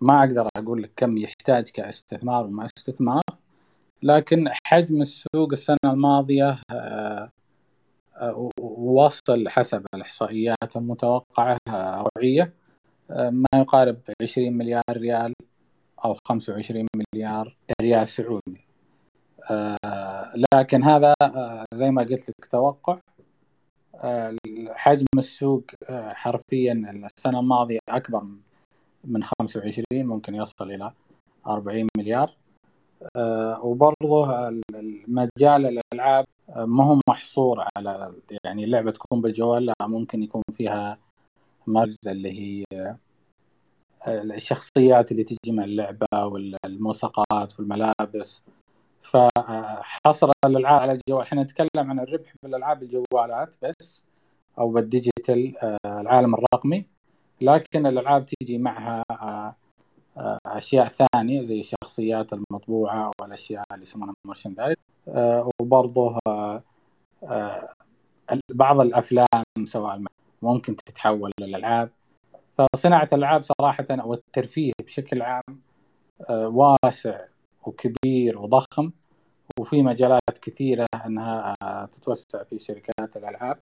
ما 0.02 0.20
أقدر 0.20 0.48
أقول 0.58 0.84
لك 0.84 0.92
كم 0.96 1.18
يحتاج 1.18 1.70
كاستثمار 1.70 2.46
وما 2.46 2.66
استثمار. 2.78 3.22
لكن 4.04 4.50
حجم 4.66 5.02
السوق 5.02 5.52
السنة 5.52 5.78
الماضية 5.86 6.62
آه، 6.72 7.30
وصل 8.62 9.50
حسب 9.50 9.86
الإحصائيات 9.96 10.76
المتوقعة 10.76 11.58
أوعية 11.70 12.54
ما 13.10 13.48
يقارب 13.56 13.98
20 14.22 14.54
مليار 14.54 14.84
ريال 14.92 15.34
أو 16.06 16.18
25 16.28 16.88
مليار 16.96 17.58
ريال 17.82 18.08
سعودي. 18.08 18.66
لكن 20.54 20.84
هذا 20.84 21.14
زي 21.74 21.92
ما 21.92 22.02
قلت 22.02 22.30
لك 22.30 22.46
توقع. 22.46 23.00
حجم 24.70 25.06
السوق 25.18 25.64
آه، 25.90 26.14
حرفيا 26.14 26.74
السنة 27.18 27.40
الماضية 27.40 27.80
أكبر 27.90 28.24
من 29.04 29.24
25 29.24 29.84
ممكن 29.94 30.36
يصل 30.36 30.72
إلى 30.72 30.92
40 31.48 31.88
مليار. 31.98 32.28
آه، 32.30 32.43
وبرضه 33.64 34.48
المجال 34.76 35.80
الألعاب 35.94 36.26
آه، 36.50 36.66
ما 36.66 36.84
هو 36.84 37.00
محصور 37.10 37.68
على 37.78 38.14
يعني 38.44 38.64
اللعبة 38.64 38.92
تكون 38.92 39.22
بالجوال 39.22 39.66
لا 39.66 39.74
ممكن 39.82 40.24
يكون 40.24 40.44
فيها 40.58 40.98
مرز 41.68 41.98
اللي 42.08 42.32
هي 42.42 42.96
الشخصيات 44.08 45.12
اللي 45.12 45.24
تجي 45.24 45.52
مع 45.52 45.64
اللعبة 45.64 46.08
والملصقات 46.14 47.60
والملابس. 47.60 48.42
فحصر 49.02 50.32
الألعاب 50.46 50.82
على 50.82 50.92
الجوال. 50.92 51.22
إحنا 51.22 51.44
نتكلم 51.44 51.70
عن 51.78 52.00
الربح 52.00 52.34
في 52.42 52.48
الألعاب 52.48 52.84
الجوالات 52.84 53.56
بس 53.62 54.04
أو 54.60 54.70
بالديجيتال 54.70 55.58
آه، 55.58 55.78
العالم 55.86 56.36
الرقمي. 56.36 56.86
لكن 57.42 57.86
الألعاب 57.86 58.26
تيجي 58.26 58.58
معها 58.58 59.04
آه، 59.12 59.14
آه، 59.14 59.56
أشياء 60.46 60.88
ثانية 60.88 61.44
زي 61.44 61.60
الشخصيات 61.60 62.34
المطبوعة 62.34 63.12
والأشياء 63.22 63.64
اللي 63.72 63.84
يسمونها 63.84 64.14
مرشندايز 64.28 64.76
وبرضه 65.62 66.20
بعض 68.50 68.80
الأفلام 68.80 69.26
سواء 69.64 70.02
ممكن 70.42 70.76
تتحول 70.76 71.32
للألعاب. 71.40 71.90
فصناعة 72.58 73.08
الألعاب 73.14 73.44
صراحة 73.44 73.86
أو 73.92 74.14
الترفيه 74.14 74.72
بشكل 74.86 75.22
عام 75.22 75.62
واسع 76.30 77.20
وكبير 77.66 78.40
وضخم 78.40 78.92
وفي 79.60 79.82
مجالات 79.82 80.38
كثيرة 80.42 80.88
أنها 81.06 81.56
تتوسع 81.92 82.44
في 82.50 82.60
شركات 82.60 83.18
الألعاب. 83.18 83.60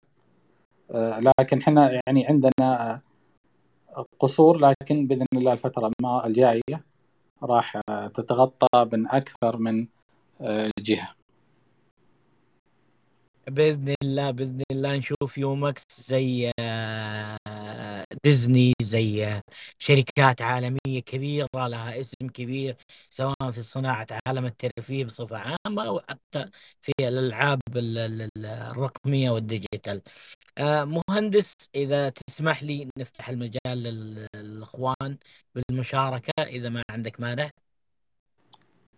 آه، 0.91 1.19
لكن 1.39 1.57
إحنا 1.59 1.91
يعني 1.91 2.27
عندنا 2.27 3.01
قصور 4.19 4.57
لكن 4.57 5.07
بإذن 5.07 5.25
الله 5.33 5.53
الفترة 5.53 5.91
الجاية 6.25 6.83
راح 7.43 7.81
تتغطى 8.13 8.89
من 8.93 9.07
أكثر 9.07 9.57
من 9.57 9.87
آه، 10.41 10.71
جهة. 10.79 11.09
بإذن 13.47 13.95
الله 14.03 14.31
بإذن 14.31 14.61
الله 14.71 14.95
نشوف 14.97 15.37
يومكس 15.37 15.83
زي 16.07 16.51
آه، 16.59 17.37
ديزني 18.23 18.73
زي 18.81 19.41
شركات 19.79 20.41
عالمية 20.41 20.99
كبيرة 21.05 21.47
لها 21.55 21.99
اسم 21.99 22.27
كبير 22.33 22.77
سواء 23.09 23.51
في 23.51 23.63
صناعة 23.63 24.07
عالم 24.27 24.45
الترفيه 24.45 25.05
بصفة 25.05 25.37
عامة 25.37 25.87
أو 25.87 25.99
حتى 26.09 26.49
في 26.81 26.91
الألعاب 26.99 27.61
الرقمية 27.75 29.29
وال 29.29 29.44
digital. 29.44 30.01
آه، 30.57 30.83
مهندس 31.09 31.53
إذا 31.75 32.09
تسمح 32.09 32.63
لي 32.63 32.89
نفتح 32.99 33.29
المجال 33.29 33.77
للإخوان 34.35 35.17
بالمشاركة 35.55 36.31
إذا 36.43 36.69
ما 36.69 36.83
عندك 36.91 37.19
مانع. 37.19 37.49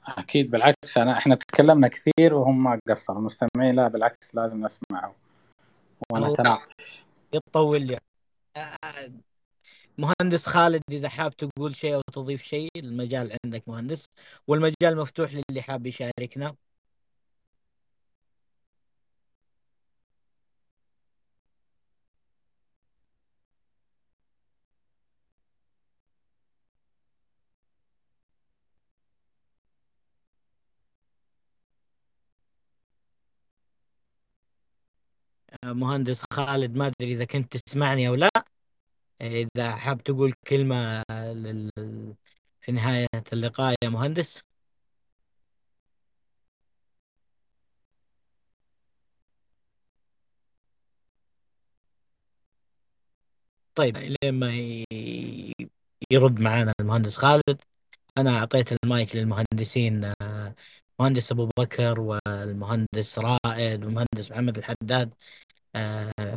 أكيد 0.08 0.52
بالعكس 0.52 0.98
أنا 0.98 1.18
إحنا 1.18 1.36
تكلمنا 1.36 1.88
كثير 1.88 2.34
وهم 2.34 2.64
ما 2.64 2.80
قصروا 2.90 3.20
المستمعين 3.20 3.76
لا 3.76 3.88
بالعكس 3.88 4.36
لازم 4.36 4.66
نسمع 4.66 5.14
ونتناقش 6.14 7.04
يطول 7.34 7.82
لي 7.82 7.98
مهندس 9.98 10.46
خالد 10.48 10.82
إذا 10.92 11.10
حاب 11.10 11.34
تقول 11.38 11.76
شيء 11.76 11.96
أو 11.96 12.02
تضيف 12.14 12.44
شيء 12.44 12.70
المجال 12.78 13.38
عندك 13.46 13.70
مهندس 13.70 14.06
والمجال 14.48 14.98
مفتوح 14.98 15.32
للي 15.34 15.62
حاب 15.62 15.88
يشاركنا. 15.88 16.56
مهندس 35.74 36.24
خالد 36.34 36.76
ما 36.76 36.88
أدري 36.88 37.14
إذا 37.14 37.26
كنت 37.26 37.58
تسمعني 37.58 38.08
أو 38.08 38.16
لا. 38.16 38.30
إذا 39.22 39.76
حاب 39.76 40.04
تقول 40.04 40.34
كلمة 40.48 41.04
لل... 41.12 41.70
في 42.62 42.72
نهاية 42.72 43.08
اللقاء 43.34 43.76
يا 43.84 43.90
مهندس. 43.90 44.42
طيب 53.76 53.98
لين 53.98 54.34
ما 54.40 54.52
يرد 56.12 56.40
معنا 56.40 56.74
المهندس 56.80 57.18
خالد 57.18 57.62
أنا 58.18 58.38
أعطيت 58.40 58.74
المايك 58.84 59.16
للمهندسين 59.16 60.14
مهندس 61.00 61.32
أبو 61.32 61.50
بكر 61.60 62.00
والمهندس 62.00 63.20
رائد 63.20 63.86
والمهندس 63.86 64.32
محمد 64.32 64.58
الحداد. 64.58 65.14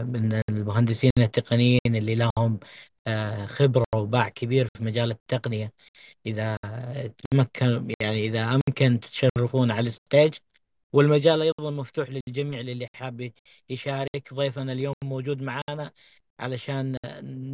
من 0.05 0.43
المهندسين 0.51 1.11
التقنيين 1.18 1.80
اللي 1.87 2.14
لهم 2.14 2.61
آه، 3.07 3.47
خبرة 3.47 3.85
وباع 3.95 4.28
كبير 4.28 4.68
في 4.76 4.85
مجال 4.85 5.11
التقنية. 5.11 5.72
إذا 6.26 6.57
تمكن 7.32 7.89
يعني 8.03 8.26
إذا 8.26 8.55
أمكن 8.55 9.01
تشرفون 9.01 9.70
على 9.70 9.87
الستيج. 9.87 10.35
والمجال 10.93 11.43
أيضا 11.43 11.70
مفتوح 11.70 12.09
للجميع 12.11 12.61
للي 12.61 12.89
حاب 12.97 13.32
يشارك. 13.70 14.35
ضيفنا 14.35 14.72
اليوم 14.72 14.95
موجود 15.05 15.43
معنا 15.43 15.93
علشان 16.41 16.97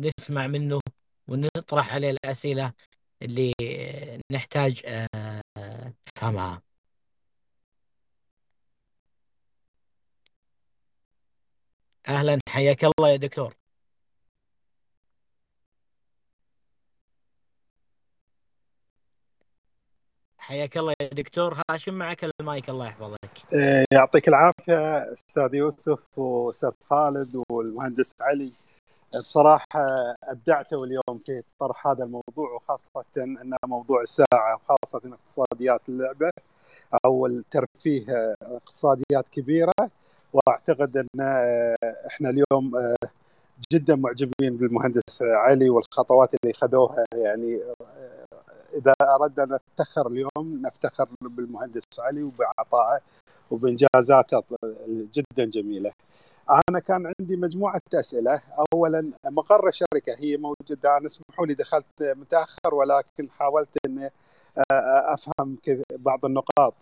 نسمع 0.01 0.47
منه 0.47 0.81
ونطرح 1.29 1.95
عليه 1.95 2.11
الأسئلة 2.11 2.73
اللي 3.23 3.53
نحتاج 4.33 4.83
آه، 4.87 5.43
نفهمها. 6.17 6.63
أهلا. 12.09 12.39
حياك 12.49 12.85
الله 12.85 13.09
يا 13.11 13.17
دكتور. 13.17 13.55
حياك 20.39 20.77
الله 20.77 20.95
يا 21.03 21.09
دكتور. 21.09 21.57
هاشم 21.71 21.95
معك 21.95 22.25
المايك. 22.41 22.71
الله 22.71 22.87
يحفظك. 22.87 23.19
إيه، 23.53 23.85
يعطيك 23.93 24.29
العافية 24.29 25.13
أستاذ 25.13 25.55
يوسف 25.55 26.19
وأستاذ 26.19 26.71
خالد 26.85 27.43
والمهندس 27.51 28.13
علي. 28.21 28.53
بصراحة 29.15 29.67
ابدعتوا 30.25 30.87
اليوم 30.87 31.19
في 31.27 31.43
طرح 31.61 31.87
هذا 31.87 32.05
الموضوع 32.05 32.51
وخاصة 32.55 33.05
انه 33.17 33.57
موضوع 33.67 34.03
الساعة 34.03 34.55
وخاصة 34.55 35.15
اقتصاديات 35.15 35.81
اللعبة 35.89 36.31
أو 37.05 37.27
الترفيه 37.27 38.03
اقتصاديات 38.43 39.29
كبيرة. 39.33 39.73
واعتقد 40.33 40.97
أن 40.97 41.21
آه، 41.21 41.77
إحنا 42.07 42.31
اليوم 42.31 42.77
آه، 42.77 43.09
جدا 43.73 43.97
معجبين 43.97 44.57
بالمهندس 44.57 45.23
علي 45.23 45.71
والخطوات 45.71 46.31
اللي 46.35 46.55
خذوها 46.55 47.05
يعني 47.15 47.57
آه، 47.57 48.27
إذا 48.75 48.95
أردنا 49.03 49.59
نفتخر 49.79 50.07
اليوم 50.07 50.63
نفتخر 50.63 51.09
بالمهندس 51.21 51.83
علي 52.01 52.23
وبعطائه 52.23 53.01
وبإنجازاته 53.51 54.43
جدا 54.89 55.45
جميلة. 55.45 55.93
أنا 56.51 56.79
كان 56.79 57.13
عندي 57.21 57.37
مجموعة 57.37 57.81
أسئلة، 57.95 58.43
اولا 58.75 59.11
مقر 59.27 59.69
الشركة 59.69 60.15
هي 60.19 60.37
موجودة 60.37 60.97
أنا 60.97 61.07
اسمحوا 61.07 61.47
لي 61.47 61.55
دخلت 61.55 62.03
متأخر 62.03 62.75
ولكن 62.75 63.31
حاولت 63.31 63.69
إني 63.87 64.11
أفهم 65.15 65.59
بعض 65.91 66.25
النقاط 66.25 66.75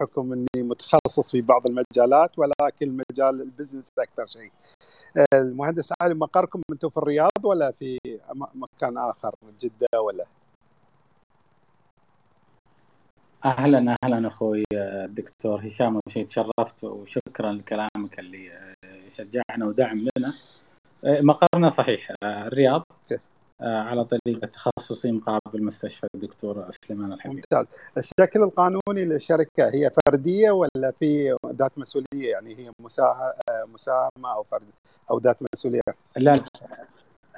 بحكم 0.00 0.32
إني 0.32 0.62
متخصص 0.62 1.30
في 1.30 1.40
بعض 1.40 1.66
المجالات 1.66 2.30
ولكن 2.38 3.02
مجال 3.10 3.40
البزنس 3.40 3.88
أكثر 3.98 4.26
شيء. 4.26 4.50
المهندس 5.34 5.92
علي 6.02 6.14
مقركم 6.14 6.62
أنتم 6.72 6.88
في 6.88 6.96
الرياض 6.96 7.44
ولا 7.44 7.72
في 7.72 7.98
مكان 8.54 8.98
آخر 8.98 9.34
جدة 9.60 10.00
ولا؟ 10.00 10.24
أهلا 13.44 13.94
أهلا 14.04 14.26
أخوي 14.26 14.64
الدكتور 14.74 15.66
هشام 15.66 15.92
أول 15.92 16.02
شيء 16.08 16.26
تشرفت 16.26 16.84
وشكرا 16.84 17.52
لكلامك 17.52 18.18
اللي 18.18 18.74
شجعنا 19.08 19.66
ودعم 19.66 19.98
لنا 20.16 20.32
مقرنا 21.04 21.68
صحيح 21.68 22.14
الرياض 22.24 22.82
على 23.62 24.04
طريقة 24.04 24.46
تخصصي 24.46 25.12
مقابل 25.12 25.64
مستشفى 25.64 26.06
الدكتور 26.14 26.70
سليمان 26.86 27.12
الحبيب. 27.12 27.34
ممتاز. 27.36 27.66
الشكل 27.98 28.42
القانوني 28.42 29.04
للشركة 29.04 29.74
هي 29.74 29.90
فردية 30.06 30.50
ولا 30.50 30.90
في 30.98 31.36
ذات 31.46 31.78
مسؤولية؟ 31.78 32.30
يعني 32.30 32.54
هي 32.58 32.70
مساهمة 33.68 34.34
أو 34.34 34.42
فرد 34.42 34.66
أو 35.10 35.18
ذات 35.18 35.36
مسؤولية؟ 35.54 35.80
لا 36.16 36.44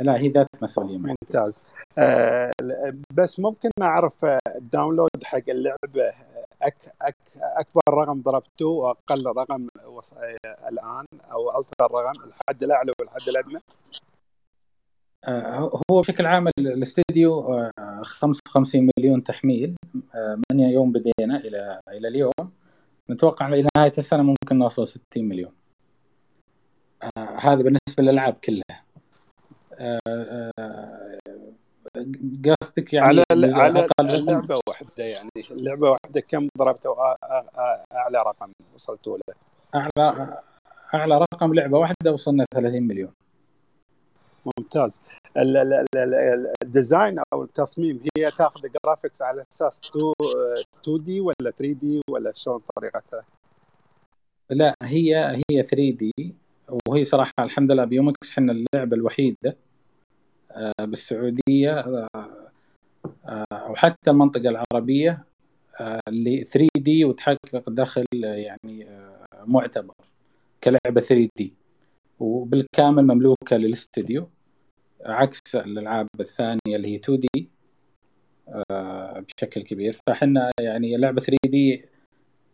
لا 0.02 0.18
هي 0.18 0.28
ذات 0.28 0.48
مسؤولية 0.62 0.98
ممتاز. 0.98 1.62
آه 1.98 2.50
بس 3.14 3.40
ممكن 3.40 3.70
أعرف 3.82 4.24
الداونلود 4.56 5.24
حق 5.24 5.48
اللعبة 5.48 6.04
أك 6.62 6.76
أك 7.02 7.16
أكبر 7.36 7.82
رقم 7.90 8.22
ضربته 8.22 8.66
وأقل 8.66 9.26
رقم 9.26 9.68
الآن 10.72 11.04
أو 11.32 11.50
أصغر 11.50 11.90
رقم 11.92 12.22
الحد 12.24 12.62
الأعلى 12.62 12.92
والحد 13.00 13.28
الأدنى؟ 13.28 13.58
آه 15.24 15.80
هو 15.90 16.00
بشكل 16.00 16.26
عام 16.26 16.48
الاستديو 16.58 17.40
آه 17.54 18.02
55 18.02 18.90
مليون 18.98 19.22
تحميل 19.22 19.76
آه 20.14 20.38
من 20.52 20.60
يوم 20.60 20.92
بدينا 20.92 21.36
إلى 21.36 21.80
إلى 21.88 22.08
اليوم. 22.08 22.32
نتوقع 23.10 23.48
إلى 23.48 23.66
نهاية 23.76 23.92
السنة 23.98 24.22
ممكن 24.22 24.58
نوصل 24.58 24.86
60 24.86 25.28
مليون. 25.28 25.52
آه، 27.02 27.36
هذا 27.40 27.62
بالنسبة 27.62 28.02
للألعاب 28.02 28.34
كلها. 28.44 28.82
قصدك 32.60 32.92
يعني 32.92 33.06
على 33.06 33.24
على 33.30 33.88
اللعبة 34.00 34.60
واحدة 34.68 35.04
يعني 35.04 35.30
اللعبة 35.50 35.90
واحدة 35.90 36.20
كم 36.20 36.48
ضربته 36.58 36.96
أعلى 37.92 38.18
رقم 38.18 38.52
وصلتوا 38.74 39.18
له؟ 39.18 39.34
اعلى 39.74 40.38
أعلى 40.94 41.18
رقم 41.34 41.54
لعبة 41.54 41.78
واحدة 41.78 42.12
وصلنا 42.12 42.46
30 42.54 42.82
مليون 42.82 43.12
ممتاز 44.58 45.00
ال 46.62 46.70
design 46.70 47.18
أو 47.32 47.42
التصميم 47.42 48.00
هي 48.16 48.30
تاخذ 48.30 48.60
graphics 48.84 49.22
على 49.22 49.44
أساس 49.52 49.80
2 50.82 51.04
D 51.04 51.20
ولا 51.20 51.34
3 51.50 51.72
D 51.72 52.00
ولا 52.10 52.32
شلون 52.34 52.60
طريقتها؟ 52.76 53.24
لا 54.50 54.74
هي 54.82 55.42
هي 55.50 55.62
3 55.62 55.76
دي 55.76 56.34
وهي 56.88 57.04
صراحة 57.04 57.32
الحمد 57.38 57.72
لله 57.72 57.84
بيومكس 57.84 58.32
إحنا 58.32 58.52
اللعبه 58.52 58.96
الوحيده 58.96 59.56
آه، 60.52 60.84
بالسعودية 60.84 61.80
آه، 61.80 62.08
آه، 63.26 63.70
وحتى 63.70 64.10
المنطقة 64.10 64.48
العربية 64.48 65.24
اللي 66.08 66.44
3 66.44 66.68
دي 66.76 67.04
وتحقق 67.04 67.70
دخل 67.70 68.06
يعني 68.22 68.86
معتبر 69.46 69.94
كلعبة 70.64 71.00
3 71.00 71.28
دي 71.36 71.54
وبالكامل 72.20 73.02
مملوكة 73.06 73.56
للاستديو 73.56 74.28
عكس 75.06 75.56
الألعاب 75.56 76.08
الثانية 76.20 76.76
اللي 76.76 76.88
هي 76.88 76.96
2 76.96 77.20
دي 77.20 77.48
بشكل 79.20 79.62
كبير. 79.62 79.98
فاحنا 80.06 80.50
يعني 80.60 80.96
لعبة 80.96 81.20
3 81.20 81.38
دي 81.46 81.84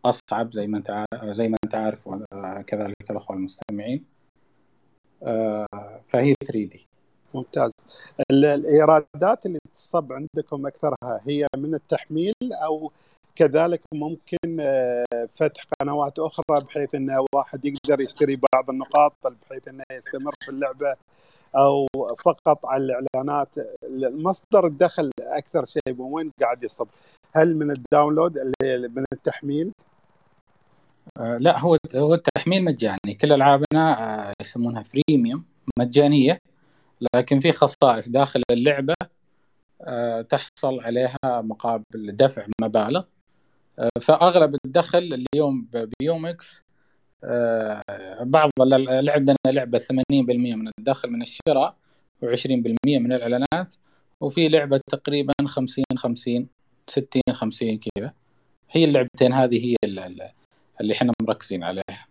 أصعب 0.05 0.53
زي 0.53 0.67
ما 0.67 0.77
أنت 0.77 1.05
زي 1.23 1.47
ما 1.47 1.57
أنت 1.63 1.75
عارف 1.75 2.07
وكذلك 2.07 3.11
الأخوة 3.11 3.35
المستمعين 3.35 4.05
فهي 6.09 6.33
3 6.45 6.53
دي 6.53 6.87
ممتاز 7.35 7.71
الإيرادات 8.31 9.45
اللي 9.45 9.59
تصب 9.73 10.13
عندكم 10.13 10.67
أكثرها 10.67 11.19
هي 11.23 11.47
من 11.57 11.75
التحميل 11.75 12.33
أو 12.63 12.91
كذلك 13.35 13.81
ممكن 13.93 14.57
فتح 15.31 15.63
قنوات 15.81 16.19
أخرى 16.19 16.61
بحيث 16.61 16.95
إن 16.95 17.25
واحد 17.35 17.65
يقدر 17.65 18.01
يشتري 18.01 18.39
بعض 18.53 18.69
النقاط 18.69 19.13
بحيث 19.27 19.67
إنه 19.67 19.83
يستمر 19.91 20.33
في 20.45 20.51
اللعبة 20.51 20.95
أو 21.55 21.87
فقط 22.25 22.65
على 22.65 22.83
الإعلانات 22.83 23.49
مصدر 24.23 24.67
الدخل 24.67 25.11
أكثر 25.19 25.65
شيء 25.65 25.95
وين 26.01 26.31
قاعد 26.41 26.63
يصب؟ 26.63 26.87
هل 27.35 27.55
من 27.55 27.71
ال 27.71 27.78
download 27.78 28.37
اللي 28.37 28.87
من 28.87 29.05
التحميل؟ 29.13 29.71
آه 31.17 31.37
لا 31.37 31.59
هو 31.59 31.77
هو 31.95 32.13
التحميل 32.13 32.63
مجاني. 32.63 33.13
كل 33.21 33.33
ألعابنا 33.33 34.03
آه 34.29 34.33
يسمونها 34.41 34.83
freemium 34.83 35.43
مجانية 35.79 36.39
لكن 37.15 37.39
في 37.39 37.51
خصائص 37.51 38.09
داخل 38.09 38.41
اللعبة 38.51 38.93
آه 39.81 40.21
تحصل 40.21 40.79
عليها 40.79 41.17
مقابل 41.25 41.83
دفع 41.95 42.45
مبالغ. 42.61 43.03
فأغلب 44.01 44.55
الدخل 44.65 45.25
اليوم 45.33 45.67
بيومكس 45.99 46.63
بعض 48.21 48.49
عندنا 49.09 49.35
لعبة 49.47 49.79
80% 49.79 49.83
من 50.11 50.69
الدخل 50.79 51.09
من 51.09 51.21
الشراء 51.21 51.75
و20% 52.25 52.47
من 52.85 53.13
الإعلانات 53.13 53.75
وفي 54.21 54.49
لعبة 54.49 54.81
تقريبا 54.91 55.33
50 55.45 55.83
50 55.97 56.47
60 56.87 57.21
50 57.31 57.79
كذا. 57.79 58.13
هي 58.71 58.83
اللعبتين 58.83 59.33
هذه 59.33 59.65
هي 59.65 59.75
اللي 60.81 60.93
إحنا 60.93 61.11
مركزين 61.21 61.63
عليها 61.63 62.07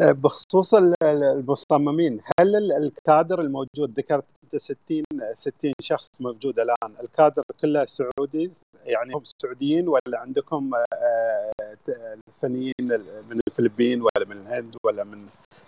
آه، 0.00 0.12
بخصوص 0.12 0.74
المصممين 1.02 2.20
هل 2.40 2.72
الكادر 2.72 3.40
الموجود 3.40 3.92
ذكرت 3.96 4.24
60 4.56 5.02
60 5.32 5.72
شخص 5.80 6.08
موجود 6.20 6.58
الآن 6.58 6.94
الكادر 7.02 7.42
كله 7.60 7.84
سعودي 7.84 8.50
يعني 8.84 9.14
هم 9.14 9.22
سعوديين 9.42 9.88
ولا 9.88 10.18
عندكم 10.18 10.70
آه، 10.74 11.52
فنيين 12.36 12.74
من 13.30 13.40
الفلبين 13.48 14.02
ولا 14.02 14.26
من 14.28 14.36
الهند 14.36 14.76
ولا 14.84 15.04
من 15.04 15.26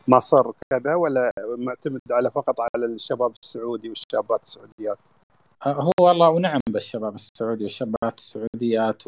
مصر 0.09 0.53
كذا 0.71 0.95
ولا 0.95 1.33
معتمد 1.59 2.01
على 2.11 2.31
فقط 2.31 2.61
على 2.61 2.87
الشباب 2.87 3.33
السعودي 3.43 3.89
والشابات 3.89 4.43
السعوديات؟ 4.43 4.99
آه، 5.67 5.73
هو 5.73 5.93
والله 6.01 6.31
ونعم 6.31 6.61
بالشباب 6.69 7.15
السعودي 7.15 7.65
والشابات 7.65 8.19
السعوديات 8.19 9.03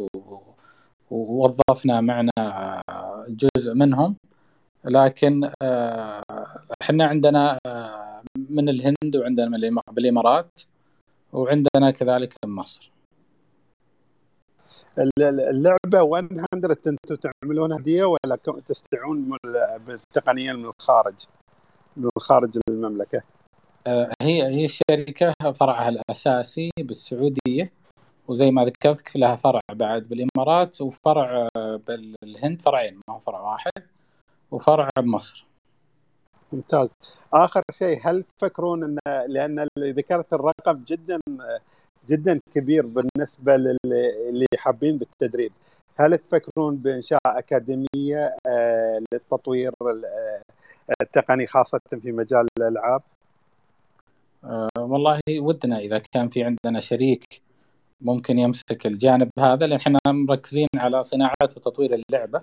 ووظفنا 1.12 2.00
معنا 2.00 2.30
جزء 3.28 3.74
منهم 3.74 4.16
لكن 4.84 5.50
آه، 5.62 6.22
إحنا 6.82 7.04
عندنا 7.06 7.58
آه، 7.66 8.22
من 8.50 8.68
الهند 8.68 9.16
وعندنا 9.16 9.48
من 9.48 9.80
بالإمارات 9.92 10.60
وعندنا 11.32 11.90
كذلك 11.90 12.34
من 12.44 12.54
مصر. 12.54 12.92
اللعبة 15.18 16.20
100 16.20 16.46
أنتم 16.54 17.16
تعملونها 17.16 17.78
هدية 17.78 18.04
ولا 18.04 18.38
تستعون 18.68 19.36
بالتقنية 19.86 20.52
من 20.52 20.64
الخارج؟ 20.64 21.14
من 21.96 22.10
خارج 22.18 22.58
المملكة؟ 22.68 23.22
آه، 23.86 24.12
هي 24.22 24.42
هي 24.42 24.64
الشركة 24.64 25.34
فرعها 25.52 25.88
الأساسي 25.88 26.70
بالسعودية. 26.78 27.72
وزي 28.28 28.50
ما 28.50 28.64
ذكرت 28.64 29.16
لها 29.16 29.36
فرع 29.36 29.60
بعد 29.72 30.02
بالإمارات 30.02 30.80
وفرع 30.80 31.48
بالهند 31.56 32.62
فرعين 32.62 32.94
ما 32.94 33.14
هو 33.14 33.18
فرع 33.18 33.40
واحد 33.40 33.72
وفرع 34.50 34.88
بمصر. 34.98 35.46
ممتاز. 36.52 36.94
آخر 37.32 37.62
شيء 37.72 38.00
هل 38.02 38.24
تفكرون 38.38 38.84
ان 38.84 38.98
لأن 39.28 39.58
اللي 39.58 39.92
ذكرت 39.92 40.32
الرقم 40.32 40.84
جدا 40.86 41.18
جدا 42.08 42.40
كبير 42.54 42.86
بالنسبة 42.86 43.56
للي 43.56 44.46
حابين 44.58 44.98
بالتدريب. 44.98 45.52
هل 45.96 46.18
تفكرون 46.18 46.76
بإنشاء 46.76 47.20
أكاديمية 47.26 48.36
آه، 48.46 49.00
للتطوير 49.12 49.72
آه، 49.82 50.42
التقني 51.02 51.46
خاصة 51.46 51.80
في 52.02 52.12
مجال 52.12 52.46
الألعاب؟ 52.58 53.02
أه 54.44 54.68
والله 54.78 55.20
ودنا 55.38 55.78
إذا 55.78 55.98
كان 55.98 56.28
في 56.28 56.44
عندنا 56.44 56.80
شريك 56.80 57.42
ممكن 58.04 58.38
يمسك 58.38 58.86
الجانب 58.86 59.30
هذا 59.38 59.66
لأن 59.66 59.78
إحنا 59.78 59.98
مركزين 60.06 60.68
على 60.76 61.02
صناعة 61.02 61.34
وتطوير 61.42 62.02
اللعبة 62.08 62.42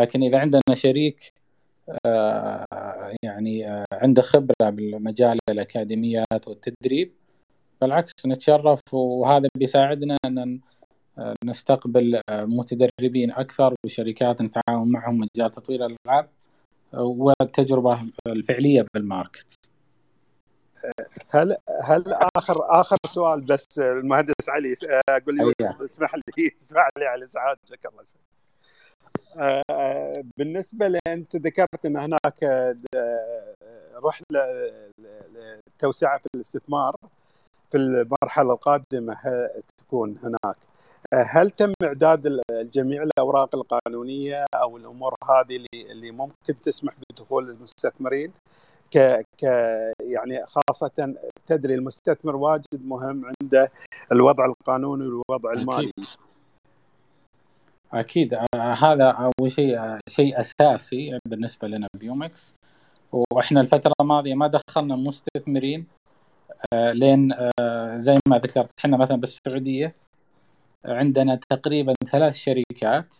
لكن 0.00 0.22
إذا 0.22 0.38
عندنا 0.38 0.74
شريك 0.74 1.32
آه، 2.06 2.66
يعني 3.22 3.68
آه، 3.70 3.84
عنده 3.92 4.22
خبرة 4.22 4.70
بالمجال 4.70 5.38
الأكاديميات 5.50 6.48
والتدريب 6.48 7.12
بالعكس 7.80 8.12
نتشرف 8.26 8.80
وهذا 8.92 9.48
بيساعدنا 9.56 10.16
أن 10.26 10.60
آه، 11.18 11.34
نستقبل 11.44 12.20
متدربين 12.30 13.30
أكثر 13.30 13.74
وشركات 13.84 14.42
نتعاون 14.42 14.92
معهم 14.92 15.18
مجال 15.18 15.50
تطوير 15.50 15.86
الألعاب 15.86 16.28
والتجربة 16.92 18.00
الفعلية 18.26 18.86
بالماركت. 18.94 19.71
هل 21.30 21.56
هل 21.82 22.14
آخر 22.36 22.80
آخر 22.80 22.96
سؤال 23.06 23.40
بس 23.40 23.78
المهندس 23.78 24.48
علي 24.48 24.74
أقول 25.08 25.36
لي 25.36 25.52
اسمح 25.84 26.14
لي 26.14 26.22
اسمح 26.60 26.88
لي 26.98 27.06
على 27.06 27.24
ازعاجك 27.24 27.86
الله 27.86 28.02
يسلمك. 28.02 28.32
آه، 29.70 30.14
بالنسبة 30.36 30.88
لانت 30.88 31.36
ذكرت 31.36 31.86
إن 31.86 31.96
هناك 31.96 32.44
آه، 32.44 32.76
رحلة 34.04 34.40
توسعه 35.78 36.18
في 36.18 36.26
الاستثمار 36.34 36.96
في 37.70 37.78
المرحلة 37.78 38.52
القادمة 38.52 39.16
تكون 39.78 40.18
هناك. 40.18 40.56
هل 41.14 41.50
تم 41.50 41.72
إعداد 41.84 42.40
جميع 42.50 43.02
الأوراق 43.02 43.54
القانونية 43.54 44.44
أو 44.54 44.76
الأمور 44.76 45.14
هذه 45.24 45.66
اللي 45.74 46.10
ممكن 46.10 46.60
تسمح 46.62 46.94
بدخول 47.10 47.50
المستثمرين؟ 47.50 48.32
ك 48.92 49.26
ك 49.38 49.42
يعني 50.00 50.44
خاصة 50.46 51.14
تدري 51.46 51.74
المستثمر 51.74 52.36
واجد 52.36 52.84
مهم 52.84 53.24
عنده 53.24 53.68
الوضع 54.12 54.44
القانوني 54.46 55.04
والوضع 55.04 55.52
المالي. 55.52 55.90
أكيد. 55.98 56.06
أكيد 57.92 58.34
آه، 58.34 58.72
هذا 58.72 59.10
أول 59.10 59.52
شيء 59.52 59.78
آه، 59.78 60.00
شيء 60.08 60.40
أساسي 60.40 61.18
بالنسبة 61.26 61.68
لنا 61.68 61.88
بيومكس 62.00 62.54
وإحنا 63.12 63.60
الفترة 63.60 63.92
الماضية 64.00 64.34
ما 64.34 64.46
دخلنا 64.46 64.96
مستثمرين 64.96 65.86
آه، 66.72 66.92
لين 66.92 67.28
زي 67.98 68.14
ما 68.28 68.36
ذكرت 68.36 68.70
إحنا 68.78 68.96
مثلا 68.96 69.16
بالسعودية 69.16 69.94
عندنا 70.84 71.40
تقريبا 71.50 71.94
ثلاث 72.06 72.34
شركات 72.34 73.16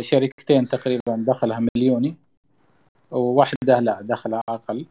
شركتين 0.00 0.64
تقريبا 0.64 1.24
دخلها 1.28 1.66
مليوني. 1.76 2.16
وواحده 3.10 3.80
لا 3.80 3.98
دخلها 4.02 4.42
أقل. 4.48 4.86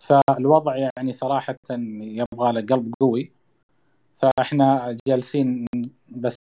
فالوضع 0.00 0.76
يعني 0.76 1.12
صراحة 1.12 1.56
يبغى 1.70 2.52
له 2.52 2.60
قلب 2.60 2.94
قوي. 3.00 3.32
فإحنا 4.18 4.96
جالسين 5.08 5.66
بس 6.08 6.36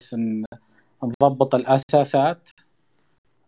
نضبط 1.03 1.55
الأساسات 1.55 2.49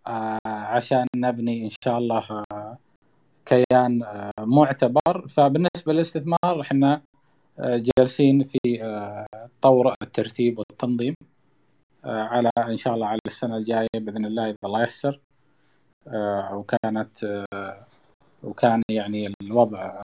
آه، 0.07 0.40
عشان 0.45 1.06
نبني 1.15 1.65
إن 1.65 1.69
شاء 1.86 1.98
الله 1.98 2.45
آه، 2.53 2.77
كيان 3.45 4.03
آه، 4.03 4.31
معتبر. 4.40 5.27
فبالنسبة 5.30 5.94
للاستثمار 5.94 6.61
إحنا 6.61 7.02
جالسين 7.60 8.44
في 8.44 8.60
طور 9.61 9.95
الترتيب 10.02 10.60
والتنظيم 10.60 11.15
على 12.06 12.49
إن 12.57 12.77
شاء 12.77 12.94
الله 12.95 13.07
على 13.07 13.19
السنة 13.27 13.57
الجاية 13.57 13.88
بإذن 13.95 14.26
الله 14.26 14.45
إذا 14.45 14.56
الله 14.65 14.81
ييسر. 14.81 15.19
وكانت 16.53 17.45
وكان 18.43 18.81
يعني 18.89 19.34
الوضع 19.41 20.01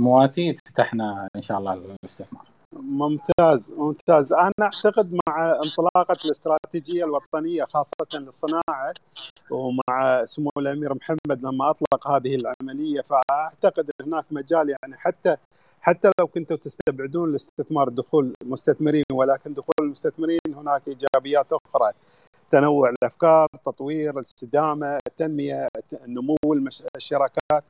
مواتي 0.00 0.56
فتحنا 0.66 1.28
إن 1.36 1.42
شاء 1.42 1.58
الله 1.58 1.72
الاستثمار 1.72 2.42
ممتاز 2.72 3.70
ممتاز. 3.70 4.32
أنا 4.32 4.52
أعتقد 4.60 5.18
مع 5.28 5.60
انطلاقة 5.64 6.16
الاستراتيجية 6.24 7.04
الوطنية 7.04 7.64
خاصة 7.64 8.06
للصناعه 8.14 8.94
ومع 9.50 10.24
سمو 10.24 10.50
الأمير 10.58 10.94
محمد 10.94 11.42
لما 11.42 11.70
أطلق 11.70 12.08
هذه 12.08 12.36
العملية 12.36 13.00
فأعتقد 13.00 13.90
هناك 14.02 14.24
مجال 14.30 14.68
يعني 14.68 14.96
حتى 14.96 15.36
حتى 15.80 16.10
لو 16.20 16.26
كنتوا 16.26 16.56
تستبعدون 16.56 17.30
الاستثمار 17.30 17.88
دخول 17.88 18.34
مستثمرين 18.44 19.04
ولكن 19.12 19.54
دخول 19.54 19.74
المستثمرين 19.80 20.38
هناك 20.54 20.82
إيجابيات 20.88 21.46
أخرى. 21.52 21.92
تنوع 22.52 22.90
الأفكار، 22.90 23.46
تطوير، 23.66 24.14
الاستدامة، 24.14 24.98
التنمية، 25.06 25.68
نمو 26.06 26.36
الشراكات، 26.96 27.64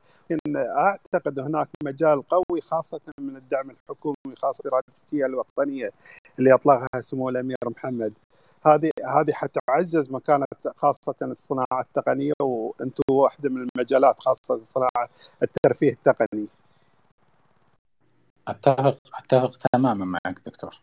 أعتقد 0.57 1.39
هناك 1.39 1.69
مجال 1.83 2.23
قوي 2.27 2.61
خاصة 2.61 3.01
من 3.19 3.35
الدعم 3.35 3.69
الحكومي 3.69 4.35
خاصة 4.37 4.63
الاستراتيجيه 4.65 5.25
الوطنية 5.25 5.89
اللي 6.39 6.53
أطلقها 6.53 7.01
سمو 7.01 7.29
الأمير 7.29 7.57
محمد. 7.65 8.13
هذه 8.65 8.91
هذه 9.05 9.31
حتعزز 9.31 10.11
مكانة 10.11 10.45
خاصة 10.77 11.15
الصناعة 11.21 11.81
التقنية 11.81 12.33
وأنتم 12.41 13.03
واحدة 13.11 13.49
من 13.49 13.65
المجالات 13.75 14.19
خاصة 14.19 14.63
صناعه 14.63 15.09
الترفيه 15.43 15.91
التقني. 15.91 16.47
أتفق 18.47 18.97
أتفق 19.19 19.57
تماما 19.73 20.05
معك 20.05 20.39
دكتور. 20.45 20.79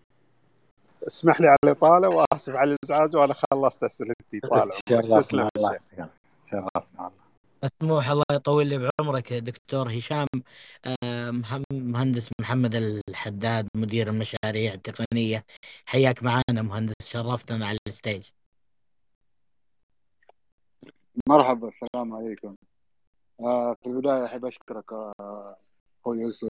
اسمح 1.07 1.41
لي 1.41 1.47
على 1.47 1.59
الاطاله 1.65 2.09
وآسف 2.09 2.53
على 2.53 2.71
الإزعاج 2.75 3.17
وأنا 3.17 3.35
خلصت 3.35 3.85
اسئلتي 3.85 4.41
طال 4.41 4.71
عمرك 4.91 5.19
تسلم 5.19 5.49
الله 5.57 5.79
شرفنا 6.51 6.87
الله. 6.99 7.11
مسموح 7.65 8.11
الله 8.11 8.25
يطول 8.33 8.67
لي 8.67 8.91
بعمرك 8.99 9.33
دكتور 9.33 9.99
هشام. 9.99 10.27
آه، 11.05 11.31
مهندس 11.73 12.31
محمد 12.41 12.75
الحداد 12.75 13.69
مدير 13.77 14.09
المشاريع 14.09 14.75
التقنية 14.75 15.45
حياك 15.87 16.23
معنا 16.23 16.63
مهندس 16.63 16.95
شرفتنا 17.05 17.67
على 17.67 17.79
الستيج. 17.87 18.29
مرحبا 21.29 21.69
السلام 21.69 22.15
عليكم. 22.15 22.55
آه، 23.41 23.77
في 23.83 23.87
البداية 23.87 24.25
أحب 24.25 24.45
أشكرك 24.45 24.93
آه، 24.93 25.57
أخوي 26.01 26.19
يوسف 26.19 26.49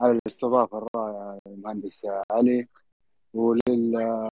على 0.00 0.12
الاستضافة 0.12 0.78
الرائعة 0.78 1.38
المهندس 1.46 2.06
علي. 2.30 2.68
ولل 3.34 4.28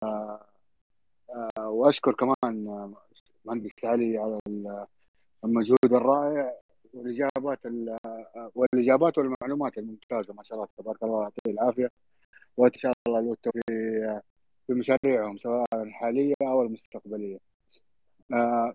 وأشكر 1.60 2.14
كمان 2.14 2.94
مهندس 3.46 3.86
علي 3.86 4.18
على 4.18 4.40
المجهود 5.46 5.94
الرائع 5.94 6.54
والإجابات 6.94 7.60
والإجابات 8.56 9.18
والمعلومات 9.18 9.78
الممتازة 9.78 10.34
ما 10.34 10.44
شاء 10.44 10.58
الله 10.58 10.68
تبارك 10.78 11.04
الله 11.04 11.22
يعطيه 11.22 11.52
العافية 11.52 11.88
وإن 12.58 12.72
شاء 12.74 12.94
الله 13.08 13.20
له 13.20 13.32
التوفيق 13.32 14.22
في 14.68 14.74
مشاريعهم 14.74 15.38
سواء 15.38 15.66
الحالية 15.74 16.34
أو 16.42 16.62
المستقبلية. 16.62 17.38
آه، 18.34 18.74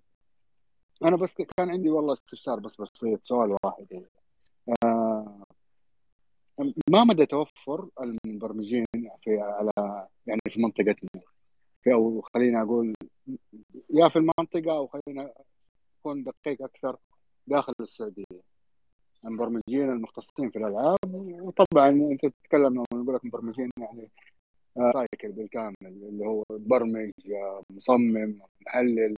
أنا 1.05 1.16
بس 1.16 1.35
كان 1.35 1.70
عندي 1.70 1.90
والله 1.90 2.12
استفسار 2.12 2.61
بس 2.61 2.81
بسيط 2.81 3.24
سؤال 3.24 3.57
واحد 3.65 4.07
آه، 4.85 5.06
ما 6.91 7.05
مدى 7.05 7.27
توفر 7.27 7.89
المبرمجين 8.01 8.87
في 9.23 9.41
على 9.41 9.73
يعني 10.27 10.41
في 10.49 10.62
منطقتنا؟ 10.62 11.23
في 11.83 11.93
أو 11.93 12.20
خلينا 12.20 12.62
أقول 12.62 12.95
يا 13.95 14.09
في 14.09 14.16
المنطقة 14.16 14.77
أو 14.77 14.87
خلينا 14.87 15.33
يكون 16.01 16.24
دقيق 16.24 16.62
أكثر 16.62 16.97
داخل 17.47 17.73
السعودية. 17.81 18.43
المبرمجين 19.24 19.91
المختصين 19.91 20.51
في 20.51 20.59
الألعاب 20.59 20.99
وطبعا 21.15 21.89
أنت 21.89 22.27
تتكلم 22.27 22.66
لما 22.66 22.85
نقول 22.95 23.15
لك 23.15 23.24
مبرمجين 23.24 23.70
يعني 23.78 24.11
cycle 24.93 25.33
بالكامل 25.33 25.74
اللي 25.83 26.27
هو 26.27 26.45
برمج 26.51 27.12
مصمم 27.70 28.41
محلل 28.66 29.16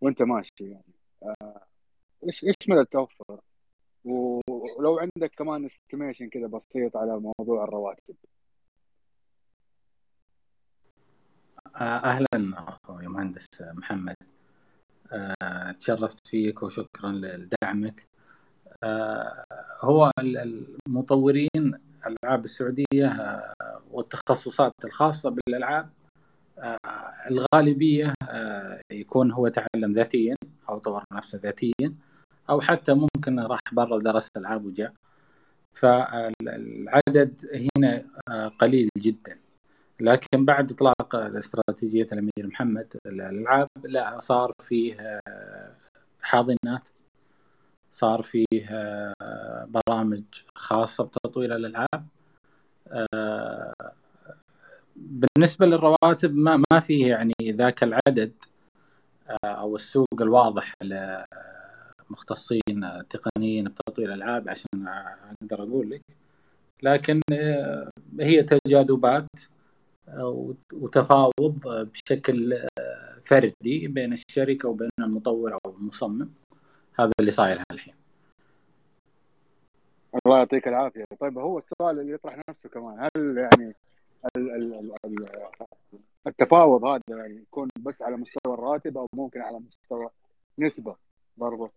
وأنت 0.00 0.22
ماشي 0.22 0.50
يعني. 0.60 0.94
آه، 1.22 1.66
إيش 2.26 2.44
إيش 2.44 2.56
مدى 2.68 2.80
التوفر؟ 2.80 3.40
ولو 4.04 4.98
عندك 4.98 5.30
كمان 5.36 5.64
estimation 5.64 6.28
كذا 6.28 6.46
بسيط 6.46 6.96
على 6.96 7.20
موضوع 7.38 7.64
الرواتب. 7.64 8.14
آه، 11.76 11.80
أهلا 11.80 12.26
أخوي 12.54 13.06
مهندس 13.06 13.46
محمد. 13.62 14.16
آه، 15.12 15.72
تشرفت 15.72 16.28
فيك 16.28 16.62
وشكرا 16.62 17.12
لدعمك. 17.12 18.08
آه، 18.84 19.44
هو 19.80 20.10
المطورين 20.18 21.74
الالعاب 22.06 22.44
السعودية 22.44 23.42
والتخصصات 23.90 24.72
الخاصة 24.84 25.30
بالألعاب 25.30 25.90
الغالبية 27.30 28.14
يكون 28.92 29.32
هو 29.32 29.48
تعلم 29.48 29.92
ذاتيا 29.92 30.36
أو 30.68 30.78
طور 30.78 31.04
نفسه 31.12 31.38
ذاتيا. 31.38 31.94
أو 32.50 32.60
حتى 32.60 32.94
ممكن 32.94 33.40
راح 33.40 33.60
برا 33.72 33.98
درس 33.98 34.28
العاب 34.36 34.64
وجاء. 34.64 34.92
فالعدد 35.74 37.46
هنا 37.76 38.04
قليل 38.58 38.88
جدا. 38.98 39.38
لكن 40.00 40.44
بعد 40.44 40.72
إطلاق 40.72 41.16
الاستراتيجية 41.16 42.08
الأمير 42.12 42.46
محمد 42.46 42.96
الألعاب 43.06 43.68
لا 43.84 44.18
صار 44.18 44.52
فيه 44.62 45.20
آه، 45.28 45.72
حاضنات. 46.22 46.88
صار 47.92 48.22
فيه 48.22 48.46
آه، 48.70 49.68
برامج 49.88 50.22
خاصة 50.54 51.04
بتطوير 51.04 51.56
الألعاب. 51.56 52.06
آه، 53.14 53.72
بالنسبة 54.96 55.66
للرواتب 55.66 56.34
ما 56.34 56.62
ما 56.72 56.80
فيه 56.80 57.06
يعني 57.06 57.34
ذاك 57.42 57.82
العدد 57.82 58.32
أو 59.44 59.76
السوق 59.76 60.22
الواضح 60.22 60.74
لمختصين 62.12 63.02
تقنيين 63.10 63.64
بتطوير 63.64 64.08
الالعاب 64.08 64.48
عشان 64.48 64.88
أقدر 65.42 65.62
أقول 65.62 65.90
لك. 65.90 66.02
لكن 66.82 67.20
هي 68.20 68.42
تجاذبات 68.42 69.30
وتفاوض 70.72 71.58
بشكل 71.64 72.68
فردي 73.24 73.88
بين 73.88 74.12
الشركة 74.12 74.68
وبين 74.68 74.90
المطور 74.98 75.54
أو 75.54 75.70
المصمم. 75.70 76.28
هذا 76.98 77.12
اللي 77.20 77.30
صاير 77.30 77.62
الحين 77.70 77.94
الله 80.26 80.38
يعطيك 80.38 80.68
العافية. 80.68 81.04
طيب 81.20 81.38
هو 81.38 81.58
السؤال 81.58 82.00
اللي 82.00 82.12
يطرح 82.12 82.36
نفسه 82.48 82.68
كمان 82.68 83.08
هل 83.16 83.38
يعني 83.38 83.74
التفاوض 86.26 86.84
هذا 86.84 87.02
يعني 87.08 87.36
يكون 87.36 87.68
بس 87.80 88.02
على 88.02 88.16
مستوى 88.16 88.54
الراتب 88.54 88.98
أو 88.98 89.06
ممكن 89.14 89.40
على 89.40 89.58
مستوى 89.58 90.10
نسبة 90.58 90.96
برضه 91.36 91.70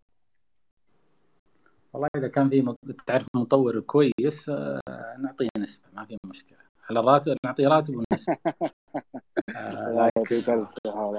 والله 1.96 2.10
إذا 2.18 2.28
كان 2.28 2.50
في 2.50 2.76
تعرف 3.08 3.28
مطور 3.36 3.80
كويس 3.80 4.50
آه، 4.50 4.82
نعطيه 5.20 5.48
نسبة 5.58 5.84
ما 5.94 6.06
في 6.06 6.18
مشكلة. 6.26 6.58
على 6.90 7.00
الراتب 7.00 7.38
نعطيه 7.46 7.68
راتب 7.68 7.94
ونسبة. 7.96 8.38
الله 9.56 10.12
يعطيك 10.18 10.50
الصحه 10.50 11.10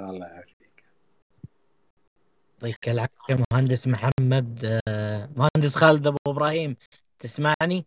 الله 0.00 0.26
يعافيك. 0.26 0.84
يعطيك 2.62 2.88
العافية 2.88 3.44
مهندس 3.52 3.88
محمد 3.88 4.80
آه، 4.88 5.28
مهندس 5.36 5.74
خالد 5.74 6.06
أبو 6.06 6.18
إبراهيم 6.26 6.76
تسمعني؟ 7.18 7.86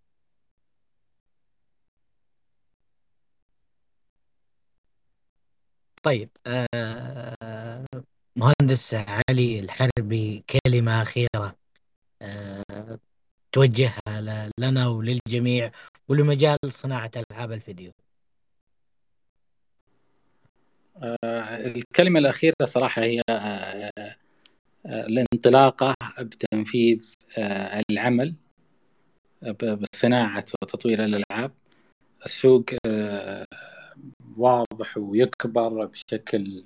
طيب 6.04 6.30
آه، 6.48 7.86
مهندس 8.36 8.94
علي 8.94 9.60
الحربي 9.60 10.44
كلمة 10.66 11.02
أخيرة. 11.02 11.69
توجهها 13.52 14.50
لنا 14.60 14.88
وللجميع 14.88 15.72
ولمجال 16.08 16.58
صناعة 16.66 17.12
ألعاب 17.32 17.52
الفيديو. 17.52 17.92
آه، 21.04 21.58
الكلمة 21.58 22.20
الأخيرة 22.20 22.56
صراحة 22.64 23.02
هي 23.02 23.22
آه، 23.30 23.92
الانطلاقة 24.86 25.96
بتنفيذ 26.20 27.14
العمل 27.90 28.36
بصناعة 29.62 30.46
وتطوير 30.62 31.06
الألعاب. 31.06 31.52
السوق 32.26 32.66
واضح 34.38 34.98
ويكبر 34.98 35.86
بشكل 35.86 36.64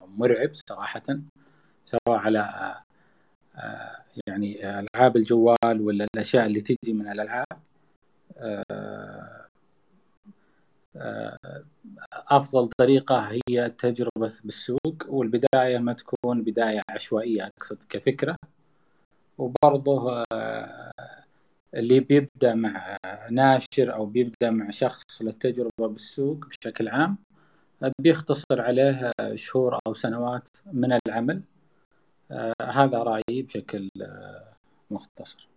مرعب 0.00 0.50
صراحة 0.54 1.02
سواء 1.86 2.18
على 2.18 2.83
يعني 4.26 4.78
ألعاب 4.80 5.16
الجوال 5.16 5.80
ولا 5.80 6.06
الأشياء 6.14 6.46
اللي 6.46 6.60
تجي 6.60 6.92
من 6.92 7.08
الألعاب 7.08 7.46
أفضل 12.12 12.68
طريقة 12.78 13.18
هي 13.18 13.66
التجربه 13.66 14.32
بالسوق 14.44 15.04
والبداية 15.08 15.78
ما 15.78 15.92
تكون 15.92 16.42
بداية 16.42 16.82
عشوائية 16.90 17.50
أقصد 17.58 17.78
كفكرة. 17.88 18.36
وبرضه 19.38 20.24
اللي 21.74 22.00
بيبدأ 22.00 22.54
مع 22.54 22.96
ناشر 23.30 23.94
أو 23.94 24.06
بيبدأ 24.06 24.50
مع 24.50 24.70
شخص 24.70 25.22
للتجربة 25.22 25.88
بالسوق 25.88 26.46
بشكل 26.46 26.88
عام 26.88 27.18
بيختصر 28.00 28.60
عليه 28.60 29.12
شهور 29.34 29.78
أو 29.86 29.94
سنوات 29.94 30.48
من 30.72 30.98
العمل. 31.08 31.42
هذا 32.62 32.98
رأيي 32.98 33.42
بشكل 33.42 33.90
آه 34.02 34.56
مختصر. 34.90 35.48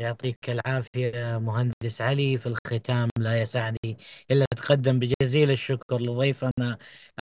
يعطيك 0.00 0.38
العافية 0.50 1.38
مهندس 1.38 2.00
علي 2.00 2.38
في 2.38 2.46
الختام 2.46 3.08
لا 3.18 3.40
يسعني 3.42 3.96
إلا 4.30 4.46
أتقدم 4.52 4.98
بجزيل 4.98 5.50
الشكر 5.50 6.00
لضيفنا 6.00 6.78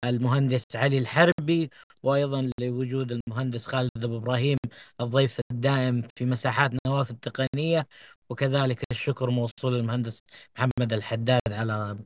المهندس 0.06 0.64
علي 0.76 0.98
الحربي 0.98 1.70
وأيضا 2.04 2.50
لوجود 2.62 3.12
المهندس 3.28 3.66
خالد 3.66 3.90
أبو 4.04 4.18
إبراهيم 4.18 4.58
الضيف 5.02 5.40
الدائم 5.52 6.04
في 6.18 6.26
مساحات 6.26 6.72
نواف 6.88 7.12
التقنية 7.12 7.88
وكذلك 8.30 8.84
الشكر 8.92 9.30
موصول 9.30 9.74
للمهندس 9.74 10.20
محمد 10.58 10.94
الحداد 10.94 11.42
على 11.52 11.98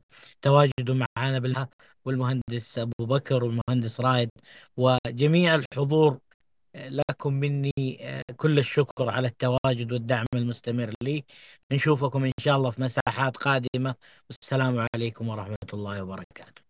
تواجده 0.42 0.94
معنا 1.16 1.38
بالله 1.38 1.68
والمهندس 2.04 2.78
أبو 2.78 3.06
بكر 3.06 3.44
والمهندس 3.44 4.00
رائد 4.00 4.30
وجميع 4.76 5.54
الحضور 5.54 6.18
لكم 6.74 7.34
مني 7.34 7.72
آه، 8.00 8.22
كل 8.36 8.58
الشكر 8.58 9.10
على 9.10 9.28
التواجد 9.28 9.92
والدعم 9.92 10.26
المستمر 10.34 10.94
لي. 11.02 11.24
نشوفكم 11.72 12.24
إن 12.24 12.32
شاء 12.40 12.56
الله 12.56 12.70
في 12.70 12.80
مساحات 12.82 13.36
قادمة. 13.36 13.94
والسلام 14.30 14.86
عليكم 14.94 15.28
ورحمة 15.28 15.56
الله 15.74 16.02
وبركاته. 16.02 16.61